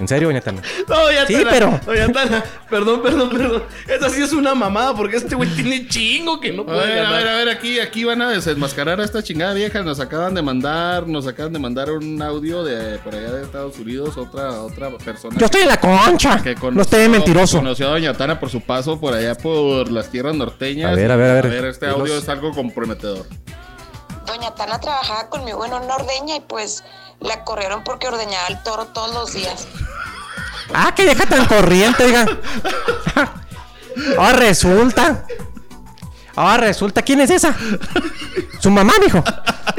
en 0.00 0.09
serio, 0.09 0.28
doña 0.28 0.40
Tana. 0.40 0.62
No, 0.88 1.04
doña 1.04 1.26
Sí, 1.26 1.35
Tana, 1.35 1.50
pero- 1.50 1.80
Doña 1.87 2.09
Tana, 2.12 2.44
perdón, 2.70 3.02
perdón, 3.02 3.30
perdón. 3.30 3.62
Esa 3.88 4.09
sí 4.11 4.22
es 4.22 4.32
una 4.32 4.54
mamada 4.54 4.94
porque 4.94 5.16
este 5.16 5.35
güey 5.35 5.48
tiene 5.54 5.87
chingo 5.88 6.40
que 6.40 6.52
no 6.52 6.62
A 6.62 6.66
puede 6.66 6.87
ver, 6.87 7.04
a 7.06 7.11
ver, 7.12 7.28
a 7.28 7.37
ver, 7.37 7.48
aquí, 7.48 7.80
aquí 7.80 8.04
van 8.04 8.22
a 8.22 8.30
desenmascarar 8.30 9.00
a 9.00 9.04
esta 9.04 9.22
chingada 9.22 9.54
vieja. 9.54 9.82
Nos 9.82 10.00
acaban 10.00 10.35
de 10.35 10.42
mandar, 10.42 11.06
nos 11.06 11.26
acaban 11.26 11.52
de 11.52 11.59
mandar 11.59 11.90
un 11.90 12.20
audio 12.22 12.62
de 12.64 12.98
por 12.98 13.14
allá 13.14 13.32
de 13.32 13.42
Estados 13.42 13.78
Unidos, 13.78 14.16
otra, 14.16 14.62
otra 14.62 14.90
persona. 14.98 15.37
Yo 15.38 15.46
estoy 15.46 15.62
en 15.62 15.68
la 15.68 15.80
concha. 15.80 16.42
que 16.42 16.54
no 16.72 16.82
esté 16.82 16.98
de 16.98 17.09
mentiroso. 17.09 17.59
Conoció 17.59 17.88
a 17.88 17.90
Doña 17.90 18.14
Tana 18.14 18.38
por 18.40 18.50
su 18.50 18.61
paso 18.61 18.98
por 19.00 19.14
allá 19.14 19.35
por 19.35 19.90
las 19.90 20.11
tierras 20.11 20.35
norteñas. 20.35 20.92
A 20.92 20.94
ver, 20.94 21.11
a 21.11 21.16
ver, 21.16 21.30
a 21.30 21.35
ver. 21.35 21.46
A 21.46 21.48
ver, 21.48 21.64
este 21.66 21.87
audio 21.87 22.16
es 22.16 22.28
algo 22.28 22.52
comprometedor. 22.52 23.26
Doña 24.26 24.54
Tana 24.54 24.80
trabajaba 24.80 25.28
conmigo 25.30 25.64
en 25.64 25.72
una 25.72 25.94
ordeña 25.96 26.37
y 26.37 26.40
pues 26.40 26.82
la 27.20 27.44
corrieron 27.44 27.85
porque 27.85 28.09
ordeñaba 28.09 28.46
el 28.48 28.62
toro 28.62 28.87
todos 28.87 29.12
los 29.14 29.33
días. 29.33 29.66
Ah, 30.74 30.92
que 30.94 31.05
deja 31.05 31.26
tan 31.26 31.46
corriente, 31.46 32.05
oiga. 32.05 32.26
Ahora 34.18 34.33
resulta. 34.38 35.24
Ahora 36.37 36.59
resulta. 36.59 37.03
¿Quién 37.03 37.20
es 37.20 37.31
esa? 37.31 37.55
Su 38.61 38.70
mamá, 38.70 38.92
mijo. 39.05 39.22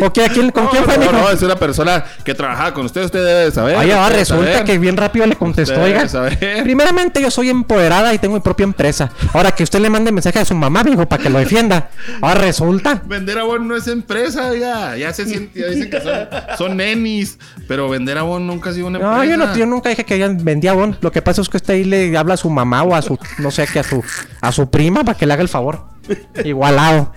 ¿O 0.02 0.12
qué? 0.14 0.26
¿A 0.26 0.30
quién- 0.30 0.52
¿Con 0.52 0.66
No, 0.66 0.70
quién 0.70 0.84
fue, 0.84 0.96
no, 0.98 1.02
mijo? 1.12 1.14
no, 1.14 1.30
es 1.30 1.42
una 1.42 1.56
persona 1.56 2.04
que 2.24 2.34
trabajaba 2.36 2.74
con 2.74 2.86
usted, 2.86 3.04
usted 3.06 3.24
debe 3.26 3.46
de 3.46 3.52
saber. 3.52 3.76
Ahora 3.76 4.10
resulta 4.10 4.52
saber. 4.52 4.64
que 4.66 4.78
bien 4.78 4.98
rápido 4.98 5.26
le 5.26 5.36
contestó, 5.36 5.82
oiga. 5.82 6.08
saber. 6.08 6.38
Primeramente, 6.64 7.22
yo 7.22 7.32
soy 7.32 7.50
empoderada 7.50 8.14
y 8.14 8.20
tengo 8.20 8.36
mi 8.36 8.42
propia 8.42 8.64
empresa. 8.66 9.12
Ahora 9.34 9.52
que 9.52 9.64
usted 9.64 9.80
le 9.80 9.90
mande 9.90 10.12
mensaje 10.12 10.40
a 10.40 10.46
su 10.46 10.54
mamá, 10.56 10.84
mijo, 10.84 11.08
para 11.08 11.22
que 11.24 11.30
lo 11.30 11.40
defienda. 11.40 11.90
Ahora 12.22 12.42
resulta. 12.42 13.02
Vender 13.06 13.40
abón 13.40 13.68
no 13.68 13.76
es 13.76 13.88
empresa, 13.88 14.54
ya. 14.56 14.96
Ya 14.98 15.14
se 15.14 15.26
siente, 15.26 15.60
ya 15.60 15.68
dicen 15.68 15.90
que 15.90 16.02
son, 16.02 16.28
son 16.58 16.78
nenis. 16.78 17.38
Pero 17.68 17.90
vender 17.90 18.18
abón 18.18 18.46
nunca 18.46 18.70
ha 18.70 18.74
sido 18.74 18.88
una 18.88 18.98
empresa. 19.00 19.18
No, 19.18 19.24
yo, 19.24 19.38
no, 19.38 19.56
yo 19.56 19.66
nunca 19.66 19.90
dije 19.90 20.06
que 20.06 20.28
vendía 20.42 20.74
bon. 20.74 20.96
Lo 21.02 21.12
que 21.12 21.22
pasa 21.22 21.42
es 21.42 21.50
que 21.50 21.58
usted 21.58 21.74
ahí 21.74 21.84
le 21.84 22.16
habla 22.18 22.36
a 22.36 22.38
su 22.38 22.50
mamá 22.50 22.84
o 22.84 22.94
a 22.96 23.02
su, 23.02 23.18
no 23.40 23.50
sé, 23.52 23.66
que 23.68 23.80
a 23.80 23.84
su, 23.84 24.04
a 24.42 24.52
su 24.52 24.70
prima 24.70 25.04
para 25.04 25.18
que 25.18 25.26
le 25.26 25.34
haga 25.34 25.42
el 25.42 25.50
favor. 25.50 25.97
Igualado. 26.44 27.14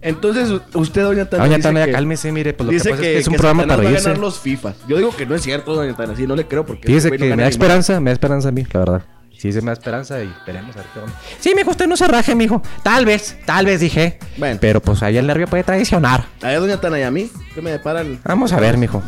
Entonces, 0.00 0.50
usted, 0.74 1.02
doña 1.02 1.24
Tana. 1.30 1.44
Doña 1.44 1.56
dice 1.56 1.68
Tana, 1.68 1.84
que- 1.86 1.92
cálmese, 1.92 2.30
mire, 2.30 2.52
pues 2.52 2.66
lo 2.66 2.70
que 2.70 2.76
dice 2.76 2.90
pasa 2.90 3.02
es 3.02 3.08
que 3.08 3.18
es 3.18 3.26
un 3.26 3.32
que 3.32 3.38
programa 3.38 3.62
Satanás 3.62 3.76
para 3.76 3.82
va 3.84 3.88
a 3.88 3.90
reírse. 3.92 4.08
ganar 4.10 4.20
los 4.20 4.38
FIFAs. 4.38 4.76
Yo 4.86 4.96
digo 4.98 5.16
que 5.16 5.24
no 5.24 5.34
es 5.34 5.42
cierto, 5.42 5.74
doña 5.74 5.96
Tana. 5.96 6.14
Sí, 6.14 6.26
no 6.26 6.36
le 6.36 6.46
creo 6.46 6.66
porque. 6.66 6.86
Güey 6.86 7.00
que 7.18 7.28
no 7.30 7.36
me 7.36 7.42
da 7.42 7.48
esperanza, 7.48 7.98
me 8.00 8.10
da 8.10 8.12
esperanza 8.12 8.48
a 8.48 8.52
mí, 8.52 8.66
la 8.70 8.80
verdad. 8.80 9.02
Sí, 9.38 9.50
se 9.52 9.60
me 9.62 9.66
da 9.66 9.72
esperanza 9.72 10.22
y 10.22 10.32
veremos 10.46 10.74
a 10.76 10.80
ver 10.80 10.88
qué 10.92 11.00
onda. 11.00 11.12
Sí, 11.40 11.52
mijo, 11.56 11.70
usted 11.70 11.86
no 11.86 11.96
se 11.96 12.06
raje, 12.06 12.34
mijo. 12.34 12.62
Tal 12.82 13.04
vez, 13.06 13.36
tal 13.46 13.64
vez 13.66 13.80
dije. 13.80 14.18
Bueno. 14.36 14.58
Pero 14.60 14.80
pues 14.82 15.02
ahí 15.02 15.16
el 15.16 15.26
nervio 15.26 15.46
puede 15.46 15.64
traicionar. 15.64 16.26
A 16.42 16.48
ver, 16.48 16.60
doña 16.60 16.80
Tana, 16.80 16.98
y 17.00 17.02
a 17.02 17.10
mí, 17.10 17.30
¿qué 17.54 17.62
me 17.62 17.70
deparan 17.70 18.20
Vamos 18.24 18.52
a 18.52 18.60
ver, 18.60 18.76
mijo. 18.76 19.02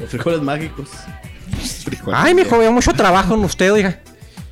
los 0.00 0.08
frijoles 0.08 0.40
mágicos? 0.40 0.88
Ay, 2.12 2.34
mijo, 2.34 2.58
veo 2.58 2.72
mucho 2.72 2.92
trabajo 2.94 3.34
en 3.34 3.44
usted, 3.44 3.72
oiga. 3.72 4.00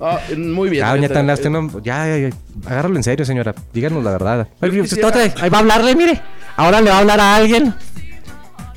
Ah, 0.00 0.18
muy 0.36 0.70
bien. 0.70 0.84
Ya, 0.84 0.90
doña 0.92 1.34
usted 1.34 1.50
no, 1.50 1.68
ya, 1.82 2.06
ya, 2.06 2.28
ya, 2.28 2.36
agárralo 2.66 2.96
en 2.96 3.02
serio, 3.04 3.24
señora. 3.26 3.54
Díganos 3.72 4.02
la 4.02 4.12
verdad. 4.12 4.48
Vez, 4.60 5.34
ahí 5.42 5.50
va 5.50 5.58
a 5.58 5.60
hablarle, 5.60 5.94
mire. 5.94 6.20
Ahora 6.56 6.80
le 6.80 6.90
va 6.90 6.96
a 6.96 7.00
hablar 7.00 7.20
a 7.20 7.36
alguien. 7.36 7.74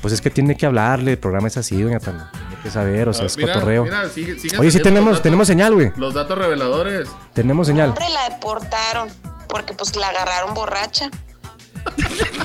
Pues 0.02 0.12
es 0.12 0.20
que 0.20 0.28
tiene 0.28 0.54
que 0.56 0.66
hablarle, 0.66 1.12
el 1.12 1.18
programa 1.18 1.48
es 1.48 1.56
así, 1.56 1.80
doña 1.80 1.98
Tana. 1.98 2.30
Tiene 2.30 2.62
que 2.62 2.70
saber, 2.70 3.08
o 3.08 3.14
sea, 3.14 3.24
es 3.24 3.36
Mira, 3.38 3.54
cotorreo. 3.54 3.84
mira, 3.84 4.06
sigue- 4.10 4.38
sigue 4.38 4.58
Oye, 4.58 4.70
sí 4.70 4.78
saliendo 4.78 4.82
tenemos, 4.82 5.10
los 5.12 5.22
tenemos 5.22 5.48
datos- 5.48 5.48
señal, 5.48 5.74
güey. 5.74 5.92
Los 5.96 6.12
datos 6.12 6.36
reveladores. 6.36 7.08
Tenemos 7.32 7.66
señal. 7.66 7.88
Hombre, 7.90 8.04
la 8.10 8.28
deportaron 8.34 9.08
porque 9.48 9.72
pues 9.72 9.96
la 9.96 10.08
agarraron 10.08 10.52
borracha. 10.52 11.08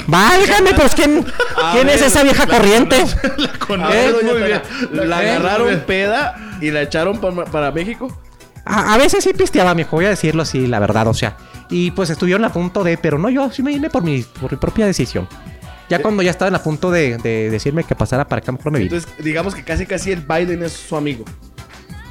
Válgame, 0.08 0.74
pues 0.74 0.96
¿quién, 0.96 1.26
¿quién 1.74 1.90
es 1.90 2.02
esa 2.02 2.24
vieja 2.24 2.48
corriente? 2.48 3.06
La 3.38 3.52
conozco 3.60 3.92
A 3.92 3.96
ver, 3.96 4.14
doña 4.14 4.32
muy 4.34 4.42
bien. 4.44 4.62
Tana, 4.62 5.06
La 5.06 5.24
¿Eh? 5.24 5.30
agarraron 5.32 5.80
peda 5.82 6.36
y 6.62 6.72
la 6.72 6.82
echaron 6.82 7.20
pa- 7.20 7.46
para 7.46 7.72
México. 7.72 8.08
A, 8.70 8.94
a 8.94 8.98
veces 8.98 9.24
sí 9.24 9.34
pisteaba, 9.34 9.74
mijo, 9.76 9.96
voy 9.96 10.06
a 10.06 10.10
decirlo 10.10 10.44
así, 10.44 10.68
la 10.68 10.80
verdad, 10.80 11.08
o 11.08 11.14
sea. 11.14 11.36
Y 11.70 11.92
pues 11.92 12.10
estuvieron 12.10 12.46
a 12.46 12.54
punto 12.54 12.84
de, 12.84 12.98
pero 12.98 13.18
no, 13.18 13.30
yo 13.30 13.52
sí 13.52 13.62
me 13.64 13.72
vine 13.72 13.90
por 13.90 14.04
mi, 14.04 14.22
por 14.22 14.52
mi 14.52 14.58
propia 14.58 14.86
decisión. 14.86 15.28
Ya 15.90 16.00
cuando 16.02 16.22
ya 16.22 16.30
estaban 16.30 16.54
a 16.54 16.62
punto 16.62 16.92
de, 16.92 17.18
de 17.18 17.50
decirme 17.50 17.84
que 17.84 17.96
pasara 17.96 18.28
para 18.28 18.40
acá, 18.40 18.52
mejor 18.52 18.72
me 18.72 18.80
vine. 18.80 18.96
Entonces, 18.96 19.24
digamos 19.24 19.56
que 19.56 19.64
casi 19.64 19.88
casi 19.88 20.12
el 20.12 20.22
Biden 20.22 20.62
es 20.62 20.72
su 20.74 20.96
amigo. 20.96 21.26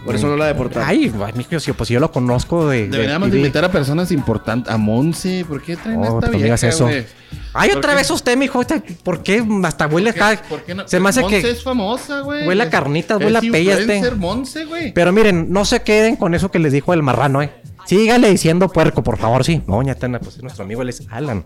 Por 0.05 0.15
eso 0.15 0.27
no 0.27 0.37
la 0.37 0.47
deportaron. 0.47 0.89
Ay, 0.89 1.13
ay, 1.25 1.33
mijo, 1.35 1.61
sí, 1.61 1.73
pues 1.73 1.89
yo 1.91 2.01
lo 2.01 2.11
conozco 2.11 2.69
de. 2.69 2.89
Deberíamos 2.89 3.31
de 3.31 3.37
invitar 3.39 3.65
a 3.65 3.71
personas 3.71 4.11
importantes. 4.11 4.73
A 4.73 4.77
Monse. 4.79 5.45
¿Por 5.47 5.61
qué 5.63 5.77
traen 5.77 5.99
Oh, 5.99 6.03
a 6.03 6.07
esta 6.07 6.27
no 6.27 6.33
vieja, 6.33 6.45
digas 6.45 6.63
eso. 6.65 6.85
güey? 6.85 7.05
Ay, 7.53 7.71
¿Por 7.71 7.79
otra 7.79 7.93
qué? 7.93 7.97
vez 7.99 8.11
usted, 8.11 8.37
mijo. 8.37 8.63
¿Por 9.03 9.23
qué 9.23 9.45
hasta 9.65 9.87
huele 9.87 10.13
¿Por 10.13 10.19
qué- 10.19 10.25
acá? 10.25 10.43
por 10.49 10.63
qué 10.63 10.75
no? 10.75 10.89
Se 10.89 11.01
me 11.01 11.09
hace 11.11 11.21
Monse 11.23 11.43
que. 11.43 11.51
es 11.51 11.63
famosa, 11.63 12.21
güey. 12.21 12.47
Huele 12.47 12.63
a 12.63 12.71
carnitas, 12.71 13.19
huele 13.21 13.39
a 13.39 13.41
pella 13.41 13.73
este. 13.73 13.83
influencer 13.97 14.17
Monse, 14.17 14.65
güey. 14.65 14.93
Pero 14.95 15.13
miren, 15.13 15.51
no 15.51 15.65
se 15.65 15.83
queden 15.83 16.17
con 16.17 16.35
eso 16.35 16.51
que 16.51 16.59
les 16.59 16.73
dijo 16.73 16.95
el 16.95 17.03
marrano, 17.03 17.43
eh. 17.43 17.51
Sígale 17.85 18.29
diciendo 18.31 18.69
puerco, 18.69 19.03
por 19.03 19.17
favor, 19.19 19.45
sí. 19.45 19.63
No, 19.67 19.83
Tana, 19.95 20.21
pues 20.21 20.37
es 20.37 20.43
nuestro 20.43 20.65
amigo, 20.65 20.83
él 20.83 20.91
es 20.91 21.03
Alan. 21.11 21.45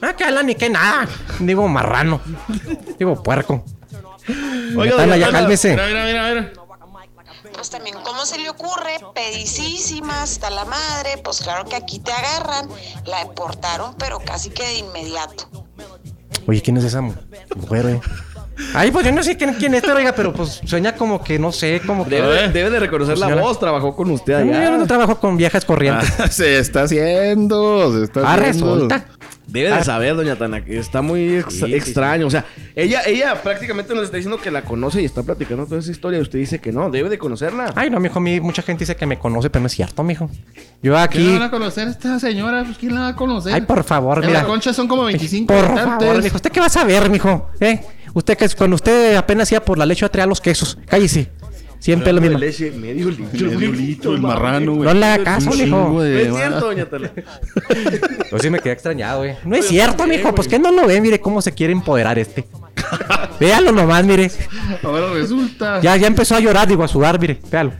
Ah, 0.00 0.14
que 0.16 0.22
Alan 0.24 0.46
ni 0.46 0.54
que 0.54 0.70
nada. 0.70 1.06
Digo 1.40 1.66
marrano. 1.68 2.20
Digo 2.98 3.20
puerco. 3.22 3.64
Doña 4.72 4.96
Tana, 4.96 5.16
ya 5.16 5.30
cálmese. 5.30 5.70
Mira, 5.70 5.86
mira, 5.88 6.04
mira, 6.06 6.28
mira. 6.28 6.52
Pues 7.54 7.70
también, 7.70 7.96
¿cómo 8.04 8.24
se 8.26 8.38
le 8.38 8.48
ocurre? 8.50 8.98
Pedicísima 9.14 10.22
hasta 10.22 10.50
la 10.50 10.64
madre. 10.64 11.18
Pues 11.22 11.40
claro 11.40 11.64
que 11.64 11.76
aquí 11.76 11.98
te 11.98 12.12
agarran. 12.12 12.68
La 13.06 13.20
deportaron, 13.24 13.94
pero 13.98 14.18
casi 14.20 14.50
que 14.50 14.62
de 14.64 14.74
inmediato. 14.78 15.48
Oye, 16.46 16.62
¿quién 16.62 16.76
es 16.78 16.84
esa 16.84 17.00
mu- 17.00 17.14
mujer, 17.56 17.86
eh? 17.86 18.00
Ay, 18.74 18.90
pues 18.90 19.06
yo 19.06 19.12
no 19.12 19.22
sé 19.22 19.36
quién, 19.38 19.54
quién 19.54 19.74
es, 19.74 19.80
pero 19.82 19.96
oiga, 19.96 20.12
pero 20.14 20.34
pues 20.34 20.60
sueña 20.66 20.94
como 20.94 21.22
que, 21.24 21.38
no 21.38 21.50
sé, 21.50 21.80
como 21.86 22.04
que... 22.04 22.16
Debe, 22.16 22.48
debe 22.48 22.70
de 22.70 22.80
reconocer 22.80 23.16
la 23.16 23.26
Señora. 23.26 23.42
voz, 23.42 23.58
trabajó 23.58 23.96
con 23.96 24.10
usted 24.10 24.44
Yo 24.44 24.54
allá. 24.54 24.70
no 24.76 24.86
trabajo 24.86 25.18
con 25.18 25.36
viejas 25.38 25.64
corrientes. 25.64 26.12
Ah, 26.18 26.26
se 26.30 26.58
está 26.58 26.82
haciendo. 26.82 27.90
Se 27.96 28.04
está 28.04 28.20
Ah, 28.20 28.34
haciendo. 28.34 28.74
resulta. 28.74 29.06
Debe 29.50 29.70
de 29.74 29.84
saber, 29.84 30.14
doña 30.16 30.36
Tana, 30.36 30.64
que 30.64 30.78
está 30.78 31.02
muy 31.02 31.36
ex- 31.38 31.54
Sí, 31.54 31.66
sí, 31.66 31.74
extraño. 31.74 32.26
O 32.26 32.30
sea, 32.30 32.44
ella, 32.76 33.02
ella 33.06 33.42
prácticamente 33.42 33.94
nos 33.94 34.04
está 34.04 34.16
diciendo 34.16 34.40
que 34.40 34.50
la 34.50 34.62
conoce 34.62 35.02
y 35.02 35.04
está 35.04 35.22
platicando 35.22 35.66
toda 35.66 35.80
esa 35.80 35.90
historia. 35.90 36.18
Y 36.18 36.22
usted 36.22 36.38
dice 36.38 36.58
que 36.60 36.70
no, 36.72 36.90
debe 36.90 37.08
de 37.08 37.18
conocerla. 37.18 37.72
Ay, 37.74 37.90
no, 37.90 37.98
mijo, 38.00 38.18
a 38.18 38.22
mí 38.22 38.40
mucha 38.40 38.62
gente 38.62 38.80
dice 38.84 38.96
que 38.96 39.06
me 39.06 39.18
conoce, 39.18 39.50
pero 39.50 39.60
no 39.62 39.66
es 39.66 39.72
cierto, 39.72 40.02
mijo. 40.04 40.30
Yo 40.82 40.92
¿Quién 40.92 40.92
la 40.92 41.02
aquí... 41.02 41.32
van 41.32 41.42
a 41.42 41.50
conocer 41.50 41.88
esta 41.88 42.18
señora? 42.20 42.64
Pues, 42.64 42.78
¿Quién 42.78 42.94
la 42.94 43.00
va 43.02 43.08
a 43.08 43.16
conocer? 43.16 43.52
Ay, 43.54 43.62
por 43.62 43.82
favor, 43.84 44.18
En 44.22 44.28
mira. 44.28 44.42
la 44.42 44.46
concha 44.46 44.72
son 44.72 44.86
como 44.88 45.04
25 45.04 45.52
Por 45.52 45.64
habitantes. 45.64 46.06
favor, 46.08 46.22
mijo. 46.22 46.36
¿Usted 46.36 46.50
qué 46.52 46.60
va 46.60 46.66
a 46.66 46.70
saber, 46.70 47.10
mijo? 47.10 47.50
¿Eh? 47.60 47.80
Usted 48.14 48.36
que 48.36 48.44
es- 48.44 48.54
cuando 48.54 48.76
usted 48.76 49.16
apenas 49.16 49.50
iba 49.52 49.60
por 49.60 49.78
la 49.78 49.86
leche 49.86 50.04
a 50.04 50.08
traer 50.08 50.28
los 50.28 50.40
quesos. 50.40 50.78
Cállese. 50.86 51.30
Siempre 51.80 52.12
lo 52.12 52.20
De 52.20 52.28
mismo. 52.28 52.38
leche, 52.38 52.70
medio 52.72 53.08
litro. 53.10 53.50
Medio 53.50 53.72
litro, 53.72 54.14
el 54.14 54.20
marrano, 54.20 54.74
güey. 54.74 54.86
No 54.88 54.94
le 54.94 55.06
haga 55.06 55.24
caso, 55.24 55.50
chingo 55.50 55.88
No 55.94 56.00
de- 56.02 56.22
es 56.28 56.34
cierto, 56.34 56.60
doña 56.66 56.84
Tana. 56.86 57.10
Yo 58.30 58.38
sí 58.38 58.50
me 58.50 58.60
quedé 58.60 58.74
extrañado, 58.74 59.20
güey. 59.20 59.34
No 59.44 59.56
es 59.56 59.66
cierto, 59.66 60.06
mijo. 60.06 60.34
Pues 60.34 60.46
que 60.46 60.58
no 60.58 60.70
lo 60.70 60.86
ve, 60.86 61.00
mire 61.00 61.20
cómo 61.20 61.40
se 61.42 61.52
quiere 61.52 61.72
empoderar 61.72 62.18
este. 62.18 62.46
Véalo 63.40 63.72
nomás, 63.72 64.04
mire. 64.04 64.30
Ahora 64.82 65.12
resulta. 65.12 65.80
Ya, 65.80 65.96
ya 65.96 66.06
empezó 66.06 66.36
a 66.36 66.40
llorar, 66.40 66.68
digo, 66.68 66.84
a 66.84 66.88
sudar, 66.88 67.18
mire. 67.18 67.40
Véalo. 67.50 67.72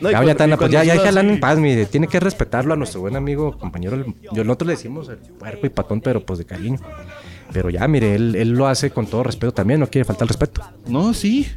No, 0.00 0.10
ya, 0.12 0.22
ya, 0.22 0.56
pues 0.56 0.70
ya, 0.70 0.84
ya 0.84 0.94
así- 0.94 1.18
en 1.18 1.40
paz, 1.40 1.58
mire. 1.58 1.86
Tiene 1.86 2.06
que 2.06 2.20
respetarlo 2.20 2.74
a 2.74 2.76
nuestro 2.76 3.00
buen 3.00 3.16
amigo, 3.16 3.56
compañero. 3.58 3.96
el- 3.96 4.04
Yo 4.32 4.44
nosotros 4.44 4.66
le 4.68 4.72
decimos 4.74 5.08
el 5.08 5.16
puerco 5.16 5.66
y 5.66 5.70
patón, 5.70 6.00
pero 6.00 6.24
pues 6.24 6.38
de 6.38 6.44
cariño. 6.44 6.78
Pero 7.52 7.70
ya, 7.70 7.88
mire, 7.88 8.14
él, 8.14 8.36
él 8.36 8.50
lo 8.50 8.68
hace 8.68 8.90
con 8.90 9.06
todo 9.06 9.22
respeto 9.22 9.52
también, 9.54 9.80
no 9.80 9.88
quiere 9.88 10.04
faltar 10.04 10.24
el 10.26 10.28
respeto. 10.28 10.62
No, 10.86 11.14
sí. 11.14 11.50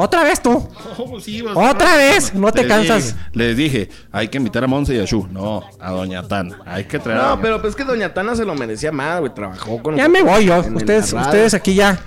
Otra 0.00 0.22
vez 0.22 0.40
tú. 0.40 0.52
Oh, 0.96 1.18
sí, 1.20 1.42
vas- 1.42 1.56
Otra 1.56 1.96
vez, 1.96 2.32
no 2.32 2.52
te 2.52 2.62
Les 2.62 2.68
cansas. 2.68 3.04
dije- 3.16 3.28
les 3.32 3.56
dije, 3.56 3.88
hay 4.12 4.28
que 4.28 4.38
invitar 4.38 4.62
a 4.62 4.68
Monse 4.68 4.94
y 4.94 5.00
a 5.00 5.04
Shu. 5.04 5.26
No, 5.32 5.64
a 5.80 5.90
Doña 5.90 6.22
Tan. 6.28 6.54
Hay 6.66 6.84
que 6.84 7.00
traer 7.00 7.18
a 7.18 7.22
No, 7.22 7.28
Doña- 7.30 7.42
pero 7.42 7.60
pues 7.60 7.72
es 7.72 7.76
que 7.76 7.82
doña 7.84 8.14
Tana 8.14 8.36
se 8.36 8.44
lo 8.44 8.54
merecía 8.54 8.92
más, 8.92 9.18
güey. 9.18 9.34
Trabajó 9.34 9.82
con 9.82 9.96
Ya 9.96 10.08
me 10.08 10.22
voy 10.22 10.44
yo. 10.46 10.56
en- 10.58 10.66
en 10.66 10.76
Ustedes, 10.76 11.12
la 11.12 11.18
radio. 11.22 11.30
ustedes 11.32 11.54
aquí 11.54 11.74
ya, 11.74 11.98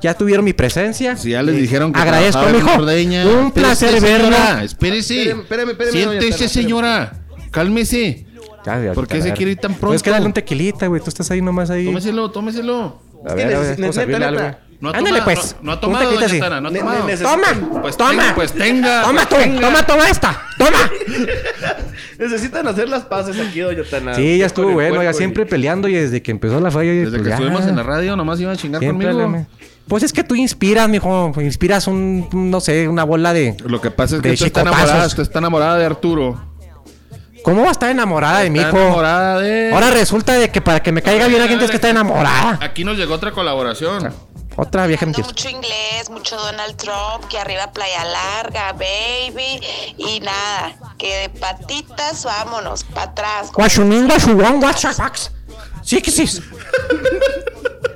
ya 0.00 0.14
tuvieron 0.14 0.42
mi 0.42 0.54
presencia. 0.54 1.16
Si 1.18 1.30
ya 1.32 1.42
les 1.42 1.56
dijeron 1.56 1.92
que 1.92 2.00
Agradezco, 2.00 2.40
trabajaba 2.40 2.58
en 2.58 2.64
mijo. 2.66 2.82
Ordeña. 2.82 3.26
Un 3.26 3.52
placer 3.52 4.00
señora, 4.00 4.22
verla. 4.30 4.64
Espérese. 4.64 5.18
Espéreme, 5.20 5.42
espéreme, 5.42 5.72
espéreme, 5.72 6.00
doña 6.06 6.20
Siéntese, 6.20 6.38
Tana, 6.38 6.48
señora. 6.48 7.12
Cálmese. 7.50 8.26
Ya, 8.64 8.82
ya, 8.82 8.92
¿Por 8.94 9.06
qué 9.06 9.18
a 9.18 9.20
se 9.20 9.28
ver. 9.28 9.36
quiere 9.36 9.52
ir 9.52 9.58
tan 9.58 9.74
Pues 9.74 9.78
que 10.02 10.04
pronto? 10.04 10.10
darle 10.12 10.26
un 10.28 10.32
tequilita, 10.32 10.86
güey. 10.86 11.02
Tú 11.02 11.10
estás 11.10 11.30
ahí 11.30 11.42
nomás 11.42 11.68
ahí. 11.68 11.84
Tómeselo, 11.84 12.30
tómeselo. 12.30 13.02
A 13.24 13.28
Es 13.28 13.34
que 13.34 13.44
ver, 13.44 13.56
a 13.56 13.60
ver, 13.60 13.80
vamos 13.80 13.98
a 13.98 14.02
algo. 14.02 14.56
No 14.84 14.94
ha 14.94 14.98
Ándale, 14.98 15.20
tomado, 15.20 15.40
pues. 15.40 15.56
No, 15.60 15.62
no 15.64 15.72
ha 15.72 15.80
tomado, 15.80 16.10
Doña 16.12 16.26
así. 16.26 16.40
Tana, 16.40 16.60
no 16.60 16.68
ha 16.68 16.70
Ne- 16.70 16.78
tomado. 16.80 17.06
ne- 17.06 17.12
neces- 17.14 17.22
Toma, 17.22 17.80
Pues 17.82 17.96
toma. 17.96 18.10
tenga, 18.10 18.34
pues 18.34 18.52
tenga. 18.52 19.02
Toma 19.02 19.14
pues 19.14 19.28
tú, 19.28 19.36
tenga. 19.36 19.60
toma, 19.60 19.86
toma 19.86 20.08
esta. 20.08 20.42
Toma. 20.58 20.90
Necesitan 22.18 22.66
hacer 22.68 22.88
las 22.88 23.04
paces 23.04 23.36
aquí, 23.40 23.60
doña 23.60 23.82
Tana. 23.90 24.14
Sí, 24.14 24.38
ya 24.38 24.46
estuvo 24.46 24.70
bueno, 24.72 25.02
ya 25.02 25.10
y- 25.10 25.14
siempre 25.14 25.46
peleando 25.46 25.88
y 25.88 25.94
desde 25.94 26.22
que 26.22 26.30
empezó 26.30 26.60
la 26.60 26.70
falla. 26.70 26.92
Desde 26.92 27.10
pues 27.10 27.22
que 27.22 27.28
ya. 27.28 27.34
estuvimos 27.36 27.66
en 27.66 27.76
la 27.76 27.82
radio, 27.82 28.16
nomás 28.16 28.40
iban 28.40 28.54
a 28.54 28.56
chingar 28.56 28.80
Siempre 28.80 29.10
conmigo. 29.12 29.46
Pues 29.88 30.02
es 30.02 30.12
que 30.12 30.24
tú 30.24 30.34
inspiras, 30.34 30.88
mijo. 30.88 31.32
Inspiras 31.40 31.86
un, 31.86 32.28
no 32.32 32.60
sé, 32.60 32.88
una 32.88 33.04
bola 33.04 33.32
de. 33.32 33.56
Lo 33.66 33.80
que 33.80 33.90
pasa 33.90 34.16
es 34.16 34.22
que 34.22 34.32
está 34.32 34.62
enamorada, 34.62 35.04
está 35.06 35.38
enamorada 35.38 35.76
de 35.78 35.84
Arturo. 35.84 36.54
¿Cómo 37.42 37.60
va 37.60 37.68
a 37.68 37.72
estar 37.72 37.90
enamorada 37.90 38.40
de 38.40 38.48
mi 38.48 38.58
Está 38.58 38.70
hijo? 38.70 38.78
enamorada 38.80 39.38
de... 39.38 39.70
Ahora 39.74 39.90
resulta 39.90 40.32
de 40.32 40.48
que 40.50 40.62
para 40.62 40.82
que 40.82 40.92
me 40.92 41.02
caiga 41.02 41.26
bien 41.28 41.42
alguien 41.42 41.58
tienes 41.58 41.70
que 41.70 41.76
estar 41.76 41.90
enamorada. 41.90 42.58
Aquí 42.62 42.84
nos 42.84 42.96
llegó 42.96 43.12
otra 43.12 43.32
colaboración. 43.32 44.10
Otra 44.56 44.86
vieja 44.86 45.04
mentira. 45.04 45.26
mucho 45.26 45.48
inglés, 45.48 46.08
mucho 46.10 46.36
Donald 46.36 46.76
Trump, 46.76 47.24
que 47.28 47.38
arriba 47.38 47.72
playa 47.72 48.04
larga, 48.04 48.72
baby, 48.72 49.60
y 49.98 50.20
nada, 50.20 50.76
que 50.96 51.16
de 51.22 51.28
patitas 51.28 52.24
vámonos, 52.24 52.84
para 52.84 53.10
atrás. 53.10 53.50
Guachunín, 53.52 54.06
guachubón, 54.06 54.60
guachafax. 54.60 55.32
Sí 55.82 56.00
que 56.00 56.10
sí. 56.10 56.40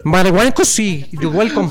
Marihuana, 0.05 0.53
sí. 0.65 1.07
You 1.13 1.31
welcome. 1.31 1.71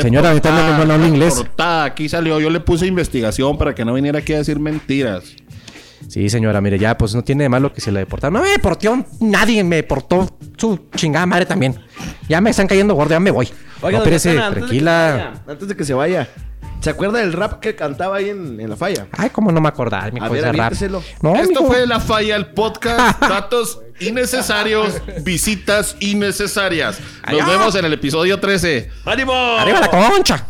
Señora, 0.00 0.28
ahorita 0.30 0.50
no- 0.50 0.78
no- 0.78 0.84
no 0.86 0.94
hablo 0.94 1.06
inglés. 1.06 1.34
Portada, 1.34 1.84
aquí 1.84 2.08
salió. 2.08 2.40
Yo 2.40 2.48
le 2.48 2.60
puse 2.60 2.86
investigación 2.86 3.58
para 3.58 3.74
que 3.74 3.84
no 3.84 3.92
viniera 3.94 4.20
aquí 4.20 4.32
a 4.32 4.38
decir 4.38 4.58
mentiras. 4.58 5.24
Sí, 6.08 6.28
señora, 6.28 6.60
mire, 6.60 6.78
ya, 6.78 6.96
pues 6.98 7.14
no 7.14 7.22
tiene 7.22 7.44
de 7.44 7.48
malo 7.48 7.72
que 7.72 7.80
se 7.80 7.90
la 7.90 8.00
deportaron. 8.00 8.34
No 8.34 8.42
me 8.42 8.50
deportó 8.50 9.04
nadie, 9.20 9.64
me 9.64 9.76
deportó 9.76 10.36
su 10.56 10.88
chingada 10.94 11.24
madre 11.26 11.46
también. 11.46 11.78
Ya 12.28 12.40
me 12.40 12.50
están 12.50 12.66
cayendo 12.66 12.94
gordo, 12.94 13.10
ya 13.12 13.20
me 13.20 13.30
voy. 13.30 13.48
Oiga, 13.80 13.98
no, 13.98 14.04
espérese, 14.04 14.30
antes 14.38 14.54
de 14.54 14.60
tranquila. 14.60 15.12
vaya, 15.12 15.42
Antes 15.52 15.68
de 15.68 15.76
que 15.76 15.84
se 15.84 15.94
vaya. 15.94 16.28
¿Se 16.80 16.90
acuerda 16.90 17.20
del 17.20 17.32
rap 17.32 17.60
que 17.60 17.76
cantaba 17.76 18.16
ahí 18.16 18.28
en, 18.30 18.58
en 18.60 18.68
la 18.68 18.76
falla? 18.76 19.06
Ay, 19.12 19.30
cómo 19.30 19.52
no 19.52 19.60
me 19.60 19.68
acordar, 19.68 20.12
mi 20.12 20.18
cosa 20.18 20.50
rap. 20.50 20.72
No, 21.22 21.36
Esto 21.36 21.64
fue 21.64 21.86
La 21.86 22.00
Falla, 22.00 22.34
el 22.34 22.46
podcast. 22.46 23.20
Datos 23.20 23.80
innecesarios, 24.00 25.00
visitas 25.22 25.94
innecesarias. 26.00 26.98
Nos 27.30 27.40
Allá. 27.40 27.46
vemos 27.46 27.74
en 27.76 27.84
el 27.84 27.92
episodio 27.92 28.40
13. 28.40 28.90
¡Ánimo! 29.04 29.32
Arriba 29.32 29.78
la 29.80 29.88
concha. 29.90 30.44